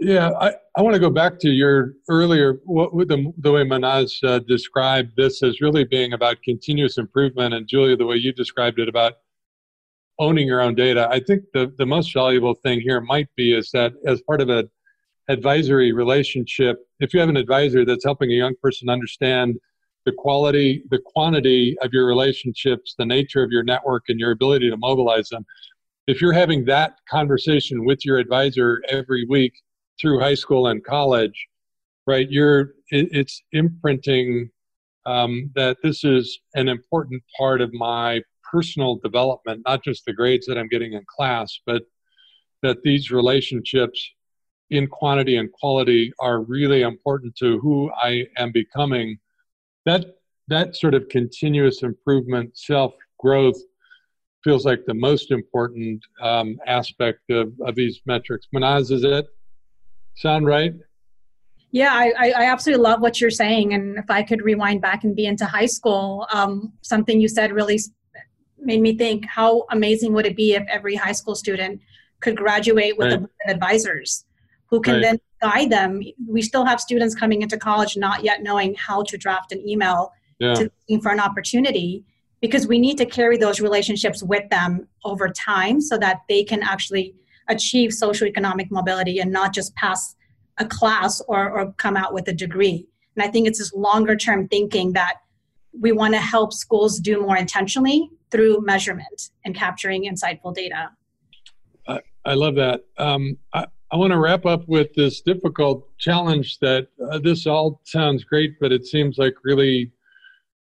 Yeah, 0.00 0.30
I, 0.40 0.52
I 0.76 0.82
want 0.82 0.94
to 0.94 1.00
go 1.00 1.10
back 1.10 1.38
to 1.40 1.48
your 1.48 1.94
earlier, 2.08 2.60
what, 2.64 2.92
the, 3.08 3.32
the 3.38 3.50
way 3.50 3.64
Mahnaz 3.64 4.22
uh, 4.22 4.38
described 4.40 5.12
this 5.16 5.42
as 5.42 5.60
really 5.60 5.84
being 5.84 6.12
about 6.12 6.42
continuous 6.42 6.98
improvement, 6.98 7.54
and 7.54 7.66
Julia, 7.66 7.96
the 7.96 8.06
way 8.06 8.16
you 8.16 8.32
described 8.32 8.78
it 8.78 8.88
about 8.88 9.14
owning 10.20 10.46
your 10.46 10.60
own 10.60 10.74
data. 10.74 11.08
I 11.10 11.20
think 11.20 11.44
the, 11.52 11.72
the 11.78 11.86
most 11.86 12.12
valuable 12.12 12.54
thing 12.54 12.80
here 12.80 13.00
might 13.00 13.28
be 13.36 13.56
is 13.56 13.70
that 13.72 13.92
as 14.06 14.20
part 14.22 14.40
of 14.40 14.50
a 14.50 14.68
advisory 15.28 15.92
relationship, 15.92 16.78
if 17.00 17.12
you 17.12 17.20
have 17.20 17.28
an 17.28 17.36
advisor 17.36 17.84
that's 17.84 18.04
helping 18.04 18.30
a 18.30 18.34
young 18.34 18.54
person 18.62 18.88
understand 18.88 19.56
the 20.06 20.12
quality, 20.12 20.82
the 20.90 21.00
quantity 21.04 21.76
of 21.82 21.92
your 21.92 22.06
relationships, 22.06 22.94
the 22.98 23.04
nature 23.04 23.42
of 23.42 23.50
your 23.50 23.62
network, 23.62 24.04
and 24.08 24.18
your 24.18 24.30
ability 24.30 24.70
to 24.70 24.76
mobilize 24.76 25.28
them, 25.28 25.44
if 26.06 26.22
you're 26.22 26.32
having 26.32 26.64
that 26.64 26.94
conversation 27.10 27.84
with 27.84 28.04
your 28.04 28.16
advisor 28.18 28.82
every 28.88 29.26
week 29.28 29.52
through 30.00 30.18
high 30.18 30.34
school 30.34 30.68
and 30.68 30.82
college, 30.82 31.46
right, 32.06 32.30
you're 32.30 32.72
it's 32.90 33.42
imprinting 33.52 34.48
um, 35.04 35.50
that 35.54 35.76
this 35.82 36.04
is 36.04 36.40
an 36.54 36.68
important 36.68 37.22
part 37.36 37.60
of 37.60 37.72
my 37.74 38.22
personal 38.50 38.96
development, 38.96 39.62
not 39.66 39.84
just 39.84 40.06
the 40.06 40.12
grades 40.12 40.46
that 40.46 40.56
I'm 40.56 40.68
getting 40.68 40.94
in 40.94 41.04
class, 41.16 41.60
but 41.66 41.82
that 42.62 42.82
these 42.82 43.10
relationships 43.10 44.10
in 44.70 44.86
quantity 44.86 45.36
and 45.36 45.50
quality 45.52 46.12
are 46.18 46.42
really 46.42 46.82
important 46.82 47.34
to 47.36 47.58
who 47.60 47.90
I 48.00 48.26
am 48.36 48.52
becoming. 48.52 49.18
That 49.86 50.16
that 50.48 50.76
sort 50.76 50.94
of 50.94 51.08
continuous 51.08 51.82
improvement, 51.82 52.56
self 52.56 52.94
growth, 53.18 53.56
feels 54.44 54.64
like 54.64 54.84
the 54.86 54.94
most 54.94 55.30
important 55.30 56.02
um, 56.22 56.58
aspect 56.66 57.30
of, 57.30 57.52
of 57.60 57.74
these 57.74 58.00
metrics. 58.06 58.46
Mahnaz, 58.54 58.90
is 58.90 59.04
it 59.04 59.26
sound 60.14 60.46
right? 60.46 60.74
Yeah, 61.70 61.92
I, 61.92 62.32
I 62.34 62.44
absolutely 62.44 62.82
love 62.82 63.02
what 63.02 63.20
you're 63.20 63.30
saying. 63.30 63.74
And 63.74 63.98
if 63.98 64.10
I 64.10 64.22
could 64.22 64.40
rewind 64.40 64.80
back 64.80 65.04
and 65.04 65.14
be 65.14 65.26
into 65.26 65.44
high 65.44 65.66
school, 65.66 66.26
um, 66.32 66.72
something 66.80 67.20
you 67.20 67.28
said 67.28 67.52
really 67.52 67.78
made 68.58 68.80
me 68.80 68.96
think 68.96 69.26
how 69.26 69.66
amazing 69.70 70.14
would 70.14 70.26
it 70.26 70.34
be 70.34 70.54
if 70.54 70.66
every 70.68 70.96
high 70.96 71.12
school 71.12 71.34
student 71.34 71.80
could 72.20 72.36
graduate 72.36 72.96
with 72.96 73.12
right. 73.12 73.28
advisors 73.46 74.24
who 74.70 74.80
can 74.80 74.94
right. 74.94 75.02
then 75.02 75.18
guide 75.40 75.70
them. 75.70 76.02
We 76.26 76.42
still 76.42 76.64
have 76.64 76.80
students 76.80 77.14
coming 77.14 77.42
into 77.42 77.56
college 77.56 77.96
not 77.96 78.24
yet 78.24 78.42
knowing 78.42 78.74
how 78.74 79.02
to 79.04 79.16
draft 79.16 79.52
an 79.52 79.66
email 79.66 80.12
yeah. 80.38 80.54
to 80.54 81.00
for 81.00 81.10
an 81.10 81.20
opportunity 81.20 82.04
because 82.40 82.66
we 82.66 82.78
need 82.78 82.96
to 82.98 83.06
carry 83.06 83.36
those 83.36 83.60
relationships 83.60 84.22
with 84.22 84.48
them 84.50 84.86
over 85.04 85.28
time 85.28 85.80
so 85.80 85.98
that 85.98 86.20
they 86.28 86.44
can 86.44 86.62
actually 86.62 87.14
achieve 87.48 87.92
social 87.92 88.26
economic 88.26 88.70
mobility 88.70 89.18
and 89.18 89.32
not 89.32 89.52
just 89.52 89.74
pass 89.74 90.14
a 90.58 90.64
class 90.64 91.20
or, 91.28 91.50
or 91.50 91.72
come 91.72 91.96
out 91.96 92.12
with 92.12 92.28
a 92.28 92.32
degree. 92.32 92.86
And 93.16 93.24
I 93.24 93.28
think 93.28 93.48
it's 93.48 93.58
this 93.58 93.72
longer 93.72 94.16
term 94.16 94.48
thinking 94.48 94.92
that 94.92 95.14
we 95.78 95.92
want 95.92 96.14
to 96.14 96.20
help 96.20 96.52
schools 96.52 96.98
do 96.98 97.20
more 97.20 97.36
intentionally 97.36 98.10
through 98.30 98.60
measurement 98.60 99.30
and 99.44 99.54
capturing 99.54 100.04
insightful 100.04 100.54
data. 100.54 100.90
I, 101.86 102.00
I 102.24 102.34
love 102.34 102.56
that. 102.56 102.82
Um, 102.98 103.38
I, 103.52 103.66
I 103.90 103.96
want 103.96 104.12
to 104.12 104.18
wrap 104.18 104.44
up 104.44 104.68
with 104.68 104.92
this 104.94 105.22
difficult 105.22 105.96
challenge 105.96 106.58
that 106.58 106.88
uh, 107.10 107.18
this 107.18 107.46
all 107.46 107.80
sounds 107.84 108.22
great, 108.22 108.60
but 108.60 108.70
it 108.70 108.84
seems 108.84 109.16
like 109.16 109.34
really 109.44 109.90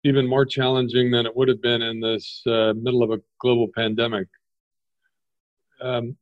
even 0.05 0.27
more 0.27 0.45
challenging 0.45 1.11
than 1.11 1.25
it 1.25 1.35
would 1.35 1.49
have 1.49 1.63
been 1.63 1.81
in 1.81 1.99
this 1.99 2.43
uh, 2.47 2.75
middle 2.77 3.03
of 3.03 3.11
a 3.11 3.21
global 3.41 3.69
pandemic. 3.75 4.29
Um, 5.81 6.17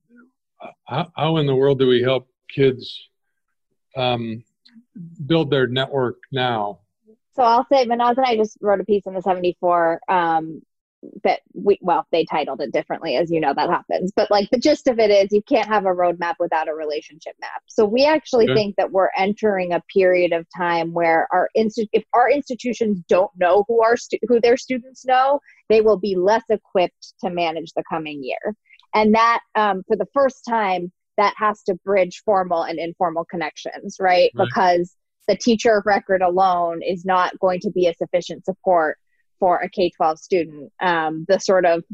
how, 0.87 1.11
how, 1.17 1.37
in 1.39 1.47
the 1.47 1.55
world 1.55 1.81
do 1.81 1.87
we 1.87 2.01
help 2.01 2.29
kids 2.49 3.09
um, 3.97 4.45
build 5.27 5.51
their 5.51 5.67
network 5.67 6.17
now? 6.33 6.79
So 7.35 7.43
I'll 7.43 7.67
say 7.71 7.85
Mahnaz 7.87 8.17
and 8.17 8.27
I 8.27 8.37
just 8.37 8.57
wrote 8.61 8.81
a 8.81 8.85
piece 8.85 9.07
in 9.07 9.15
the 9.15 9.21
74 9.21 10.01
um, 10.09 10.63
that 11.23 11.41
we 11.53 11.79
well 11.81 12.07
they 12.13 12.25
titled 12.25 12.61
it 12.61 12.73
differently 12.73 13.17
as 13.17 13.31
you 13.31 13.41
know 13.41 13.53
that 13.55 13.71
happens 13.71 14.13
but 14.15 14.31
like 14.31 14.49
the 14.51 14.59
gist 14.59 14.87
of 14.89 14.99
it 14.99 15.11
is 15.11 15.33
you 15.33 15.43
can't 15.43 15.69
have 15.69 15.85
a 15.85 15.89
roadmap 15.89 16.35
without 16.39 16.69
a 16.69 16.75
relationship 16.75 17.35
map 17.41 17.63
so 17.67 17.85
we 17.85 18.05
actually 18.05 18.45
okay. 18.45 18.55
think 18.55 18.77
that 18.77 18.91
we're 18.91 19.11
entering 19.17 19.73
a 19.73 19.83
period 19.93 20.33
of 20.33 20.47
time 20.57 20.93
where 20.93 21.27
our 21.33 21.49
insti- 21.57 21.89
if 21.93 22.05
our 22.15 22.31
institutions 22.31 23.01
don't 23.09 23.31
know 23.37 23.65
who 23.69 23.83
our 23.83 23.97
stu- 23.97 24.19
who 24.29 24.41
their 24.41 24.57
students 24.57 25.05
know 25.05 25.41
they 25.69 25.81
will 25.81 25.99
be 25.99 26.17
less 26.17 26.45
equipped 26.49 27.15
to 27.21 27.31
manage 27.31 27.73
the 27.75 27.85
coming 27.89 28.23
year 28.23 28.55
and 28.95 29.15
that 29.15 29.41
um, 29.55 29.83
for 29.87 29.97
the 29.97 30.07
first 30.15 30.45
time 30.49 30.93
that 31.17 31.35
has 31.37 31.63
to 31.63 31.75
bridge 31.85 32.23
formal 32.25 32.63
and 32.63 32.79
informal 32.79 33.25
connections 33.25 33.97
right. 34.01 34.31
right. 34.35 34.47
because 34.47 34.97
the 35.27 35.37
teacher 35.37 35.79
of 35.79 35.87
record 35.87 36.23
alone 36.23 36.83
is 36.83 37.05
not 37.05 37.39
going 37.39 37.61
to 37.61 37.71
be 37.71 37.87
a 37.87 37.95
sufficient 37.95 38.45
support 38.45 38.99
for 39.45 39.59
a 39.59 39.69
K 39.69 39.91
12 39.91 40.19
student. 40.19 40.73
Um, 40.81 41.27
the 41.29 41.39
sort 41.39 41.67
of 41.67 41.85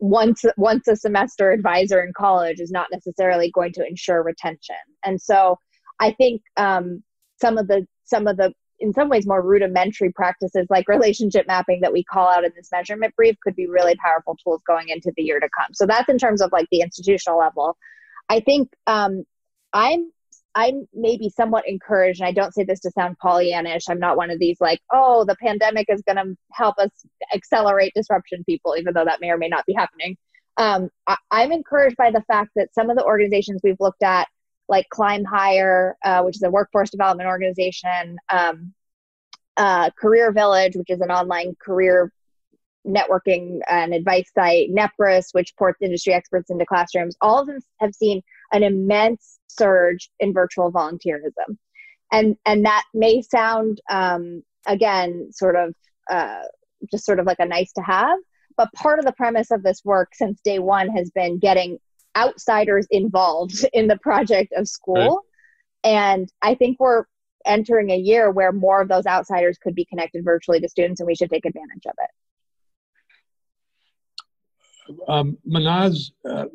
once 0.00 0.44
once 0.58 0.86
a 0.86 0.94
semester 0.94 1.50
advisor 1.50 2.02
in 2.02 2.12
college 2.14 2.60
is 2.60 2.70
not 2.70 2.88
necessarily 2.92 3.50
going 3.50 3.72
to 3.72 3.86
ensure 3.86 4.22
retention. 4.22 4.76
And 5.02 5.18
so 5.18 5.58
I 5.98 6.10
think 6.12 6.42
um, 6.58 7.02
some 7.40 7.56
of 7.56 7.68
the 7.68 7.86
some 8.04 8.26
of 8.26 8.36
the 8.36 8.52
in 8.80 8.92
some 8.92 9.08
ways 9.08 9.26
more 9.26 9.40
rudimentary 9.40 10.12
practices 10.12 10.66
like 10.68 10.88
relationship 10.88 11.46
mapping 11.46 11.80
that 11.80 11.94
we 11.94 12.04
call 12.04 12.28
out 12.28 12.44
in 12.44 12.52
this 12.54 12.68
measurement 12.70 13.16
brief 13.16 13.34
could 13.42 13.56
be 13.56 13.66
really 13.66 13.96
powerful 13.96 14.36
tools 14.44 14.60
going 14.66 14.90
into 14.90 15.10
the 15.16 15.22
year 15.22 15.40
to 15.40 15.48
come. 15.58 15.72
So 15.72 15.86
that's 15.86 16.10
in 16.10 16.18
terms 16.18 16.42
of 16.42 16.52
like 16.52 16.66
the 16.70 16.82
institutional 16.82 17.38
level. 17.38 17.78
I 18.28 18.40
think 18.40 18.74
um, 18.86 19.24
I'm 19.72 20.12
I'm 20.54 20.88
maybe 20.92 21.28
somewhat 21.28 21.68
encouraged, 21.68 22.20
and 22.20 22.28
I 22.28 22.32
don't 22.32 22.52
say 22.52 22.64
this 22.64 22.80
to 22.80 22.90
sound 22.90 23.16
Pollyannish. 23.22 23.84
I'm 23.88 24.00
not 24.00 24.16
one 24.16 24.30
of 24.30 24.38
these 24.38 24.60
like, 24.60 24.80
oh, 24.92 25.24
the 25.24 25.36
pandemic 25.36 25.86
is 25.88 26.02
going 26.02 26.16
to 26.16 26.36
help 26.52 26.78
us 26.78 26.90
accelerate 27.34 27.92
disruption 27.94 28.42
people, 28.44 28.74
even 28.76 28.94
though 28.94 29.04
that 29.04 29.20
may 29.20 29.30
or 29.30 29.38
may 29.38 29.48
not 29.48 29.66
be 29.66 29.74
happening. 29.74 30.16
Um, 30.56 30.90
I, 31.06 31.16
am 31.32 31.52
encouraged 31.52 31.96
by 31.96 32.10
the 32.10 32.22
fact 32.22 32.50
that 32.56 32.74
some 32.74 32.90
of 32.90 32.96
the 32.96 33.04
organizations 33.04 33.60
we've 33.62 33.80
looked 33.80 34.02
at, 34.02 34.28
like 34.68 34.88
Climb 34.90 35.24
Hire, 35.24 35.96
uh, 36.04 36.22
which 36.22 36.36
is 36.36 36.42
a 36.42 36.50
workforce 36.50 36.90
development 36.90 37.28
organization, 37.28 38.18
um, 38.28 38.74
uh, 39.56 39.90
Career 39.98 40.32
Village, 40.32 40.74
which 40.74 40.90
is 40.90 41.00
an 41.00 41.10
online 41.10 41.56
career 41.64 42.12
networking 42.86 43.60
and 43.68 43.94
advice 43.94 44.30
site, 44.34 44.70
Nepris, 44.70 45.28
which 45.32 45.54
ports 45.56 45.78
industry 45.82 46.12
experts 46.12 46.50
into 46.50 46.66
classrooms, 46.66 47.16
all 47.20 47.40
of 47.40 47.46
them 47.46 47.58
have 47.78 47.94
seen 47.94 48.22
an 48.52 48.62
immense 48.62 49.38
surge 49.48 50.10
in 50.20 50.32
virtual 50.32 50.72
volunteerism. 50.72 51.56
And, 52.12 52.36
and 52.44 52.64
that 52.64 52.84
may 52.92 53.22
sound, 53.22 53.80
um, 53.88 54.42
again, 54.66 55.28
sort 55.32 55.56
of 55.56 55.74
uh, 56.10 56.42
just 56.90 57.04
sort 57.04 57.20
of 57.20 57.26
like 57.26 57.38
a 57.38 57.46
nice 57.46 57.72
to 57.72 57.82
have, 57.82 58.18
but 58.56 58.72
part 58.72 58.98
of 58.98 59.04
the 59.04 59.12
premise 59.12 59.50
of 59.50 59.62
this 59.62 59.82
work 59.84 60.10
since 60.14 60.40
day 60.42 60.58
one 60.58 60.88
has 60.88 61.10
been 61.10 61.38
getting 61.38 61.78
outsiders 62.16 62.86
involved 62.90 63.64
in 63.72 63.86
the 63.86 63.98
project 63.98 64.52
of 64.56 64.68
school. 64.68 65.22
Right. 65.84 65.92
And 65.92 66.32
I 66.42 66.54
think 66.54 66.78
we're 66.78 67.04
entering 67.46 67.90
a 67.90 67.96
year 67.96 68.30
where 68.30 68.52
more 68.52 68.82
of 68.82 68.88
those 68.88 69.06
outsiders 69.06 69.56
could 69.58 69.74
be 69.74 69.84
connected 69.86 70.24
virtually 70.24 70.60
to 70.60 70.68
students, 70.68 71.00
and 71.00 71.06
we 71.06 71.14
should 71.14 71.30
take 71.30 71.46
advantage 71.46 71.86
of 71.86 71.94
it. 71.98 72.10
Um, 75.08 75.38
Mahnaz, 75.48 76.10
uh, 76.28 76.46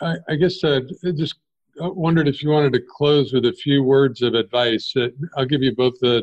I, 0.00 0.16
I, 0.28 0.34
guess 0.36 0.62
uh, 0.64 0.80
just 1.16 1.36
wondered 1.76 2.28
if 2.28 2.42
you 2.42 2.50
wanted 2.50 2.72
to 2.72 2.80
close 2.80 3.32
with 3.32 3.46
a 3.46 3.52
few 3.52 3.82
words 3.82 4.22
of 4.22 4.34
advice. 4.34 4.92
Uh, 4.96 5.08
I'll 5.36 5.44
give 5.44 5.62
you 5.62 5.74
both 5.74 5.94
a, 6.02 6.22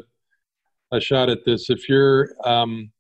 a 0.92 1.00
shot 1.00 1.30
at 1.30 1.46
this. 1.46 1.70
If 1.70 1.88
you're 1.88 2.34
um, 2.46 2.92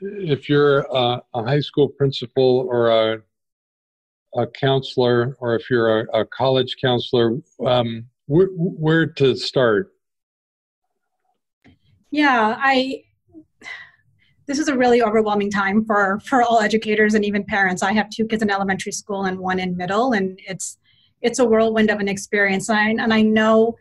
if 0.00 0.48
you're 0.48 0.80
a, 0.80 1.22
a, 1.34 1.42
high 1.42 1.60
school 1.60 1.88
principal 1.88 2.66
or 2.68 2.88
a 2.88 3.22
a 4.36 4.46
counselor, 4.46 5.36
or 5.40 5.54
if 5.54 5.70
you're 5.70 6.00
a, 6.00 6.20
a 6.20 6.24
college 6.26 6.76
counselor, 6.80 7.38
um, 7.66 8.04
wh- 8.26 8.52
where 8.56 9.06
to 9.06 9.34
start? 9.34 9.92
Yeah, 12.10 12.56
I. 12.58 13.04
This 14.48 14.58
is 14.58 14.68
a 14.68 14.76
really 14.76 15.02
overwhelming 15.02 15.50
time 15.50 15.84
for 15.84 16.20
for 16.24 16.42
all 16.42 16.60
educators 16.60 17.14
and 17.14 17.24
even 17.24 17.44
parents. 17.44 17.82
I 17.82 17.92
have 17.92 18.08
two 18.08 18.26
kids 18.26 18.42
in 18.42 18.50
elementary 18.50 18.92
school 18.92 19.26
and 19.26 19.38
one 19.38 19.60
in 19.60 19.76
middle, 19.76 20.12
and 20.12 20.40
it's 20.48 20.78
it's 21.20 21.38
a 21.38 21.44
whirlwind 21.44 21.90
of 21.90 22.00
an 22.00 22.08
experience. 22.08 22.68
And 22.68 22.78
I, 22.78 23.02
and 23.04 23.12
I 23.12 23.22
know 23.22 23.76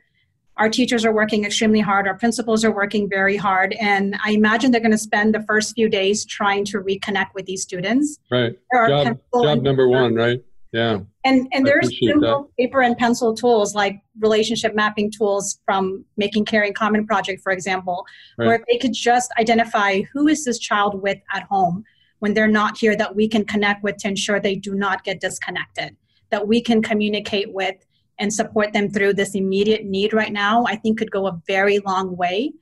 our 0.58 0.70
teachers 0.70 1.06
are 1.06 1.14
working 1.14 1.46
extremely 1.46 1.80
hard, 1.80 2.08
our 2.08 2.18
principals 2.18 2.66
are 2.66 2.72
working 2.72 3.08
very 3.08 3.38
hard, 3.38 3.74
and 3.80 4.18
I 4.26 4.32
imagine 4.32 4.72
they're 4.72 4.82
going 4.82 4.92
to 4.92 4.98
spend 4.98 5.34
the 5.34 5.44
first 5.44 5.74
few 5.74 5.88
days 5.88 6.26
trying 6.26 6.66
to 6.66 6.80
reconnect 6.80 7.34
with 7.34 7.46
these 7.46 7.62
students. 7.62 8.20
Right. 8.30 8.58
Job, 8.74 9.20
job 9.34 9.62
number 9.62 9.88
one, 9.88 10.16
right? 10.16 10.44
Yeah. 10.74 11.00
And 11.24 11.48
and 11.54 11.66
there's 11.66 11.90
simple 11.98 12.52
paper 12.60 12.82
and 12.82 12.98
pencil 12.98 13.34
tools 13.34 13.74
like 13.74 14.02
relationship 14.20 14.76
mapping 14.76 15.12
tools 15.12 15.60
from 15.66 16.04
Making 16.18 16.46
Caring 16.46 16.74
Common 16.74 17.08
Project, 17.08 17.42
for 17.42 17.52
example, 17.52 18.06
right. 18.38 18.48
where 18.48 18.64
they 18.70 18.78
could 18.78 18.94
just 18.94 19.32
identify 19.40 20.02
who 20.14 20.28
is 20.28 20.44
this 20.44 20.60
child 20.60 21.02
with 21.02 21.18
at 21.34 21.44
home 21.44 21.84
when 22.20 22.34
they're 22.34 22.48
not 22.48 22.78
here 22.78 22.96
that 22.96 23.16
we 23.16 23.28
can 23.28 23.46
connect 23.46 23.84
with 23.84 23.98
to 23.98 24.08
ensure 24.08 24.40
they 24.40 24.56
do 24.56 24.74
not 24.74 25.04
get 25.04 25.22
disconnected 25.22 25.96
that 26.30 26.48
we 26.48 26.62
can 26.62 26.82
communicate 26.82 27.54
with 27.54 27.76
and 28.20 28.34
support 28.34 28.74
them 28.74 28.90
through 28.90 29.14
this 29.14 29.36
immediate 29.36 29.86
need 29.86 30.14
right 30.14 30.34
now, 30.34 30.66
I 30.68 30.76
think 30.76 30.98
could 30.98 31.12
go 31.12 31.28
a 31.28 31.40
very 31.48 31.80
long 31.80 32.18
way. 32.18 32.54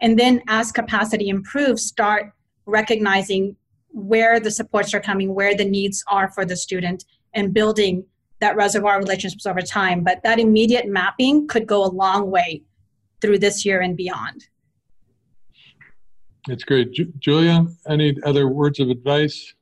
And 0.00 0.18
then 0.18 0.42
as 0.48 0.72
capacity 0.72 1.28
improves, 1.28 1.84
start 1.84 2.32
recognizing 2.66 3.56
where 3.92 4.38
the 4.38 4.50
supports 4.50 4.94
are 4.94 5.00
coming, 5.00 5.34
where 5.34 5.54
the 5.54 5.64
needs 5.64 6.04
are 6.06 6.30
for 6.30 6.44
the 6.44 6.56
student, 6.56 7.04
and 7.34 7.54
building 7.54 8.04
that 8.40 8.56
reservoir 8.56 8.98
of 8.98 9.04
relationships 9.04 9.46
over 9.46 9.60
time. 9.60 10.02
But 10.02 10.22
that 10.24 10.38
immediate 10.38 10.86
mapping 10.86 11.46
could 11.46 11.66
go 11.66 11.84
a 11.84 11.90
long 11.90 12.30
way 12.30 12.62
through 13.20 13.38
this 13.38 13.64
year 13.64 13.80
and 13.80 13.96
beyond. 13.96 14.46
That's 16.46 16.64
great. 16.64 16.92
Ju- 16.92 17.12
Julia, 17.18 17.66
any 17.88 18.16
other 18.24 18.48
words 18.48 18.80
of 18.80 18.88
advice? 18.88 19.54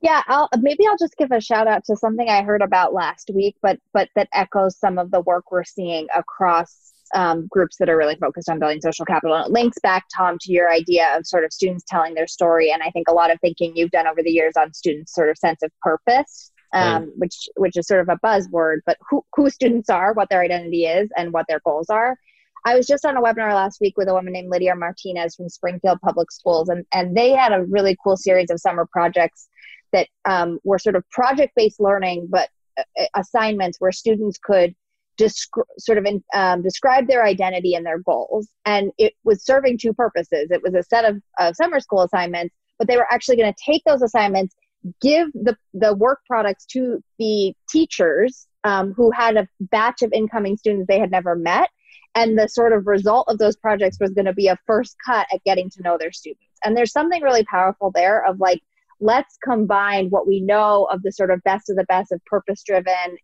Yeah, 0.00 0.22
I'll, 0.26 0.48
maybe 0.58 0.86
I'll 0.86 0.96
just 0.96 1.16
give 1.16 1.30
a 1.30 1.40
shout 1.40 1.68
out 1.68 1.84
to 1.84 1.96
something 1.96 2.28
I 2.28 2.42
heard 2.42 2.62
about 2.62 2.92
last 2.92 3.30
week, 3.32 3.56
but 3.62 3.78
but 3.92 4.08
that 4.16 4.28
echoes 4.32 4.76
some 4.76 4.98
of 4.98 5.10
the 5.12 5.20
work 5.20 5.52
we're 5.52 5.62
seeing 5.64 6.08
across 6.16 6.92
um, 7.14 7.46
groups 7.50 7.76
that 7.76 7.88
are 7.88 7.96
really 7.96 8.16
focused 8.16 8.48
on 8.48 8.58
building 8.58 8.80
social 8.80 9.04
capital. 9.04 9.36
And 9.36 9.46
it 9.46 9.52
links 9.52 9.78
back, 9.82 10.04
Tom, 10.16 10.38
to 10.40 10.52
your 10.52 10.72
idea 10.72 11.06
of 11.16 11.26
sort 11.26 11.44
of 11.44 11.52
students 11.52 11.84
telling 11.86 12.14
their 12.14 12.26
story, 12.26 12.72
and 12.72 12.82
I 12.82 12.90
think 12.90 13.06
a 13.08 13.12
lot 13.12 13.30
of 13.30 13.38
thinking 13.40 13.76
you've 13.76 13.90
done 13.90 14.06
over 14.06 14.22
the 14.22 14.30
years 14.30 14.54
on 14.56 14.72
students' 14.72 15.14
sort 15.14 15.28
of 15.28 15.38
sense 15.38 15.62
of 15.62 15.70
purpose, 15.82 16.51
um, 16.72 17.02
right. 17.04 17.12
which 17.16 17.48
which 17.56 17.76
is 17.76 17.86
sort 17.86 18.00
of 18.00 18.08
a 18.08 18.18
buzzword, 18.24 18.78
but 18.86 18.98
who 19.08 19.24
who 19.34 19.50
students 19.50 19.90
are, 19.90 20.12
what 20.14 20.28
their 20.30 20.42
identity 20.42 20.86
is, 20.86 21.10
and 21.16 21.32
what 21.32 21.46
their 21.48 21.60
goals 21.64 21.90
are. 21.90 22.16
I 22.64 22.76
was 22.76 22.86
just 22.86 23.04
on 23.04 23.16
a 23.16 23.20
webinar 23.20 23.54
last 23.54 23.80
week 23.80 23.94
with 23.96 24.08
a 24.08 24.14
woman 24.14 24.32
named 24.32 24.50
Lydia 24.50 24.76
Martinez 24.76 25.34
from 25.34 25.48
Springfield 25.48 26.00
Public 26.00 26.30
Schools, 26.30 26.68
and, 26.68 26.86
and 26.92 27.16
they 27.16 27.30
had 27.30 27.52
a 27.52 27.64
really 27.64 27.96
cool 28.02 28.16
series 28.16 28.50
of 28.50 28.60
summer 28.60 28.86
projects 28.86 29.48
that 29.92 30.08
um, 30.24 30.58
were 30.64 30.78
sort 30.78 30.96
of 30.96 31.08
project 31.10 31.52
based 31.56 31.80
learning, 31.80 32.28
but 32.30 32.48
uh, 32.78 32.82
uh, 32.98 33.06
assignments 33.16 33.78
where 33.80 33.92
students 33.92 34.38
could 34.38 34.74
descri- 35.18 35.64
sort 35.78 35.98
of 35.98 36.06
in, 36.06 36.22
um, 36.34 36.62
describe 36.62 37.06
their 37.06 37.24
identity 37.24 37.74
and 37.74 37.84
their 37.84 37.98
goals. 37.98 38.48
And 38.64 38.92
it 38.98 39.14
was 39.24 39.44
serving 39.44 39.78
two 39.78 39.92
purposes. 39.92 40.50
It 40.50 40.62
was 40.62 40.74
a 40.74 40.82
set 40.82 41.04
of, 41.04 41.20
of 41.38 41.54
summer 41.56 41.80
school 41.80 42.02
assignments, 42.02 42.54
but 42.78 42.88
they 42.88 42.96
were 42.96 43.12
actually 43.12 43.36
going 43.36 43.52
to 43.52 43.72
take 43.72 43.82
those 43.84 44.02
assignments, 44.02 44.54
give 45.00 45.32
the, 45.32 45.56
the 45.74 45.94
work 45.94 46.20
products 46.26 46.66
to 46.66 47.02
the 47.18 47.54
teachers 47.68 48.46
um, 48.64 48.92
who 48.92 49.10
had 49.10 49.36
a 49.36 49.48
batch 49.60 50.02
of 50.02 50.12
incoming 50.12 50.56
students 50.56 50.86
they 50.88 50.98
had 50.98 51.10
never 51.10 51.34
met. 51.34 51.70
And 52.14 52.38
the 52.38 52.48
sort 52.48 52.72
of 52.72 52.86
result 52.86 53.26
of 53.28 53.38
those 53.38 53.56
projects 53.56 53.96
was 54.00 54.10
going 54.12 54.26
to 54.26 54.34
be 54.34 54.48
a 54.48 54.58
first 54.66 54.96
cut 55.04 55.26
at 55.32 55.42
getting 55.44 55.70
to 55.70 55.82
know 55.82 55.96
their 55.98 56.12
students. 56.12 56.44
And 56.64 56.76
there's 56.76 56.92
something 56.92 57.22
really 57.22 57.44
powerful 57.44 57.90
there 57.94 58.24
of 58.26 58.38
like 58.38 58.60
let's 59.00 59.36
combine 59.42 60.08
what 60.10 60.28
we 60.28 60.40
know 60.40 60.86
of 60.92 61.02
the 61.02 61.10
sort 61.10 61.30
of 61.30 61.42
best 61.42 61.68
of 61.68 61.76
the 61.76 61.84
best 61.84 62.12
of 62.12 62.24
purpose 62.24 62.62
driven 62.62 63.16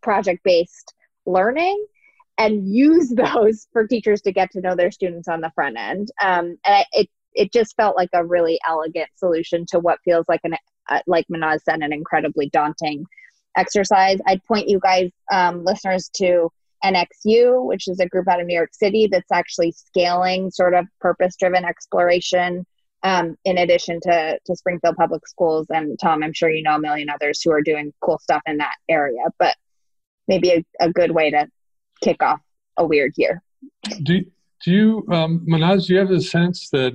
project 0.00 0.40
based 0.44 0.94
learning 1.26 1.84
and 2.38 2.68
use 2.68 3.10
those 3.16 3.66
for 3.72 3.86
teachers 3.86 4.22
to 4.22 4.32
get 4.32 4.50
to 4.52 4.60
know 4.60 4.76
their 4.76 4.90
students 4.90 5.28
on 5.28 5.40
the 5.40 5.50
front 5.54 5.76
end. 5.78 6.08
Um, 6.22 6.56
and 6.64 6.84
it 6.92 7.08
it 7.34 7.52
just 7.52 7.76
felt 7.76 7.96
like 7.96 8.08
a 8.14 8.24
really 8.24 8.58
elegant 8.66 9.10
solution 9.14 9.66
to 9.66 9.78
what 9.78 9.98
feels 10.04 10.24
like 10.26 10.40
an 10.44 10.54
like 11.06 11.26
Mahnaz 11.32 11.60
said, 11.62 11.80
an 11.80 11.92
incredibly 11.92 12.48
daunting 12.50 13.04
exercise. 13.56 14.18
I'd 14.26 14.44
point 14.44 14.68
you 14.68 14.78
guys, 14.80 15.10
um, 15.32 15.64
listeners, 15.64 16.10
to 16.16 16.50
NXU, 16.84 17.64
which 17.64 17.88
is 17.88 18.00
a 18.00 18.08
group 18.08 18.28
out 18.28 18.40
of 18.40 18.46
New 18.46 18.54
York 18.54 18.70
City 18.72 19.08
that's 19.10 19.32
actually 19.32 19.72
scaling 19.72 20.50
sort 20.50 20.74
of 20.74 20.86
purpose 21.00 21.34
driven 21.36 21.64
exploration 21.64 22.66
um, 23.02 23.36
in 23.44 23.58
addition 23.58 24.00
to, 24.02 24.38
to 24.44 24.56
Springfield 24.56 24.96
Public 24.96 25.26
Schools. 25.26 25.66
And 25.70 25.98
Tom, 25.98 26.22
I'm 26.22 26.32
sure 26.32 26.50
you 26.50 26.62
know 26.62 26.76
a 26.76 26.80
million 26.80 27.08
others 27.10 27.40
who 27.42 27.50
are 27.52 27.62
doing 27.62 27.92
cool 28.00 28.18
stuff 28.18 28.42
in 28.46 28.58
that 28.58 28.74
area, 28.88 29.22
but 29.38 29.56
maybe 30.28 30.50
a, 30.50 30.64
a 30.80 30.92
good 30.92 31.12
way 31.12 31.30
to 31.30 31.48
kick 32.02 32.22
off 32.22 32.40
a 32.76 32.86
weird 32.86 33.12
year. 33.16 33.42
Do, 34.02 34.24
do 34.64 34.70
you, 34.70 35.06
um, 35.10 35.46
Mahnaz, 35.48 35.86
do 35.86 35.94
you 35.94 36.00
have 36.00 36.10
a 36.10 36.20
sense 36.20 36.68
that 36.70 36.94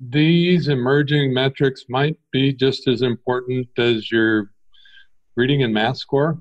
these 0.00 0.68
emerging 0.68 1.32
metrics 1.34 1.84
might 1.88 2.18
be 2.32 2.52
just 2.52 2.88
as 2.88 3.02
important 3.02 3.68
as 3.78 4.10
your 4.10 4.50
reading 5.36 5.62
and 5.62 5.72
math 5.72 5.98
score? 5.98 6.38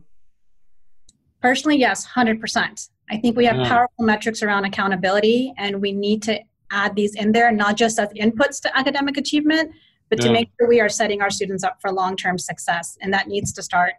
Personally, 1.41 1.77
yes, 1.77 2.07
100%. 2.07 2.89
I 3.09 3.17
think 3.17 3.37
we 3.37 3.45
have 3.45 3.57
yeah. 3.57 3.67
powerful 3.67 4.05
metrics 4.05 4.41
around 4.41 4.65
accountability, 4.65 5.53
and 5.57 5.81
we 5.81 5.91
need 5.91 6.23
to 6.23 6.39
add 6.71 6.95
these 6.95 7.13
in 7.15 7.31
there, 7.31 7.51
not 7.51 7.77
just 7.77 7.99
as 7.99 8.09
inputs 8.13 8.59
to 8.61 8.77
academic 8.77 9.17
achievement, 9.17 9.71
but 10.09 10.19
yeah. 10.19 10.27
to 10.27 10.33
make 10.33 10.49
sure 10.57 10.67
we 10.67 10.81
are 10.81 10.89
setting 10.89 11.21
our 11.21 11.29
students 11.29 11.63
up 11.63 11.77
for 11.81 11.91
long 11.91 12.15
term 12.15 12.37
success. 12.37 12.97
And 13.01 13.13
that 13.13 13.27
needs 13.27 13.51
to 13.53 13.63
start 13.63 13.93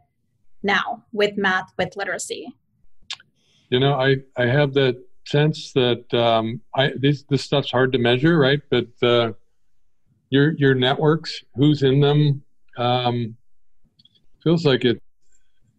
now 0.62 1.04
with 1.12 1.36
math, 1.36 1.72
with 1.78 1.96
literacy. 1.96 2.52
You 3.70 3.80
know, 3.80 3.94
I, 3.94 4.16
I 4.36 4.46
have 4.46 4.74
that 4.74 4.96
sense 5.26 5.72
that 5.72 6.12
um, 6.14 6.60
I, 6.74 6.92
this, 6.96 7.24
this 7.28 7.42
stuff's 7.42 7.70
hard 7.70 7.92
to 7.92 7.98
measure, 7.98 8.38
right? 8.38 8.60
But 8.70 8.88
uh, 9.02 9.32
your, 10.30 10.52
your 10.52 10.74
networks, 10.74 11.42
who's 11.54 11.82
in 11.82 12.00
them, 12.00 12.42
um, 12.78 13.36
feels 14.42 14.64
like 14.64 14.84
it 14.84 15.02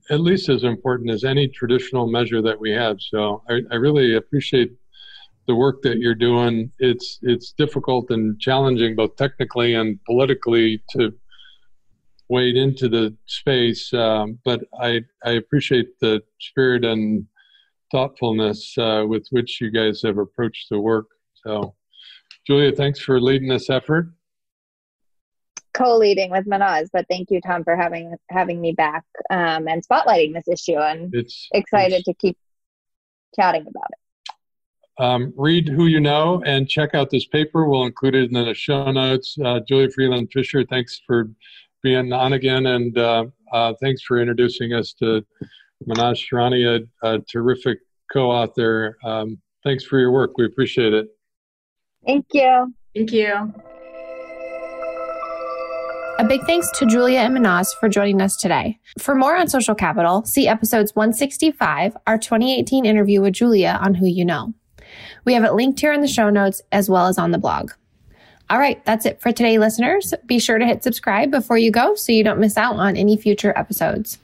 at 0.09 0.21
least 0.21 0.49
as 0.49 0.63
important 0.63 1.09
as 1.09 1.23
any 1.23 1.47
traditional 1.47 2.07
measure 2.07 2.41
that 2.41 2.59
we 2.59 2.71
have. 2.71 2.97
So 2.99 3.43
I, 3.49 3.61
I 3.71 3.75
really 3.75 4.15
appreciate 4.15 4.71
the 5.47 5.55
work 5.55 5.81
that 5.81 5.97
you're 5.97 6.15
doing. 6.15 6.71
It's 6.79 7.19
it's 7.21 7.51
difficult 7.51 8.09
and 8.11 8.39
challenging 8.39 8.95
both 8.95 9.15
technically 9.15 9.75
and 9.75 9.99
politically 10.05 10.83
to 10.91 11.13
wade 12.29 12.57
into 12.57 12.89
the 12.89 13.15
space, 13.25 13.93
um, 13.93 14.39
but 14.43 14.61
I 14.79 15.01
I 15.23 15.31
appreciate 15.31 15.99
the 15.99 16.21
spirit 16.39 16.83
and 16.83 17.25
thoughtfulness 17.91 18.77
uh, 18.77 19.03
with 19.07 19.27
which 19.31 19.61
you 19.61 19.71
guys 19.71 20.01
have 20.03 20.17
approached 20.17 20.67
the 20.69 20.79
work. 20.79 21.07
So, 21.45 21.75
Julia, 22.45 22.71
thanks 22.71 22.99
for 22.99 23.21
leading 23.21 23.47
this 23.47 23.69
effort. 23.69 24.09
Co-leading 25.73 26.31
with 26.31 26.45
Mahnaz, 26.45 26.89
but 26.91 27.05
thank 27.09 27.29
you, 27.29 27.39
Tom, 27.39 27.63
for 27.63 27.75
having 27.75 28.15
having 28.29 28.59
me 28.59 28.71
back 28.71 29.03
um, 29.29 29.67
and 29.67 29.85
spotlighting 29.87 30.33
this 30.33 30.47
issue. 30.47 30.77
And 30.77 31.13
it's 31.13 31.47
excited 31.53 31.99
it's, 31.99 32.05
to 32.05 32.13
keep 32.15 32.37
chatting 33.35 33.61
about 33.61 33.89
it. 33.91 35.03
Um, 35.03 35.33
read 35.37 35.67
who 35.67 35.85
you 35.85 35.99
know 35.99 36.41
and 36.45 36.67
check 36.67 36.95
out 36.95 37.11
this 37.11 37.27
paper. 37.27 37.69
We'll 37.69 37.85
include 37.85 38.15
it 38.15 38.31
in 38.31 38.33
the 38.33 38.55
show 38.55 38.91
notes. 38.91 39.37
Uh, 39.43 39.59
Julia 39.67 39.91
Freeland 39.91 40.29
Fisher, 40.33 40.65
thanks 40.65 40.99
for 41.05 41.29
being 41.83 42.11
on 42.11 42.33
again, 42.33 42.65
and 42.65 42.97
uh, 42.97 43.25
uh, 43.53 43.73
thanks 43.79 44.01
for 44.01 44.19
introducing 44.19 44.73
us 44.73 44.93
to 44.93 45.23
Mahnaz 45.85 46.19
Charania, 46.31 46.87
a, 47.03 47.15
a 47.15 47.19
terrific 47.19 47.79
co-author. 48.11 48.97
Um, 49.03 49.39
thanks 49.63 49.83
for 49.83 49.99
your 49.99 50.11
work. 50.11 50.37
We 50.37 50.45
appreciate 50.45 50.93
it. 50.93 51.07
Thank 52.05 52.27
you. 52.33 52.73
Thank 52.95 53.11
you. 53.11 53.53
A 56.19 56.23
big 56.23 56.43
thanks 56.45 56.71
to 56.71 56.87
Julia 56.87 57.19
and 57.19 57.37
Mahnaz 57.37 57.75
for 57.79 57.87
joining 57.87 58.21
us 58.21 58.37
today. 58.37 58.79
For 58.97 59.13
more 59.13 59.37
on 59.37 59.47
social 59.47 59.75
capital, 59.75 60.25
see 60.25 60.47
episodes 60.47 60.95
165, 60.95 61.95
our 62.07 62.17
2018 62.17 62.87
interview 62.87 63.21
with 63.21 63.33
Julia 63.33 63.77
on 63.79 63.93
Who 63.93 64.07
You 64.07 64.25
Know. 64.25 64.53
We 65.25 65.33
have 65.33 65.43
it 65.43 65.53
linked 65.53 65.79
here 65.79 65.93
in 65.93 66.01
the 66.01 66.07
show 66.07 66.31
notes 66.31 66.63
as 66.71 66.89
well 66.89 67.05
as 67.05 67.19
on 67.19 67.31
the 67.31 67.37
blog. 67.37 67.71
All 68.49 68.57
right, 68.57 68.83
that's 68.83 69.05
it 69.05 69.21
for 69.21 69.31
today, 69.31 69.59
listeners. 69.59 70.13
Be 70.25 70.39
sure 70.39 70.57
to 70.57 70.65
hit 70.65 70.81
subscribe 70.81 71.29
before 71.29 71.57
you 71.57 71.69
go 71.69 71.93
so 71.93 72.11
you 72.11 72.23
don't 72.23 72.39
miss 72.39 72.57
out 72.57 72.77
on 72.77 72.97
any 72.97 73.15
future 73.17 73.55
episodes. 73.55 74.17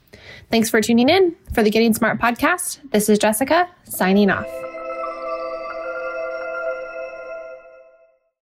Thanks 0.53 0.69
for 0.69 0.81
tuning 0.81 1.09
in 1.09 1.35
for 1.51 1.63
the 1.63 1.71
Getting 1.71 1.95
Smart 1.95 2.19
podcast. 2.19 2.77
This 2.91 3.09
is 3.09 3.17
Jessica 3.17 3.67
signing 3.85 4.29
off. 4.29 4.72